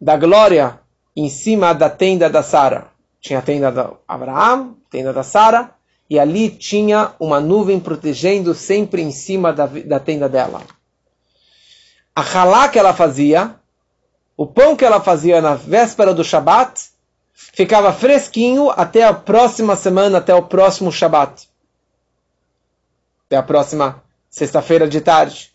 da 0.00 0.16
glória 0.16 0.78
em 1.16 1.28
cima 1.28 1.72
da 1.72 1.90
tenda 1.90 2.30
da 2.30 2.42
Sara. 2.42 2.86
Tinha 3.20 3.40
a 3.40 3.42
tenda 3.42 3.72
de 3.72 3.84
Abraão, 4.06 4.76
tenda 4.88 5.12
da 5.12 5.24
Sara, 5.24 5.72
e 6.08 6.20
ali 6.20 6.48
tinha 6.50 7.14
uma 7.18 7.40
nuvem 7.40 7.80
protegendo 7.80 8.54
sempre 8.54 9.02
em 9.02 9.10
cima 9.10 9.52
da, 9.52 9.66
da 9.66 9.98
tenda 9.98 10.28
dela. 10.28 10.62
A 12.14 12.22
halá 12.22 12.68
que 12.68 12.78
ela 12.78 12.94
fazia 12.94 13.56
o 14.36 14.46
pão 14.46 14.76
que 14.76 14.84
ela 14.84 15.00
fazia 15.00 15.40
na 15.40 15.54
véspera 15.54 16.12
do 16.12 16.22
Shabat 16.22 16.90
ficava 17.32 17.92
fresquinho 17.92 18.70
até 18.70 19.02
a 19.04 19.14
próxima 19.14 19.74
semana, 19.76 20.18
até 20.18 20.34
o 20.34 20.42
próximo 20.42 20.92
Shabat. 20.92 21.48
Até 23.26 23.36
a 23.36 23.42
próxima 23.42 24.02
sexta-feira 24.28 24.86
de 24.86 25.00
tarde. 25.00 25.52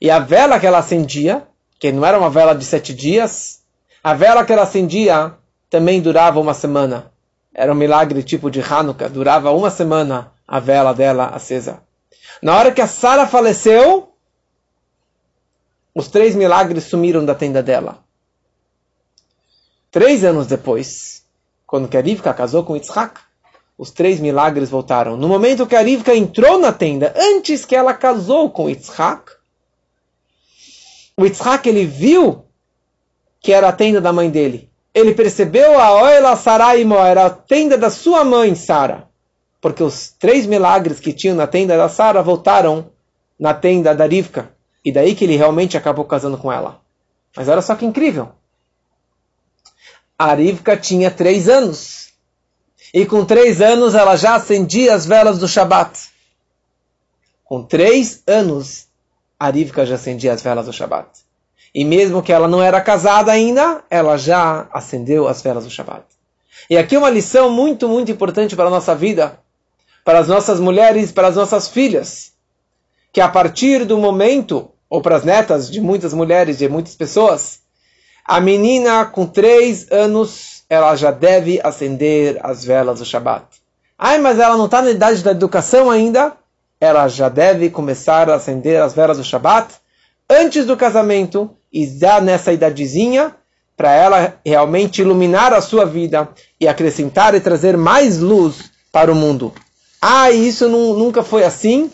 E 0.00 0.10
a 0.10 0.20
vela 0.20 0.60
que 0.60 0.66
ela 0.66 0.78
acendia, 0.78 1.46
que 1.78 1.90
não 1.90 2.06
era 2.06 2.18
uma 2.18 2.30
vela 2.30 2.54
de 2.54 2.64
sete 2.64 2.94
dias, 2.94 3.62
a 4.02 4.14
vela 4.14 4.44
que 4.44 4.52
ela 4.52 4.62
acendia 4.62 5.34
também 5.68 6.00
durava 6.00 6.38
uma 6.38 6.54
semana. 6.54 7.12
Era 7.52 7.72
um 7.72 7.76
milagre 7.76 8.22
tipo 8.22 8.50
de 8.50 8.60
Hanukkah, 8.60 9.08
durava 9.08 9.50
uma 9.50 9.70
semana 9.70 10.32
a 10.46 10.60
vela 10.60 10.94
dela 10.94 11.26
acesa. 11.26 11.80
Na 12.40 12.56
hora 12.56 12.70
que 12.70 12.80
a 12.80 12.86
Sara 12.86 13.26
faleceu, 13.26 14.12
os 15.94 16.08
três 16.08 16.34
milagres 16.34 16.84
sumiram 16.84 17.24
da 17.24 17.34
tenda 17.34 17.62
dela. 17.62 18.04
Três 19.90 20.22
anos 20.22 20.46
depois, 20.46 21.24
quando 21.66 21.94
a 21.96 22.00
Rivka 22.00 22.32
casou 22.34 22.64
com 22.64 22.76
Yitzhak, 22.76 23.20
os 23.76 23.90
três 23.90 24.20
milagres 24.20 24.68
voltaram. 24.68 25.16
No 25.16 25.28
momento 25.28 25.66
que 25.66 25.76
a 25.76 25.80
Rivka 25.80 26.14
entrou 26.14 26.58
na 26.58 26.72
tenda, 26.72 27.14
antes 27.16 27.64
que 27.64 27.74
ela 27.74 27.94
casou 27.94 28.50
com 28.50 28.68
Yitzhak, 28.68 29.32
o 31.16 31.24
Yitzhak 31.24 31.68
ele 31.68 31.84
viu 31.86 32.44
que 33.40 33.52
era 33.52 33.68
a 33.68 33.72
tenda 33.72 34.00
da 34.00 34.12
mãe 34.12 34.30
dele. 34.30 34.68
Ele 34.92 35.14
percebeu 35.14 35.78
a 35.78 36.02
Oela 36.02 36.36
Saraimo, 36.36 36.96
era 36.96 37.26
a 37.26 37.30
tenda 37.30 37.78
da 37.78 37.88
sua 37.88 38.24
mãe, 38.24 38.54
Sara. 38.54 39.08
Porque 39.60 39.82
os 39.82 40.10
três 40.18 40.46
milagres 40.46 41.00
que 41.00 41.12
tinham 41.12 41.36
na 41.36 41.46
tenda 41.46 41.76
da 41.76 41.88
Sara 41.88 42.22
voltaram 42.22 42.90
na 43.38 43.54
tenda 43.54 43.94
da 43.94 44.06
Rivka. 44.06 44.50
E 44.84 44.92
daí 44.92 45.14
que 45.14 45.24
ele 45.24 45.36
realmente 45.36 45.76
acabou 45.76 46.04
casando 46.04 46.38
com 46.38 46.52
ela. 46.52 46.80
Mas 47.36 47.48
olha 47.48 47.62
só 47.62 47.74
que 47.74 47.84
incrível. 47.84 48.30
A 50.18 50.34
Rivka 50.34 50.76
tinha 50.76 51.10
três 51.10 51.48
anos. 51.48 52.08
E 52.92 53.04
com 53.04 53.24
três 53.24 53.60
anos 53.60 53.94
ela 53.94 54.16
já 54.16 54.34
acendia 54.34 54.94
as 54.94 55.06
velas 55.06 55.38
do 55.38 55.46
Shabat. 55.46 56.10
Com 57.44 57.62
três 57.62 58.22
anos, 58.26 58.86
a 59.38 59.50
Rivka 59.50 59.86
já 59.86 59.94
acendia 59.94 60.32
as 60.32 60.42
velas 60.42 60.66
do 60.66 60.72
Shabat. 60.72 61.08
E 61.74 61.84
mesmo 61.84 62.22
que 62.22 62.32
ela 62.32 62.48
não 62.48 62.62
era 62.62 62.80
casada 62.80 63.30
ainda, 63.30 63.84
ela 63.90 64.16
já 64.16 64.66
acendeu 64.72 65.28
as 65.28 65.42
velas 65.42 65.64
do 65.64 65.70
Shabat. 65.70 66.04
E 66.68 66.76
aqui 66.76 66.96
uma 66.96 67.10
lição 67.10 67.50
muito, 67.50 67.88
muito 67.88 68.10
importante 68.10 68.56
para 68.56 68.66
a 68.66 68.70
nossa 68.70 68.94
vida, 68.94 69.38
para 70.04 70.18
as 70.18 70.28
nossas 70.28 70.58
mulheres, 70.58 71.12
para 71.12 71.28
as 71.28 71.36
nossas 71.36 71.68
filhas, 71.68 72.32
que 73.12 73.20
a 73.20 73.28
partir 73.28 73.84
do 73.84 73.98
momento, 73.98 74.70
ou 74.88 75.00
para 75.00 75.16
as 75.16 75.24
netas 75.24 75.70
de 75.70 75.80
muitas 75.80 76.12
mulheres, 76.12 76.58
de 76.58 76.68
muitas 76.68 76.94
pessoas, 76.94 77.60
a 78.24 78.40
menina 78.40 79.04
com 79.06 79.26
três 79.26 79.90
anos, 79.90 80.62
ela 80.68 80.94
já 80.96 81.10
deve 81.10 81.60
acender 81.62 82.38
as 82.42 82.64
velas 82.64 82.98
do 82.98 83.04
Shabat. 83.04 83.46
Ai, 83.98 84.18
mas 84.18 84.38
ela 84.38 84.56
não 84.56 84.66
está 84.66 84.82
na 84.82 84.90
idade 84.90 85.22
da 85.22 85.30
educação 85.30 85.90
ainda? 85.90 86.34
Ela 86.80 87.08
já 87.08 87.28
deve 87.28 87.70
começar 87.70 88.30
a 88.30 88.36
acender 88.36 88.80
as 88.80 88.94
velas 88.94 89.16
do 89.16 89.24
Shabat 89.24 89.74
antes 90.28 90.66
do 90.66 90.76
casamento 90.76 91.50
e 91.72 91.86
já 91.86 92.20
nessa 92.20 92.52
idadezinha 92.52 93.34
para 93.76 93.92
ela 93.92 94.34
realmente 94.44 95.00
iluminar 95.00 95.52
a 95.52 95.60
sua 95.60 95.84
vida 95.84 96.28
e 96.60 96.66
acrescentar 96.66 97.34
e 97.34 97.40
trazer 97.40 97.76
mais 97.76 98.18
luz 98.18 98.70
para 98.92 99.10
o 99.10 99.14
mundo. 99.14 99.54
Ah, 100.02 100.30
isso 100.30 100.68
não, 100.68 100.94
nunca 100.94 101.22
foi 101.22 101.44
assim, 101.44 101.90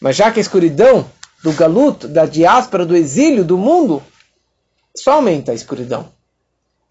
mas 0.00 0.16
já 0.16 0.30
que 0.30 0.38
a 0.38 0.42
escuridão 0.42 1.10
do 1.42 1.52
galuto, 1.52 2.08
da 2.08 2.26
diáspora, 2.26 2.84
do 2.84 2.96
exílio, 2.96 3.44
do 3.44 3.56
mundo, 3.56 4.02
só 4.94 5.12
aumenta 5.12 5.52
a 5.52 5.54
escuridão. 5.54 6.08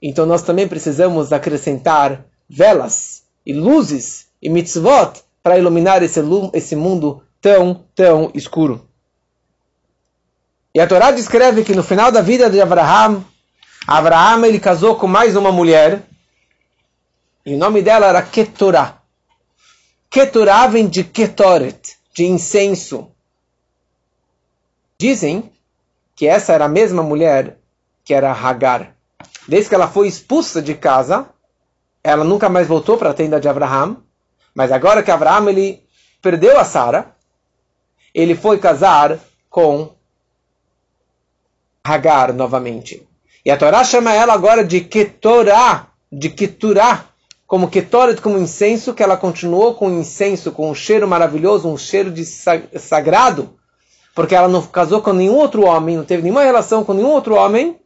Então 0.02 0.26
nós 0.26 0.44
também 0.44 0.68
precisamos 0.68 1.34
acrescentar 1.34 2.26
velas 2.50 3.24
e 3.46 3.54
luzes 3.54 4.28
e 4.42 4.50
mitzvot 4.50 5.22
para 5.42 5.58
iluminar 5.58 6.04
esse, 6.04 6.20
esse 6.54 6.76
mundo 6.76 7.24
tão, 7.42 7.84
tão 7.94 8.32
escuro. 8.34 8.88
E 10.74 10.80
a 10.80 10.88
Torá 10.88 11.12
descreve 11.12 11.64
que 11.64 11.74
no 11.74 11.84
final 11.84 12.12
da 12.12 12.22
vida 12.22 12.50
de 12.50 12.60
Abraham, 12.60 13.24
Abraham 13.88 14.46
ele 14.46 14.60
casou 14.60 14.96
com 14.96 15.08
mais 15.08 15.36
uma 15.36 15.52
mulher, 15.52 16.04
e 17.46 17.54
o 17.54 17.58
nome 17.58 17.82
dela 17.82 18.08
era 18.08 18.22
Keturah. 18.22 18.98
Keturah 20.10 20.68
vem 20.68 20.88
de 20.88 21.04
Ketoret, 21.04 21.96
de 22.16 22.26
incenso. 22.26 23.12
Dizem 24.98 25.52
que 26.16 26.26
essa 26.26 26.54
era 26.54 26.64
a 26.64 26.70
mesma 26.70 27.04
mulher 27.04 27.58
que 28.06 28.14
era 28.14 28.32
Hagar. 28.32 28.96
Desde 29.46 29.68
que 29.68 29.76
ela 29.76 29.90
foi 29.90 30.08
expulsa 30.08 30.62
de 30.62 30.74
casa, 30.74 31.28
ela 32.02 32.24
nunca 32.24 32.48
mais 32.48 32.68
voltou 32.68 32.98
para 32.98 33.10
a 33.10 33.14
tenda 33.14 33.40
de 33.40 33.50
Abraham. 33.50 33.98
Mas 34.54 34.72
agora 34.72 35.04
que 35.04 35.12
Abraham 35.12 35.50
ele 35.50 35.84
perdeu 36.22 36.58
a 36.58 36.64
Sara, 36.64 37.14
ele 38.14 38.34
foi 38.34 38.60
casar 38.60 39.20
com 39.50 39.94
Hagar 41.84 42.32
novamente. 42.32 43.06
E 43.44 43.52
a 43.52 43.58
Torá 43.58 43.84
chama 43.84 44.14
ela 44.14 44.34
agora 44.34 44.64
de 44.64 44.80
Ketorá, 44.80 45.88
de 46.10 46.30
Keturá, 46.30 47.10
como 47.48 47.70
Ketoret, 47.70 48.20
como 48.22 48.40
incenso, 48.40 48.94
que 48.94 49.04
ela 49.04 49.18
continuou 49.18 49.76
com 49.76 49.90
incenso, 49.92 50.52
com 50.52 50.70
um 50.70 50.76
cheiro 50.76 51.08
maravilhoso, 51.08 51.68
um 51.68 51.78
cheiro 51.78 52.12
de 52.12 52.26
sagrado, 52.26 53.54
porque 54.16 54.34
ela 54.34 54.48
não 54.48 54.62
casou 54.64 55.02
com 55.02 55.14
nenhum 55.14 55.36
outro 55.36 55.66
homem, 55.66 55.98
não 55.98 56.06
teve 56.06 56.24
nenhuma 56.24 56.44
relação 56.44 56.84
com 56.84 56.94
nenhum 56.94 57.12
outro 57.12 57.36
homem, 57.36 57.78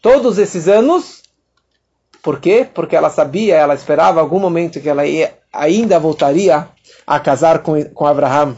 todos 0.00 0.38
esses 0.38 0.68
anos. 0.68 1.22
Por 2.22 2.38
quê? 2.38 2.68
Porque 2.72 2.94
ela 2.94 3.10
sabia, 3.10 3.56
ela 3.56 3.74
esperava 3.74 4.20
algum 4.20 4.38
momento 4.38 4.80
que 4.80 4.88
ela 4.88 5.06
ia, 5.06 5.38
ainda 5.52 5.98
voltaria 5.98 6.68
a 7.06 7.18
casar 7.18 7.60
com, 7.60 7.82
com 7.86 8.06
Abraham. 8.06 8.56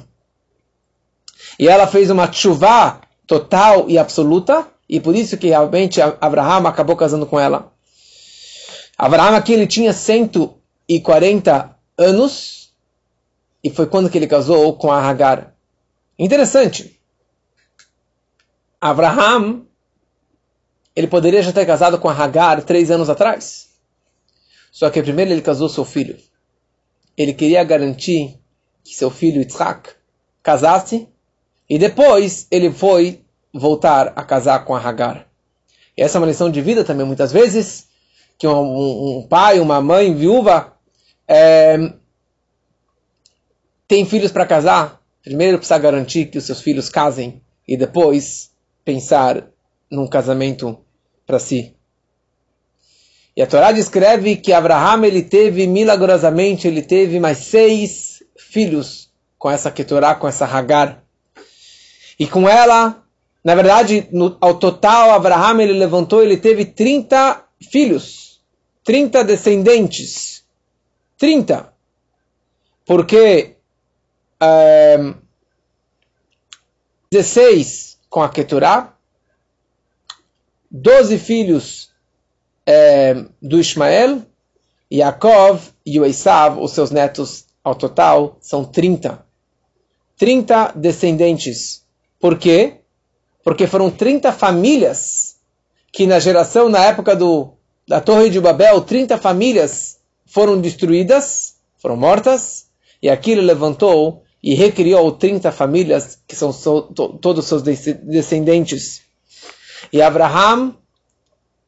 E 1.58 1.68
ela 1.68 1.86
fez 1.86 2.10
uma 2.10 2.30
chuva 2.30 3.00
total 3.26 3.86
e 3.88 3.98
absoluta, 3.98 4.66
e 4.88 5.00
por 5.00 5.14
isso 5.14 5.38
que 5.38 5.48
realmente 5.48 6.00
Abraham 6.02 6.66
acabou 6.68 6.96
casando 6.96 7.24
com 7.24 7.38
ela. 7.38 7.71
Abraham 9.02 9.36
aqui 9.36 9.52
ele 9.52 9.66
tinha 9.66 9.92
140 9.92 11.76
anos, 11.98 12.72
e 13.60 13.68
foi 13.68 13.84
quando 13.84 14.08
que 14.08 14.16
ele 14.16 14.28
casou 14.28 14.76
com 14.76 14.92
a 14.92 15.00
Hagar. 15.00 15.56
Interessante. 16.16 17.00
Abraham 18.80 19.66
ele 20.94 21.08
poderia 21.08 21.42
já 21.42 21.52
ter 21.52 21.66
casado 21.66 21.98
com 21.98 22.08
a 22.08 22.12
Hagar 22.12 22.62
três 22.62 22.92
anos 22.92 23.10
atrás. 23.10 23.70
Só 24.70 24.88
que 24.88 25.02
primeiro 25.02 25.32
ele 25.32 25.42
casou 25.42 25.68
seu 25.68 25.84
filho. 25.84 26.16
Ele 27.16 27.34
queria 27.34 27.64
garantir 27.64 28.38
que 28.84 28.94
seu 28.94 29.10
filho 29.10 29.40
Yitzhak 29.40 29.96
casasse 30.44 31.08
e 31.68 31.76
depois 31.76 32.46
ele 32.52 32.70
foi 32.70 33.20
voltar 33.52 34.12
a 34.14 34.22
casar 34.22 34.64
com 34.64 34.76
a 34.76 34.80
Hagar. 34.80 35.26
E 35.96 36.02
essa 36.02 36.18
é 36.18 36.20
uma 36.20 36.28
lição 36.28 36.48
de 36.48 36.62
vida 36.62 36.84
também 36.84 37.04
muitas 37.04 37.32
vezes 37.32 37.90
que 38.42 38.46
um, 38.48 39.18
um 39.18 39.22
pai, 39.22 39.60
uma 39.60 39.80
mãe 39.80 40.12
viúva 40.12 40.72
é, 41.28 41.92
tem 43.86 44.04
filhos 44.04 44.32
para 44.32 44.44
casar. 44.44 45.00
Primeiro 45.22 45.58
precisa 45.58 45.78
garantir 45.78 46.26
que 46.26 46.38
os 46.38 46.44
seus 46.44 46.60
filhos 46.60 46.88
casem 46.88 47.40
e 47.68 47.76
depois 47.76 48.50
pensar 48.84 49.46
num 49.88 50.08
casamento 50.08 50.76
para 51.24 51.38
si. 51.38 51.76
E 53.36 53.42
a 53.42 53.46
Torá 53.46 53.70
descreve 53.70 54.34
que 54.34 54.52
Abraham 54.52 55.04
ele 55.04 55.22
teve 55.22 55.68
milagrosamente 55.68 56.66
ele 56.66 56.82
teve 56.82 57.20
mais 57.20 57.38
seis 57.38 58.24
filhos 58.36 59.08
com 59.38 59.48
essa 59.48 59.70
Keturá, 59.70 60.16
com 60.16 60.26
essa 60.26 60.46
Hagar. 60.46 61.04
E 62.18 62.26
com 62.26 62.48
ela, 62.48 63.04
na 63.44 63.54
verdade, 63.54 64.08
no, 64.10 64.36
ao 64.40 64.58
total, 64.58 65.12
Abraham 65.12 65.60
ele 65.60 65.74
levantou, 65.74 66.24
ele 66.24 66.36
teve 66.36 66.64
30 66.64 67.40
filhos, 67.70 68.31
30 68.84 69.24
descendentes. 69.24 70.44
30. 71.18 71.72
Porque 72.84 73.56
é, 74.40 74.94
eh, 74.94 75.14
16 77.10 77.98
com 78.08 78.22
a 78.22 78.28
Keturá, 78.28 78.94
doze 80.70 81.18
filhos 81.18 81.90
é, 82.66 83.24
do 83.40 83.60
Ismael, 83.60 84.22
Yaakov 84.90 85.60
e 85.84 86.00
o 86.00 86.06
Esav, 86.06 86.58
os 86.58 86.72
seus 86.72 86.90
netos 86.90 87.46
ao 87.62 87.74
total, 87.74 88.36
são 88.40 88.64
30. 88.64 89.24
30 90.16 90.72
descendentes. 90.76 91.84
Por 92.18 92.38
quê? 92.38 92.80
Porque 93.44 93.66
foram 93.66 93.90
30 93.90 94.32
famílias 94.32 95.36
que 95.92 96.06
na 96.06 96.18
geração, 96.18 96.68
na 96.68 96.84
época 96.84 97.14
do, 97.14 97.52
da 97.92 98.00
Torre 98.00 98.30
de 98.30 98.40
Babel, 98.40 98.80
30 98.80 99.18
famílias 99.18 100.00
foram 100.24 100.58
destruídas, 100.58 101.56
foram 101.76 101.94
mortas, 101.94 102.70
e 103.02 103.10
aquilo 103.10 103.42
levantou 103.42 104.24
e 104.42 104.54
recriou 104.54 105.12
30 105.12 105.52
famílias 105.52 106.18
que 106.26 106.34
são 106.34 106.54
so, 106.54 106.84
to, 106.94 107.18
todos 107.18 107.44
seus 107.44 107.60
descendentes. 107.62 109.02
E 109.92 110.00
Abraham, 110.00 110.74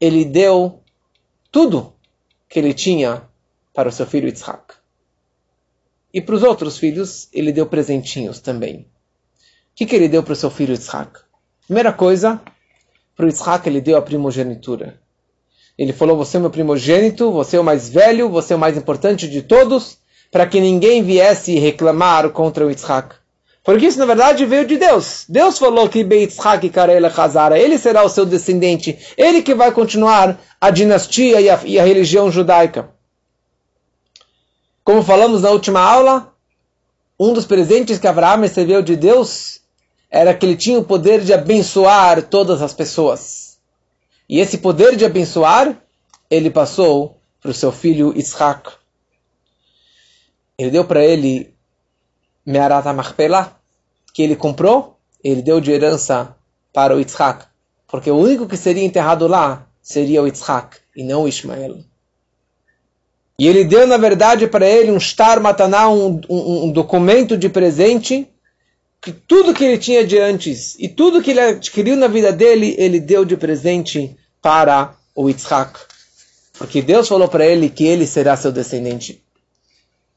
ele 0.00 0.24
deu 0.24 0.80
tudo 1.52 1.92
que 2.48 2.58
ele 2.58 2.72
tinha 2.72 3.28
para 3.74 3.90
o 3.90 3.92
seu 3.92 4.06
filho 4.06 4.26
Isaac. 4.26 4.76
E 6.10 6.22
para 6.22 6.36
os 6.36 6.42
outros 6.42 6.78
filhos, 6.78 7.28
ele 7.34 7.52
deu 7.52 7.66
presentinhos 7.66 8.40
também. 8.40 8.76
O 8.76 8.86
que, 9.74 9.84
que 9.84 9.94
ele 9.94 10.08
deu 10.08 10.22
para 10.22 10.32
o 10.32 10.36
seu 10.36 10.50
filho 10.50 10.72
Isaac? 10.72 11.20
Primeira 11.66 11.92
coisa, 11.92 12.40
para 13.14 13.26
o 13.26 13.28
Isaac 13.28 13.68
ele 13.68 13.82
deu 13.82 13.98
a 13.98 14.02
primogenitura. 14.02 15.03
Ele 15.78 15.92
falou: 15.92 16.16
Você 16.16 16.36
é 16.36 16.40
meu 16.40 16.50
primogênito, 16.50 17.32
você 17.32 17.56
é 17.56 17.60
o 17.60 17.64
mais 17.64 17.88
velho, 17.88 18.28
você 18.28 18.52
é 18.52 18.56
o 18.56 18.58
mais 18.58 18.76
importante 18.76 19.28
de 19.28 19.42
todos, 19.42 19.98
para 20.30 20.46
que 20.46 20.60
ninguém 20.60 21.02
viesse 21.02 21.58
reclamar 21.58 22.30
contra 22.30 22.66
o 22.66 22.70
Isaac. 22.70 23.16
Porque 23.64 23.86
isso, 23.86 23.98
na 23.98 24.04
verdade, 24.04 24.44
veio 24.44 24.66
de 24.66 24.76
Deus. 24.76 25.24
Deus 25.26 25.58
falou 25.58 25.88
que 25.88 26.04
Beitzhak 26.04 26.68
Karele 26.68 27.06
Hazara, 27.06 27.58
ele 27.58 27.78
será 27.78 28.04
o 28.04 28.10
seu 28.10 28.26
descendente, 28.26 28.98
ele 29.16 29.42
que 29.42 29.54
vai 29.54 29.72
continuar 29.72 30.38
a 30.60 30.70
dinastia 30.70 31.40
e 31.40 31.48
a, 31.48 31.60
e 31.64 31.78
a 31.78 31.84
religião 31.84 32.30
judaica. 32.30 32.90
Como 34.84 35.02
falamos 35.02 35.40
na 35.40 35.50
última 35.50 35.80
aula, 35.80 36.34
um 37.18 37.32
dos 37.32 37.46
presentes 37.46 37.98
que 37.98 38.06
Abraão 38.06 38.42
recebeu 38.42 38.82
de 38.82 38.96
Deus 38.96 39.60
era 40.10 40.34
que 40.34 40.44
ele 40.44 40.56
tinha 40.56 40.78
o 40.78 40.84
poder 40.84 41.22
de 41.22 41.32
abençoar 41.32 42.22
todas 42.22 42.60
as 42.60 42.74
pessoas. 42.74 43.43
E 44.28 44.40
esse 44.40 44.58
poder 44.58 44.96
de 44.96 45.04
abençoar, 45.04 45.80
ele 46.30 46.50
passou 46.50 47.20
para 47.40 47.50
o 47.50 47.54
seu 47.54 47.70
filho 47.70 48.16
Isaac. 48.16 48.70
Ele 50.58 50.70
deu 50.70 50.84
para 50.84 51.04
ele 51.04 51.54
Me'arat 52.46 52.86
HaMachpelah, 52.86 53.56
que 54.12 54.22
ele 54.22 54.36
comprou, 54.36 54.98
ele 55.22 55.42
deu 55.42 55.60
de 55.60 55.72
herança 55.72 56.36
para 56.72 56.94
o 56.94 56.98
Yitzhak. 56.98 57.46
Porque 57.86 58.10
o 58.10 58.16
único 58.16 58.46
que 58.46 58.56
seria 58.56 58.84
enterrado 58.84 59.26
lá 59.26 59.66
seria 59.82 60.22
o 60.22 60.26
Yitzhak, 60.26 60.78
e 60.96 61.02
não 61.02 61.24
o 61.24 61.28
Ismael. 61.28 61.78
E 63.38 63.48
ele 63.48 63.64
deu, 63.64 63.86
na 63.86 63.96
verdade, 63.96 64.46
para 64.46 64.66
ele 64.66 64.92
um 64.92 65.00
star 65.00 65.40
mataná, 65.40 65.88
um, 65.88 66.20
um, 66.28 66.64
um 66.64 66.72
documento 66.72 67.36
de 67.36 67.48
presente, 67.48 68.28
que 69.04 69.12
tudo 69.12 69.52
que 69.52 69.62
ele 69.62 69.76
tinha 69.76 70.02
de 70.02 70.18
antes 70.18 70.76
e 70.78 70.88
tudo 70.88 71.20
que 71.20 71.32
ele 71.32 71.40
adquiriu 71.40 71.94
na 71.94 72.08
vida 72.08 72.32
dele, 72.32 72.74
ele 72.78 72.98
deu 72.98 73.22
de 73.22 73.36
presente 73.36 74.16
para 74.40 74.94
o 75.14 75.28
Yitzhak. 75.28 75.78
Porque 76.54 76.80
Deus 76.80 77.06
falou 77.06 77.28
para 77.28 77.44
ele 77.44 77.68
que 77.68 77.84
ele 77.84 78.06
será 78.06 78.34
seu 78.34 78.50
descendente. 78.50 79.22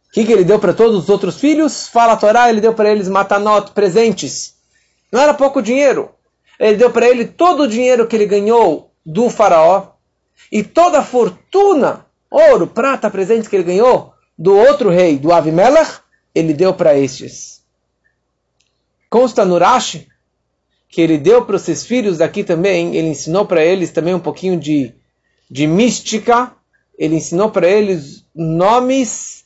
O 0.07 0.13
que, 0.13 0.23
que 0.23 0.31
ele 0.31 0.45
deu 0.45 0.57
para 0.57 0.73
todos 0.73 1.03
os 1.03 1.09
outros 1.09 1.37
filhos? 1.37 1.89
Fala 1.89 2.13
a 2.13 2.15
Torá, 2.17 2.49
ele 2.49 2.61
deu 2.61 2.73
para 2.73 2.89
eles 2.89 3.09
matanot, 3.09 3.71
presentes. 3.71 4.53
Não 5.11 5.21
era 5.21 5.33
pouco 5.33 5.61
dinheiro. 5.61 6.09
Ele 6.57 6.77
deu 6.77 6.89
para 6.89 7.09
ele 7.09 7.25
todo 7.25 7.63
o 7.63 7.67
dinheiro 7.67 8.07
que 8.07 8.15
ele 8.15 8.25
ganhou 8.25 8.89
do 9.05 9.29
faraó 9.29 9.87
e 10.49 10.63
toda 10.63 10.99
a 10.99 11.03
fortuna, 11.03 12.05
ouro, 12.31 12.67
prata, 12.67 13.09
presentes 13.09 13.49
que 13.49 13.55
ele 13.57 13.63
ganhou 13.63 14.13
do 14.37 14.55
outro 14.55 14.89
rei, 14.89 15.17
do 15.17 15.33
Avimelech, 15.33 15.99
ele 16.33 16.53
deu 16.53 16.73
para 16.73 16.97
estes. 16.97 17.56
Consta 19.09 19.45
no 19.45 19.57
Rashi 19.57 20.07
que 20.89 21.01
ele 21.01 21.17
deu 21.17 21.45
para 21.45 21.57
os 21.57 21.63
seus 21.63 21.85
filhos 21.85 22.17
daqui 22.17 22.43
também, 22.43 22.95
ele 22.95 23.09
ensinou 23.09 23.45
para 23.45 23.63
eles 23.63 23.91
também 23.91 24.13
um 24.13 24.19
pouquinho 24.19 24.57
de, 24.59 24.93
de 25.49 25.67
mística, 25.67 26.53
ele 26.97 27.15
ensinou 27.15 27.51
para 27.51 27.67
eles 27.67 28.25
nomes 28.33 29.45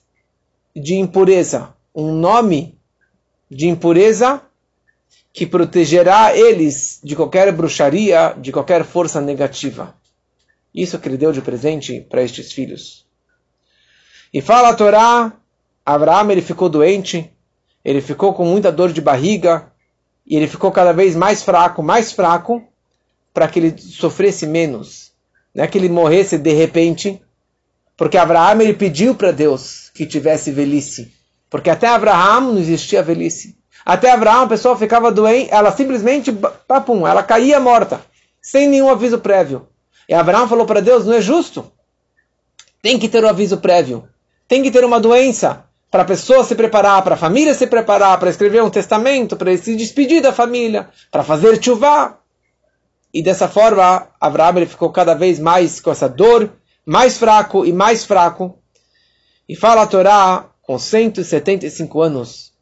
de 0.75 0.95
impureza. 0.95 1.73
Um 1.93 2.13
nome 2.13 2.77
de 3.49 3.67
impureza 3.67 4.41
que 5.33 5.45
protegerá 5.45 6.35
eles 6.35 6.99
de 7.03 7.15
qualquer 7.15 7.51
bruxaria, 7.51 8.35
de 8.39 8.51
qualquer 8.51 8.83
força 8.83 9.19
negativa. 9.19 9.95
Isso 10.73 10.99
que 10.99 11.09
ele 11.09 11.17
deu 11.17 11.31
de 11.31 11.41
presente 11.41 12.05
para 12.09 12.21
estes 12.21 12.51
filhos. 12.51 13.05
E 14.33 14.41
fala 14.41 14.69
a 14.69 14.73
Torá, 14.73 15.33
Abraão 15.85 16.31
ele 16.31 16.41
ficou 16.41 16.69
doente, 16.69 17.29
ele 17.83 18.01
ficou 18.01 18.33
com 18.33 18.45
muita 18.45 18.71
dor 18.71 18.91
de 18.91 19.01
barriga, 19.01 19.71
e 20.25 20.35
ele 20.35 20.47
ficou 20.47 20.71
cada 20.71 20.91
vez 20.93 21.15
mais 21.15 21.41
fraco, 21.41 21.81
mais 21.81 22.11
fraco, 22.11 22.63
para 23.33 23.47
que 23.47 23.59
ele 23.59 23.77
sofresse 23.77 24.45
menos. 24.45 25.11
Não 25.53 25.63
é 25.63 25.67
que 25.67 25.77
ele 25.77 25.89
morresse 25.89 26.37
de 26.37 26.53
repente, 26.53 27.21
porque 27.97 28.17
Abraão 28.17 28.61
ele 28.61 28.73
pediu 28.73 29.15
para 29.15 29.31
Deus 29.31 29.91
que 29.93 30.05
tivesse 30.05 30.51
velhice. 30.51 31.11
Porque 31.49 31.69
até 31.69 31.87
Abraão 31.87 32.53
não 32.53 32.59
existia 32.59 33.03
velhice. 33.03 33.57
Até 33.85 34.11
Abraão 34.11 34.43
a 34.43 34.47
pessoa 34.47 34.77
ficava 34.77 35.11
doente, 35.11 35.49
ela 35.51 35.71
simplesmente, 35.71 36.31
papum, 36.67 37.05
ela 37.05 37.23
caía 37.23 37.59
morta, 37.59 38.01
sem 38.41 38.67
nenhum 38.67 38.89
aviso 38.89 39.19
prévio. 39.19 39.67
E 40.07 40.13
Abraão 40.13 40.47
falou 40.47 40.65
para 40.65 40.81
Deus, 40.81 41.05
não 41.05 41.13
é 41.13 41.21
justo. 41.21 41.69
Tem 42.81 42.97
que 42.97 43.09
ter 43.09 43.23
um 43.23 43.27
aviso 43.27 43.57
prévio. 43.57 44.07
Tem 44.47 44.61
que 44.61 44.71
ter 44.71 44.85
uma 44.85 44.99
doença 44.99 45.65
para 45.91 46.01
a 46.03 46.05
pessoa 46.05 46.45
se 46.45 46.55
preparar, 46.55 47.03
para 47.03 47.15
a 47.15 47.17
família 47.17 47.53
se 47.53 47.67
preparar, 47.67 48.17
para 48.17 48.29
escrever 48.29 48.63
um 48.63 48.69
testamento, 48.69 49.35
para 49.35 49.57
se 49.57 49.75
despedir 49.75 50.21
da 50.21 50.31
família, 50.31 50.89
para 51.11 51.21
fazer 51.21 51.61
chuvá. 51.61 52.17
E 53.13 53.21
dessa 53.21 53.49
forma, 53.49 54.07
Abraão 54.19 54.55
ele 54.55 54.65
ficou 54.65 54.89
cada 54.89 55.13
vez 55.13 55.37
mais 55.37 55.81
com 55.81 55.91
essa 55.91 56.07
dor, 56.07 56.49
mais 56.85 57.17
fraco 57.17 57.65
e 57.65 57.73
mais 57.73 58.05
fraco. 58.05 58.57
E 59.49 59.55
fala 59.55 59.81
a 59.81 59.87
Torá, 59.87 60.45
com 60.61 60.79
175 60.79 62.01
anos, 62.01 62.53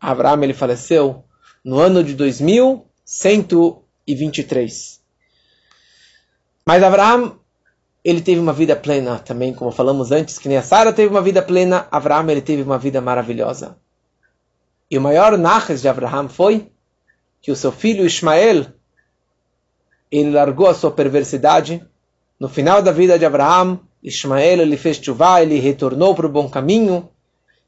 Abraão 0.00 0.42
ele 0.42 0.52
faleceu 0.52 1.22
no 1.64 1.78
ano 1.78 2.02
de 2.02 2.14
2123. 2.14 5.00
Mas 6.66 6.82
Abraão 6.82 7.38
ele 8.04 8.20
teve 8.20 8.40
uma 8.40 8.52
vida 8.52 8.74
plena 8.74 9.18
também, 9.18 9.54
como 9.54 9.70
falamos 9.70 10.10
antes, 10.10 10.38
que 10.38 10.48
nem 10.48 10.58
a 10.58 10.62
Sara 10.62 10.92
teve 10.92 11.08
uma 11.08 11.22
vida 11.22 11.40
plena, 11.40 11.86
Abraão 11.90 12.28
ele 12.28 12.40
teve 12.40 12.62
uma 12.62 12.78
vida 12.78 13.00
maravilhosa. 13.00 13.76
E 14.90 14.98
o 14.98 15.00
maior 15.00 15.38
nachas 15.38 15.80
de 15.80 15.88
Abraão 15.88 16.28
foi 16.28 16.68
que 17.40 17.52
o 17.52 17.56
seu 17.56 17.70
filho 17.70 18.04
Ismael, 18.04 18.66
ele 20.10 20.30
largou 20.30 20.66
a 20.66 20.74
sua 20.74 20.90
perversidade. 20.90 21.82
No 22.38 22.48
final 22.48 22.82
da 22.82 22.92
vida 22.92 23.18
de 23.18 23.24
Abraão, 23.24 23.80
Ismael 24.02 24.60
ele 24.60 24.76
fez 24.76 24.96
chuva, 24.96 25.40
ele 25.40 25.60
retornou 25.60 26.14
para 26.14 26.26
o 26.26 26.30
bom 26.30 26.48
caminho 26.48 27.08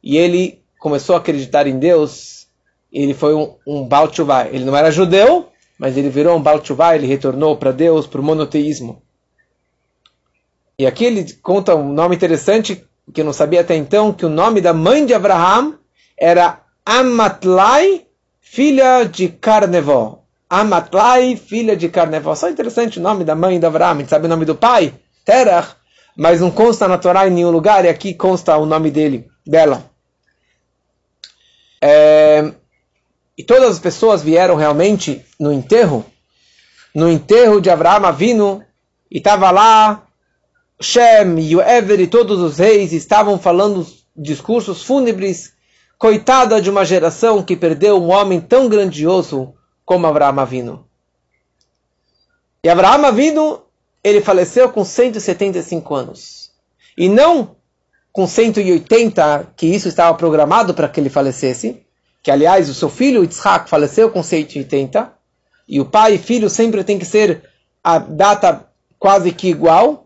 e 0.03 0.17
ele 0.17 0.63
começou 0.79 1.15
a 1.15 1.19
acreditar 1.19 1.67
em 1.67 1.79
Deus. 1.79 2.49
Ele 2.93 3.15
foi 3.15 3.35
um, 3.35 3.55
um 3.67 3.87
Baal 3.87 4.11
Ele 4.53 4.65
não 4.65 4.77
era 4.77 4.91
judeu, 4.91 5.49
mas 5.79 5.97
ele 5.97 6.09
virou 6.09 6.37
um 6.37 6.43
Baal 6.43 6.61
ele 6.95 7.07
retornou 7.07 7.57
para 7.57 7.73
Deus, 7.73 8.07
para 8.07 8.21
o 8.21 8.25
monoteísmo. 8.25 9.04
E 10.79 10.87
aqui 10.87 11.05
ele 11.05 11.33
conta 11.43 11.75
um 11.75 11.93
nome 11.93 12.17
interessante 12.17 12.85
que 13.13 13.21
eu 13.21 13.25
não 13.25 13.33
sabia 13.33 13.61
até 13.61 13.77
então, 13.77 14.13
que 14.13 14.25
o 14.25 14.31
nome 14.31 14.61
da 14.61 14.73
mãe 14.73 15.05
de 15.05 15.15
Abraham 15.15 15.79
era 16.19 16.61
Amatlai, 16.85 18.07
filha 18.41 19.05
de 19.05 19.29
Carnevó. 19.29 20.23
Amatlai, 20.49 21.37
filha 21.37 21.77
de 21.77 21.89
Carnevó. 21.89 22.35
Só 22.35 22.49
interessante 22.49 22.99
o 22.99 23.03
nome 23.03 23.25
da 23.25 23.35
mãe 23.35 23.59
de 23.59 23.67
Abraham. 23.67 23.93
A 23.93 23.99
gente 23.99 24.11
sabe 24.11 24.27
o 24.27 24.29
nome 24.29 24.45
do 24.45 24.55
pai, 24.55 24.95
Terach, 25.25 25.77
mas 26.17 26.41
não 26.41 26.51
consta 26.51 26.87
na 26.87 26.99
Torá 26.99 27.27
em 27.27 27.31
nenhum 27.31 27.51
lugar, 27.51 27.85
e 27.85 27.89
aqui 27.89 28.15
consta 28.15 28.57
o 28.57 28.67
nome 28.67 28.91
dele, 28.91 29.29
dela. 29.47 29.91
É, 31.81 32.53
e 33.37 33.43
todas 33.43 33.71
as 33.71 33.79
pessoas 33.79 34.23
vieram 34.23 34.55
realmente 34.55 35.25
no 35.39 35.53
enterro, 35.53 36.05
no 36.95 37.11
enterro 37.11 37.61
de 37.61 37.69
Abraão 37.69 38.07
Avino, 38.07 38.65
e 39.11 39.19
estava 39.19 39.51
lá 39.51 40.04
Shem 40.85 41.39
e 41.41 41.57
o 41.57 41.61
Ever 41.61 41.99
e 42.01 42.07
todos 42.07 42.41
os 42.41 42.59
reis 42.59 42.93
estavam 42.93 43.39
falando 43.39 43.87
discursos 44.15 44.83
fúnebres. 44.83 45.55
Coitada 45.97 46.61
de 46.61 46.69
uma 46.69 46.85
geração 46.85 47.43
que 47.43 47.57
perdeu 47.57 47.97
um 47.97 48.11
homem 48.11 48.41
tão 48.41 48.69
grandioso 48.69 49.55
como 49.85 50.07
Abraão 50.07 50.39
Avino. 50.39 50.87
E 52.63 52.69
Abraão 52.69 53.07
Avino, 53.07 53.63
ele 54.03 54.21
faleceu 54.21 54.69
com 54.71 54.85
175 54.85 55.95
anos. 55.95 56.51
E 56.97 57.09
não 57.09 57.57
com 58.13 58.27
180, 58.27 59.53
que 59.57 59.67
isso 59.67 59.89
estava 59.89 60.17
programado 60.17 60.75
para 60.75 60.89
que 60.89 61.01
ele 61.01 61.09
falecesse, 61.09 61.85
que 62.23 62.31
aliás 62.31 62.69
o 62.69 62.75
seu 62.75 62.89
filho 62.89 63.23
Yitzhak 63.23 63.69
faleceu 63.69 64.11
com 64.11 64.23
180, 64.23 65.13
e 65.69 65.81
o 65.81 65.85
pai 65.85 66.15
e 66.15 66.19
filho 66.19 66.49
sempre 66.49 66.85
tem 66.85 66.99
que 66.99 67.05
ser 67.05 67.43
a 67.83 67.99
data 67.99 68.69
quase 68.99 69.33
que 69.33 69.49
igual, 69.49 70.04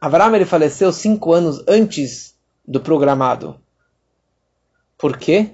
Avram 0.00 0.34
ele 0.34 0.44
faleceu 0.44 0.92
cinco 0.92 1.32
anos 1.32 1.62
antes 1.66 2.34
do 2.66 2.80
programado. 2.80 3.60
Por 4.96 5.16
quê? 5.16 5.52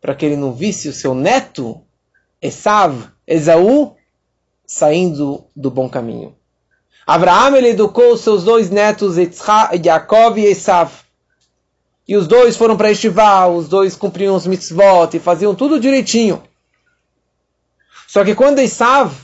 Para 0.00 0.14
que 0.14 0.26
ele 0.26 0.36
não 0.36 0.52
visse 0.52 0.88
o 0.88 0.92
seu 0.92 1.14
neto, 1.14 1.80
Esav, 2.40 3.10
Esaú, 3.26 3.96
saindo 4.66 5.46
do 5.54 5.70
bom 5.70 5.88
caminho. 5.88 6.36
Abraão 7.06 7.56
ele 7.56 7.70
educou 7.70 8.16
seus 8.16 8.44
dois 8.44 8.68
netos, 8.68 9.16
Yaakov 9.16 10.38
e 10.38 10.46
Esav. 10.46 10.92
E 12.06 12.16
os 12.16 12.26
dois 12.26 12.56
foram 12.56 12.76
para 12.76 12.90
Estivá, 12.90 13.46
os 13.46 13.68
dois 13.68 13.96
cumpriam 13.96 14.34
os 14.34 14.46
mitzvot 14.46 15.16
e 15.16 15.20
faziam 15.20 15.54
tudo 15.54 15.80
direitinho. 15.80 16.42
Só 18.06 18.24
que 18.24 18.34
quando 18.34 18.58
Esav 18.58 19.14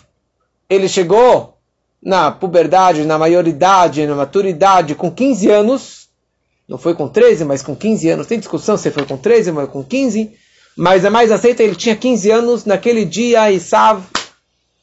ele 0.70 0.88
chegou 0.88 1.57
na 2.02 2.30
puberdade, 2.30 3.04
na 3.04 3.18
maioridade, 3.18 4.06
na 4.06 4.14
maturidade, 4.14 4.94
com 4.94 5.10
15 5.10 5.50
anos, 5.50 6.08
não 6.68 6.78
foi 6.78 6.94
com 6.94 7.08
13, 7.08 7.44
mas 7.44 7.62
com 7.62 7.74
15 7.74 8.08
anos, 8.10 8.26
tem 8.26 8.38
discussão 8.38 8.76
se 8.76 8.90
foi 8.90 9.04
com 9.04 9.16
13 9.16 9.50
ou 9.50 9.66
com 9.66 9.82
15, 9.82 10.32
mas 10.76 11.04
a 11.04 11.10
mais 11.10 11.32
aceita, 11.32 11.62
ele 11.62 11.74
tinha 11.74 11.96
15 11.96 12.30
anos, 12.30 12.64
naquele 12.64 13.04
dia, 13.04 13.50
Isav, 13.50 14.04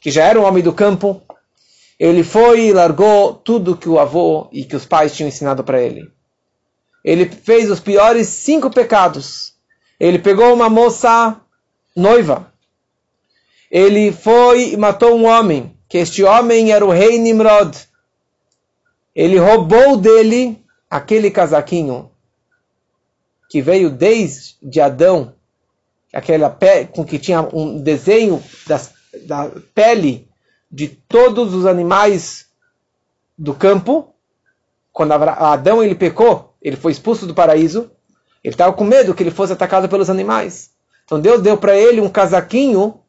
que 0.01 0.11
já 0.11 0.23
era 0.23 0.39
um 0.39 0.43
homem 0.43 0.63
do 0.63 0.73
campo, 0.73 1.21
ele 1.99 2.23
foi 2.23 2.67
e 2.67 2.73
largou 2.73 3.33
tudo 3.33 3.77
que 3.77 3.87
o 3.87 3.97
avô 3.99 4.49
e 4.51 4.65
que 4.65 4.75
os 4.75 4.85
pais 4.85 5.15
tinham 5.15 5.29
ensinado 5.29 5.63
para 5.63 5.81
ele. 5.81 6.11
Ele 7.03 7.25
fez 7.25 7.69
os 7.69 7.79
piores 7.79 8.27
cinco 8.27 8.69
pecados. 8.69 9.53
Ele 9.99 10.19
pegou 10.19 10.53
uma 10.53 10.69
moça 10.69 11.39
noiva. 11.95 12.51
Ele 13.71 14.11
foi 14.11 14.73
e 14.73 14.77
matou 14.77 15.15
um 15.15 15.25
homem 15.25 15.74
que 15.87 15.97
este 15.97 16.23
homem 16.23 16.71
era 16.71 16.85
o 16.85 16.91
rei 16.91 17.17
Nimrod. 17.17 17.77
Ele 19.13 19.37
roubou 19.37 19.97
dele 19.97 20.63
aquele 20.89 21.31
casaquinho 21.31 22.11
que 23.49 23.61
veio 23.61 23.89
desde 23.89 24.81
Adão, 24.81 25.33
aquela 26.11 26.49
pele, 26.49 26.87
com 26.87 27.05
que 27.05 27.19
tinha 27.19 27.41
um 27.41 27.79
desenho 27.81 28.43
das, 28.67 28.93
da 29.25 29.49
pele 29.73 30.27
de 30.71 30.89
todos 30.89 31.53
os 31.53 31.65
animais 31.65 32.47
do 33.37 33.53
campo. 33.53 34.13
Quando 34.91 35.11
Adão 35.13 35.83
ele 35.83 35.95
pecou, 35.95 36.53
ele 36.61 36.75
foi 36.75 36.91
expulso 36.91 37.25
do 37.25 37.35
paraíso. 37.35 37.91
Ele 38.43 38.53
estava 38.53 38.73
com 38.73 38.83
medo 38.83 39.13
que 39.13 39.23
ele 39.23 39.31
fosse 39.31 39.53
atacado 39.53 39.87
pelos 39.87 40.09
animais. 40.09 40.71
Então 41.05 41.19
Deus 41.19 41.41
deu 41.41 41.57
para 41.57 41.77
ele 41.77 42.01
um 42.01 42.09
casaquinho 42.09 42.99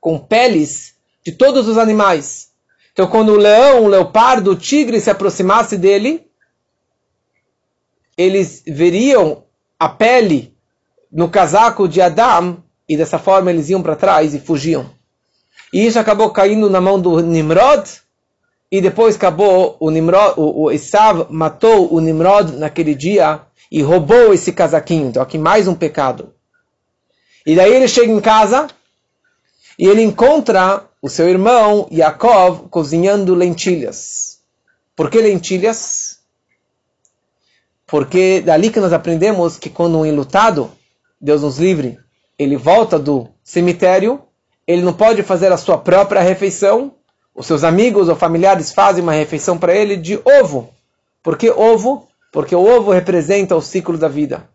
com 0.00 0.18
peles 0.18 0.91
de 1.24 1.32
todos 1.32 1.68
os 1.68 1.78
animais. 1.78 2.50
Então, 2.92 3.06
quando 3.06 3.32
o 3.32 3.36
leão, 3.36 3.84
o 3.84 3.88
leopardo, 3.88 4.50
o 4.50 4.56
tigre 4.56 5.00
se 5.00 5.10
aproximasse 5.10 5.78
dele, 5.78 6.26
eles 8.16 8.62
veriam 8.66 9.44
a 9.78 9.88
pele 9.88 10.54
no 11.10 11.28
casaco 11.28 11.88
de 11.88 12.00
Adão 12.00 12.62
e 12.88 12.96
dessa 12.96 13.18
forma 13.18 13.50
eles 13.50 13.70
iam 13.70 13.82
para 13.82 13.96
trás 13.96 14.34
e 14.34 14.40
fugiam. 14.40 14.90
E 15.72 15.86
isso 15.86 15.98
acabou 15.98 16.30
caindo 16.30 16.68
na 16.68 16.80
mão 16.80 17.00
do 17.00 17.20
Nimrod, 17.20 17.88
e 18.72 18.80
depois 18.80 19.16
acabou 19.16 19.76
o 19.78 19.90
Nimrod, 19.90 20.32
o, 20.38 20.62
o 20.62 20.70
Esav 20.70 21.26
matou 21.28 21.92
o 21.92 22.00
Nimrod 22.00 22.56
naquele 22.56 22.94
dia 22.94 23.42
e 23.70 23.82
roubou 23.82 24.32
esse 24.32 24.50
casaquinho. 24.50 25.08
Então 25.08 25.22
aqui 25.22 25.36
mais 25.36 25.68
um 25.68 25.74
pecado. 25.74 26.32
E 27.44 27.54
daí 27.54 27.70
ele 27.70 27.86
chega 27.86 28.10
em 28.10 28.20
casa 28.20 28.68
e 29.78 29.86
ele 29.86 30.00
encontra 30.00 30.88
o 31.02 31.08
seu 31.08 31.28
irmão 31.28 31.88
Yaakov 31.90 32.68
cozinhando 32.68 33.34
lentilhas. 33.34 34.38
Por 34.94 35.10
que 35.10 35.20
lentilhas? 35.20 36.20
Porque 37.84 38.40
dali 38.40 38.70
que 38.70 38.78
nós 38.78 38.92
aprendemos 38.92 39.58
que 39.58 39.68
quando 39.68 39.98
um 39.98 40.06
enlutado, 40.06 40.70
Deus 41.20 41.42
nos 41.42 41.58
livre, 41.58 41.98
ele 42.38 42.56
volta 42.56 43.00
do 43.00 43.28
cemitério, 43.42 44.22
ele 44.64 44.82
não 44.82 44.92
pode 44.92 45.24
fazer 45.24 45.50
a 45.50 45.56
sua 45.56 45.76
própria 45.76 46.20
refeição, 46.22 46.94
os 47.34 47.46
seus 47.46 47.64
amigos 47.64 48.08
ou 48.08 48.14
familiares 48.14 48.70
fazem 48.70 49.02
uma 49.02 49.12
refeição 49.12 49.58
para 49.58 49.74
ele 49.74 49.96
de 49.96 50.20
ovo. 50.24 50.72
Por 51.20 51.36
que 51.36 51.50
ovo? 51.50 52.06
Porque 52.30 52.54
o 52.54 52.64
ovo 52.64 52.92
representa 52.92 53.56
o 53.56 53.60
ciclo 53.60 53.98
da 53.98 54.08
vida. 54.08 54.48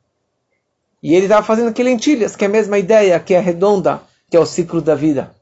E 1.04 1.14
ele 1.14 1.26
estava 1.26 1.46
fazendo 1.46 1.70
aqui 1.70 1.84
lentilhas, 1.84 2.38
que 2.38 2.46
é 2.46 2.48
a 2.48 2.52
mesma 2.52 2.80
ideia, 2.80 3.20
que 3.20 3.34
é 3.34 3.40
redonda, 3.40 4.02
que 4.30 4.38
é 4.38 4.40
o 4.40 4.46
ciclo 4.46 4.82
da 4.82 4.96
vida. 4.96 5.37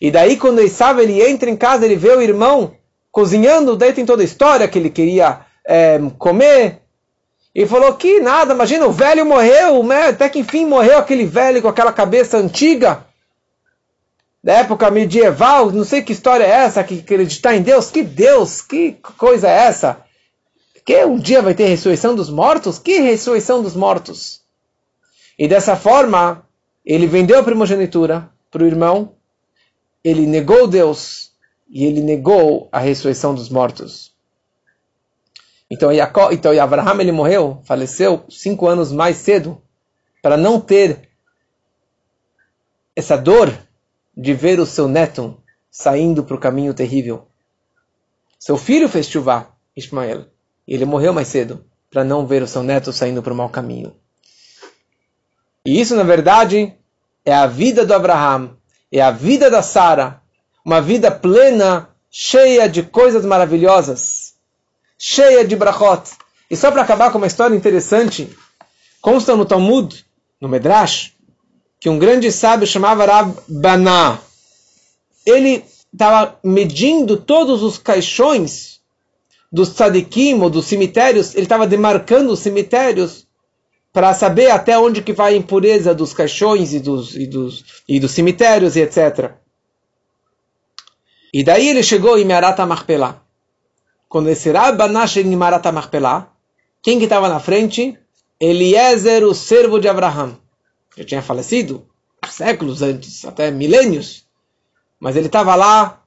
E 0.00 0.10
daí, 0.10 0.36
quando 0.36 0.60
ele 0.60 0.68
sabe, 0.68 1.02
ele 1.02 1.22
entra 1.22 1.50
em 1.50 1.56
casa, 1.56 1.84
ele 1.84 1.96
vê 1.96 2.10
o 2.10 2.22
irmão 2.22 2.72
cozinhando, 3.10 3.76
daí 3.76 3.92
tem 3.92 4.06
toda 4.06 4.22
a 4.22 4.24
história 4.24 4.68
que 4.68 4.78
ele 4.78 4.90
queria 4.90 5.40
é, 5.66 6.00
comer. 6.18 6.80
E 7.54 7.66
falou 7.66 7.94
que 7.94 8.20
nada, 8.20 8.54
imagina, 8.54 8.86
o 8.86 8.92
velho 8.92 9.26
morreu, 9.26 9.82
né? 9.82 10.08
até 10.08 10.28
que 10.28 10.38
enfim 10.38 10.64
morreu 10.64 10.98
aquele 10.98 11.24
velho 11.24 11.60
com 11.60 11.68
aquela 11.68 11.92
cabeça 11.92 12.38
antiga 12.38 13.04
da 14.42 14.52
época 14.52 14.90
medieval, 14.90 15.70
não 15.72 15.84
sei 15.84 16.00
que 16.00 16.12
história 16.12 16.44
é 16.44 16.50
essa, 16.50 16.84
que 16.84 17.00
acreditar 17.00 17.56
em 17.56 17.62
Deus, 17.62 17.90
que 17.90 18.02
Deus, 18.02 18.62
que 18.62 18.92
coisa 19.16 19.48
é 19.48 19.66
essa? 19.66 19.98
Que 20.86 21.04
um 21.04 21.18
dia 21.18 21.42
vai 21.42 21.54
ter 21.54 21.66
ressurreição 21.66 22.14
dos 22.14 22.30
mortos? 22.30 22.78
Que 22.78 23.00
ressurreição 23.00 23.62
dos 23.62 23.74
mortos? 23.74 24.40
E 25.38 25.46
dessa 25.46 25.76
forma, 25.76 26.46
ele 26.84 27.06
vendeu 27.06 27.40
a 27.40 27.42
primogenitura 27.42 28.30
para 28.50 28.62
o 28.62 28.66
irmão, 28.66 29.12
ele 30.08 30.26
negou 30.26 30.66
Deus 30.66 31.32
e 31.68 31.84
ele 31.84 32.00
negou 32.00 32.68
a 32.72 32.78
ressurreição 32.78 33.34
dos 33.34 33.48
mortos. 33.48 34.16
Então, 35.70 35.92
Jacob, 35.94 36.32
então 36.32 36.58
Abraham 36.58 37.00
ele 37.00 37.12
morreu, 37.12 37.60
faleceu 37.64 38.24
cinco 38.28 38.66
anos 38.66 38.90
mais 38.90 39.18
cedo, 39.18 39.60
para 40.22 40.36
não 40.36 40.58
ter 40.60 41.10
essa 42.96 43.16
dor 43.16 43.56
de 44.16 44.32
ver 44.32 44.58
o 44.58 44.66
seu 44.66 44.88
neto 44.88 45.40
saindo 45.70 46.24
para 46.24 46.34
o 46.34 46.40
caminho 46.40 46.72
terrível. 46.72 47.28
Seu 48.38 48.56
filho 48.56 48.88
fez 48.88 49.06
chuva, 49.06 49.48
Ismael, 49.76 50.26
e 50.66 50.74
ele 50.74 50.84
morreu 50.84 51.12
mais 51.12 51.28
cedo 51.28 51.64
para 51.90 52.02
não 52.02 52.26
ver 52.26 52.42
o 52.42 52.48
seu 52.48 52.62
neto 52.62 52.92
saindo 52.92 53.22
para 53.22 53.32
o 53.32 53.36
mau 53.36 53.48
caminho. 53.48 53.94
E 55.64 55.78
isso, 55.78 55.94
na 55.94 56.02
verdade, 56.02 56.74
é 57.24 57.34
a 57.34 57.46
vida 57.46 57.84
do 57.84 57.92
Abraham, 57.92 58.57
é 58.90 59.00
a 59.00 59.10
vida 59.10 59.50
da 59.50 59.62
Sara, 59.62 60.20
uma 60.64 60.80
vida 60.80 61.10
plena, 61.10 61.88
cheia 62.10 62.68
de 62.68 62.82
coisas 62.82 63.24
maravilhosas, 63.24 64.34
cheia 64.98 65.44
de 65.44 65.54
brachot. 65.54 66.10
E 66.50 66.56
só 66.56 66.70
para 66.70 66.82
acabar 66.82 67.12
com 67.12 67.18
uma 67.18 67.26
história 67.26 67.54
interessante, 67.54 68.34
consta 69.00 69.36
no 69.36 69.44
Talmud, 69.44 70.04
no 70.40 70.48
Medrash, 70.48 71.12
que 71.78 71.88
um 71.88 71.98
grande 71.98 72.32
sábio 72.32 72.66
chamava 72.66 73.04
Rab 73.04 73.34
Baná. 73.46 74.18
Ele 75.24 75.64
estava 75.92 76.38
medindo 76.42 77.16
todos 77.16 77.62
os 77.62 77.78
caixões 77.78 78.80
dos 79.50 79.70
tzadikim, 79.70 80.40
ou 80.40 80.50
dos 80.50 80.66
cemitérios, 80.66 81.34
ele 81.34 81.44
estava 81.44 81.66
demarcando 81.66 82.32
os 82.32 82.40
cemitérios 82.40 83.27
para 83.92 84.14
saber 84.14 84.50
até 84.50 84.78
onde 84.78 85.02
que 85.02 85.12
vai 85.12 85.34
a 85.34 85.36
impureza 85.36 85.94
dos 85.94 86.12
caixões 86.12 86.72
e 86.72 86.80
dos, 86.80 87.16
e 87.16 87.26
dos, 87.26 87.64
e 87.88 87.98
dos 87.98 88.12
cemitérios 88.12 88.76
e 88.76 88.80
etc. 88.80 89.32
E 91.32 91.42
daí 91.42 91.68
ele 91.68 91.82
chegou 91.82 92.18
em 92.18 92.24
Merat 92.24 92.58
Marpelá. 92.60 93.22
Quando 94.08 94.28
esse 94.28 94.50
Rabbaná 94.50 95.06
chega 95.06 95.28
em 95.28 95.36
Merat 95.36 95.64
Marpelá, 95.72 96.32
quem 96.82 96.98
que 96.98 97.04
estava 97.04 97.28
na 97.28 97.40
frente? 97.40 97.98
Eliezer, 98.40 99.24
o 99.24 99.34
servo 99.34 99.78
de 99.78 99.88
Abraham 99.88 100.38
já 100.96 101.04
tinha 101.04 101.22
falecido 101.22 101.86
séculos 102.28 102.82
antes, 102.82 103.24
até 103.24 103.50
milênios, 103.50 104.26
mas 104.98 105.16
ele 105.16 105.26
estava 105.26 105.54
lá 105.54 106.02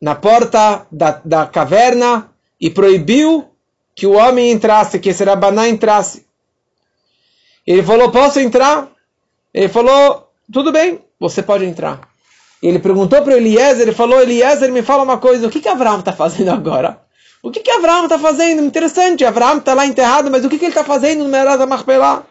na 0.00 0.14
porta 0.14 0.86
da, 0.90 1.20
da 1.24 1.46
caverna 1.46 2.30
e 2.60 2.70
proibiu 2.70 3.50
que 3.94 4.06
o 4.06 4.12
homem 4.12 4.50
entrasse, 4.50 4.98
que 4.98 5.10
esse 5.10 5.24
Rabaná 5.24 5.68
entrasse. 5.68 6.26
Ele 7.68 7.82
falou, 7.82 8.10
posso 8.10 8.40
entrar? 8.40 8.88
Ele 9.52 9.68
falou, 9.68 10.30
tudo 10.50 10.72
bem, 10.72 11.00
você 11.20 11.42
pode 11.42 11.66
entrar. 11.66 12.00
Ele 12.62 12.78
perguntou 12.78 13.20
para 13.20 13.36
Eliezer, 13.36 13.82
ele 13.82 13.92
falou, 13.92 14.22
Eliezer, 14.22 14.72
me 14.72 14.80
fala 14.80 15.02
uma 15.02 15.18
coisa, 15.18 15.46
o 15.46 15.50
que, 15.50 15.60
que 15.60 15.68
Abraão 15.68 15.98
está 15.98 16.10
fazendo 16.10 16.48
agora? 16.50 16.98
O 17.42 17.50
que, 17.50 17.60
que 17.60 17.70
Abraão 17.70 18.04
está 18.04 18.18
fazendo? 18.18 18.64
Interessante, 18.64 19.22
Abraão 19.22 19.58
está 19.58 19.74
lá 19.74 19.84
enterrado, 19.84 20.30
mas 20.30 20.46
o 20.46 20.48
que, 20.48 20.58
que 20.58 20.64
ele 20.64 20.70
está 20.70 20.82
fazendo 20.82 21.24
no 21.24 21.28
Merada 21.28 21.66
Marpelá? 21.66 22.24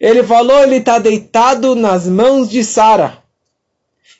Ele 0.00 0.24
falou, 0.24 0.64
ele 0.64 0.78
está 0.78 0.98
deitado 0.98 1.76
nas 1.76 2.08
mãos 2.08 2.50
de 2.50 2.64
Sara. 2.64 3.18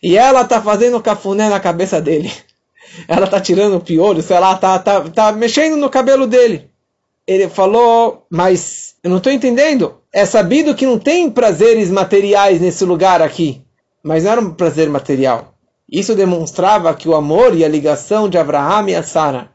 E 0.01 0.16
ela 0.16 0.43
está 0.43 0.62
fazendo 0.62 1.03
cafuné 1.03 1.49
na 1.49 1.59
cabeça 1.59 2.01
dele. 2.01 2.33
Ela 3.07 3.24
está 3.24 3.41
tirando 3.41 3.76
o 3.76 3.81
piolho, 3.81 4.22
sei 4.22 4.39
lá, 4.39 4.55
está 4.55 4.78
tá, 4.78 5.01
tá 5.01 5.33
mexendo 5.33 5.76
no 5.76 5.91
cabelo 5.91 6.26
dele. 6.26 6.70
Ele 7.26 7.49
falou, 7.49 8.26
mas 8.31 8.95
eu 9.03 9.11
não 9.11 9.18
estou 9.18 9.33
entendendo. 9.33 9.99
É 10.12 10.26
sabido 10.26 10.74
que 10.74 10.86
não 10.86 10.98
tem 10.98 11.30
prazeres 11.30 11.90
materiais 11.90 12.61
nesse 12.61 12.84
lugar 12.84 13.22
aqui. 13.22 13.62
Mas 14.02 14.24
não 14.24 14.32
era 14.32 14.40
um 14.40 14.54
prazer 14.54 14.88
material. 14.88 15.54
Isso 15.90 16.14
demonstrava 16.14 16.94
que 16.94 17.08
o 17.08 17.14
amor 17.14 17.54
e 17.54 17.64
a 17.64 17.68
ligação 17.68 18.28
de 18.28 18.38
Abraham 18.38 18.90
e 18.90 18.94
a 18.94 19.02
Sara 19.02 19.50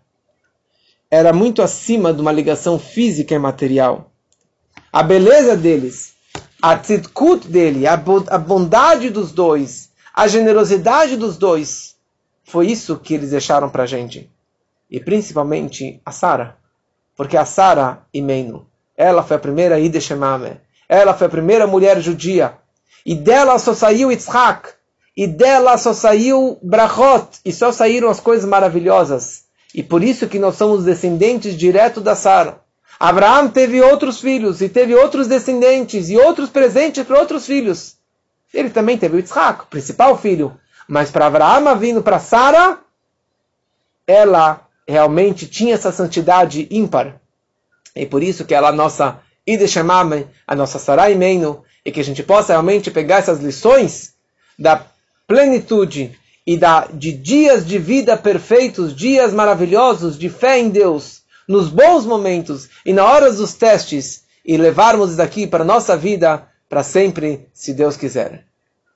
era 1.09 1.31
muito 1.31 1.61
acima 1.61 2.13
de 2.13 2.21
uma 2.21 2.31
ligação 2.31 2.77
física 2.77 3.33
e 3.33 3.39
material. 3.39 4.11
A 4.91 5.01
beleza 5.01 5.55
deles 5.55 6.15
a 6.61 6.75
tzidkut 6.77 7.47
dele, 7.47 7.85
a 7.85 7.95
bondade 7.95 9.11
dos 9.11 9.31
dois, 9.31 9.91
a 10.11 10.27
generosidade 10.27 11.15
dos 11.15 11.37
dois, 11.37 11.95
foi 12.43 12.71
isso 12.71 12.97
que 12.97 13.13
eles 13.13 13.29
deixaram 13.29 13.69
para 13.69 13.83
a 13.83 13.85
gente. 13.85 14.31
E 14.89 14.99
principalmente 14.99 16.01
a 16.03 16.11
Sara. 16.11 16.57
Porque 17.15 17.37
a 17.37 17.45
Sara 17.45 18.03
Imenu, 18.11 18.65
ela 18.97 19.23
foi 19.23 19.37
a 19.37 19.39
primeira 19.39 19.79
Ide 19.79 19.99
Shemame, 19.99 20.57
ela 20.87 21.13
foi 21.13 21.27
a 21.27 21.29
primeira 21.29 21.67
mulher 21.67 21.99
judia. 21.99 22.53
E 23.05 23.13
dela 23.13 23.59
só 23.59 23.73
saiu 23.73 24.11
Yitzhak, 24.11 24.69
e 25.15 25.27
dela 25.27 25.77
só 25.77 25.93
saiu 25.93 26.57
Brachot, 26.61 27.39
e 27.43 27.51
só 27.51 27.71
saíram 27.71 28.09
as 28.09 28.19
coisas 28.19 28.45
maravilhosas. 28.45 29.43
E 29.73 29.83
por 29.83 30.03
isso 30.03 30.27
que 30.27 30.39
nós 30.39 30.55
somos 30.55 30.85
descendentes 30.85 31.55
direto 31.55 32.01
da 32.01 32.15
Sara. 32.15 32.59
Abraão 32.99 33.49
teve 33.49 33.81
outros 33.81 34.21
filhos 34.21 34.61
e 34.61 34.69
teve 34.69 34.95
outros 34.95 35.27
descendentes 35.27 36.09
e 36.09 36.17
outros 36.17 36.49
presentes 36.49 37.03
para 37.03 37.19
outros 37.19 37.45
filhos. 37.45 37.97
Ele 38.53 38.69
também 38.69 38.97
teve 38.97 39.17
Yitzhak, 39.17 39.63
o 39.63 39.67
principal 39.67 40.17
filho. 40.17 40.57
Mas 40.87 41.11
para 41.11 41.25
Abraão 41.25 41.77
vindo 41.77 42.01
para 42.01 42.19
Sara, 42.19 42.79
ela 44.07 44.61
realmente 44.87 45.47
tinha 45.47 45.73
essa 45.73 45.91
santidade 45.91 46.67
ímpar. 46.71 47.19
E 47.95 48.05
por 48.05 48.21
isso 48.21 48.45
que 48.45 48.53
ela 48.53 48.67
é 48.67 48.71
a 48.71 48.75
nossa 48.75 49.19
Ideshamame, 49.47 50.27
a 50.47 50.55
nossa 50.55 50.79
Sarai 50.79 51.15
Meino, 51.15 51.63
e 51.85 51.91
que 51.91 51.99
a 51.99 52.03
gente 52.03 52.23
possa 52.23 52.53
realmente 52.53 52.89
pegar 52.89 53.17
essas 53.17 53.39
lições 53.39 54.13
da 54.57 54.85
plenitude 55.27 56.17
e 56.45 56.57
da, 56.57 56.87
de 56.87 57.11
dias 57.11 57.65
de 57.65 57.77
vida 57.77 58.17
perfeitos, 58.17 58.95
dias 58.95 59.33
maravilhosos 59.33 60.17
de 60.17 60.29
fé 60.29 60.59
em 60.59 60.69
Deus, 60.69 61.21
nos 61.47 61.69
bons 61.69 62.05
momentos 62.05 62.69
e 62.85 62.91
na 62.91 63.05
hora 63.05 63.31
dos 63.31 63.53
testes 63.53 64.23
e 64.43 64.57
levarmos 64.57 65.15
daqui 65.15 65.47
para 65.47 65.63
a 65.63 65.67
nossa 65.67 65.95
vida 65.95 66.47
para 66.69 66.83
sempre, 66.83 67.47
se 67.53 67.73
Deus 67.73 67.95
quiser. 67.95 68.45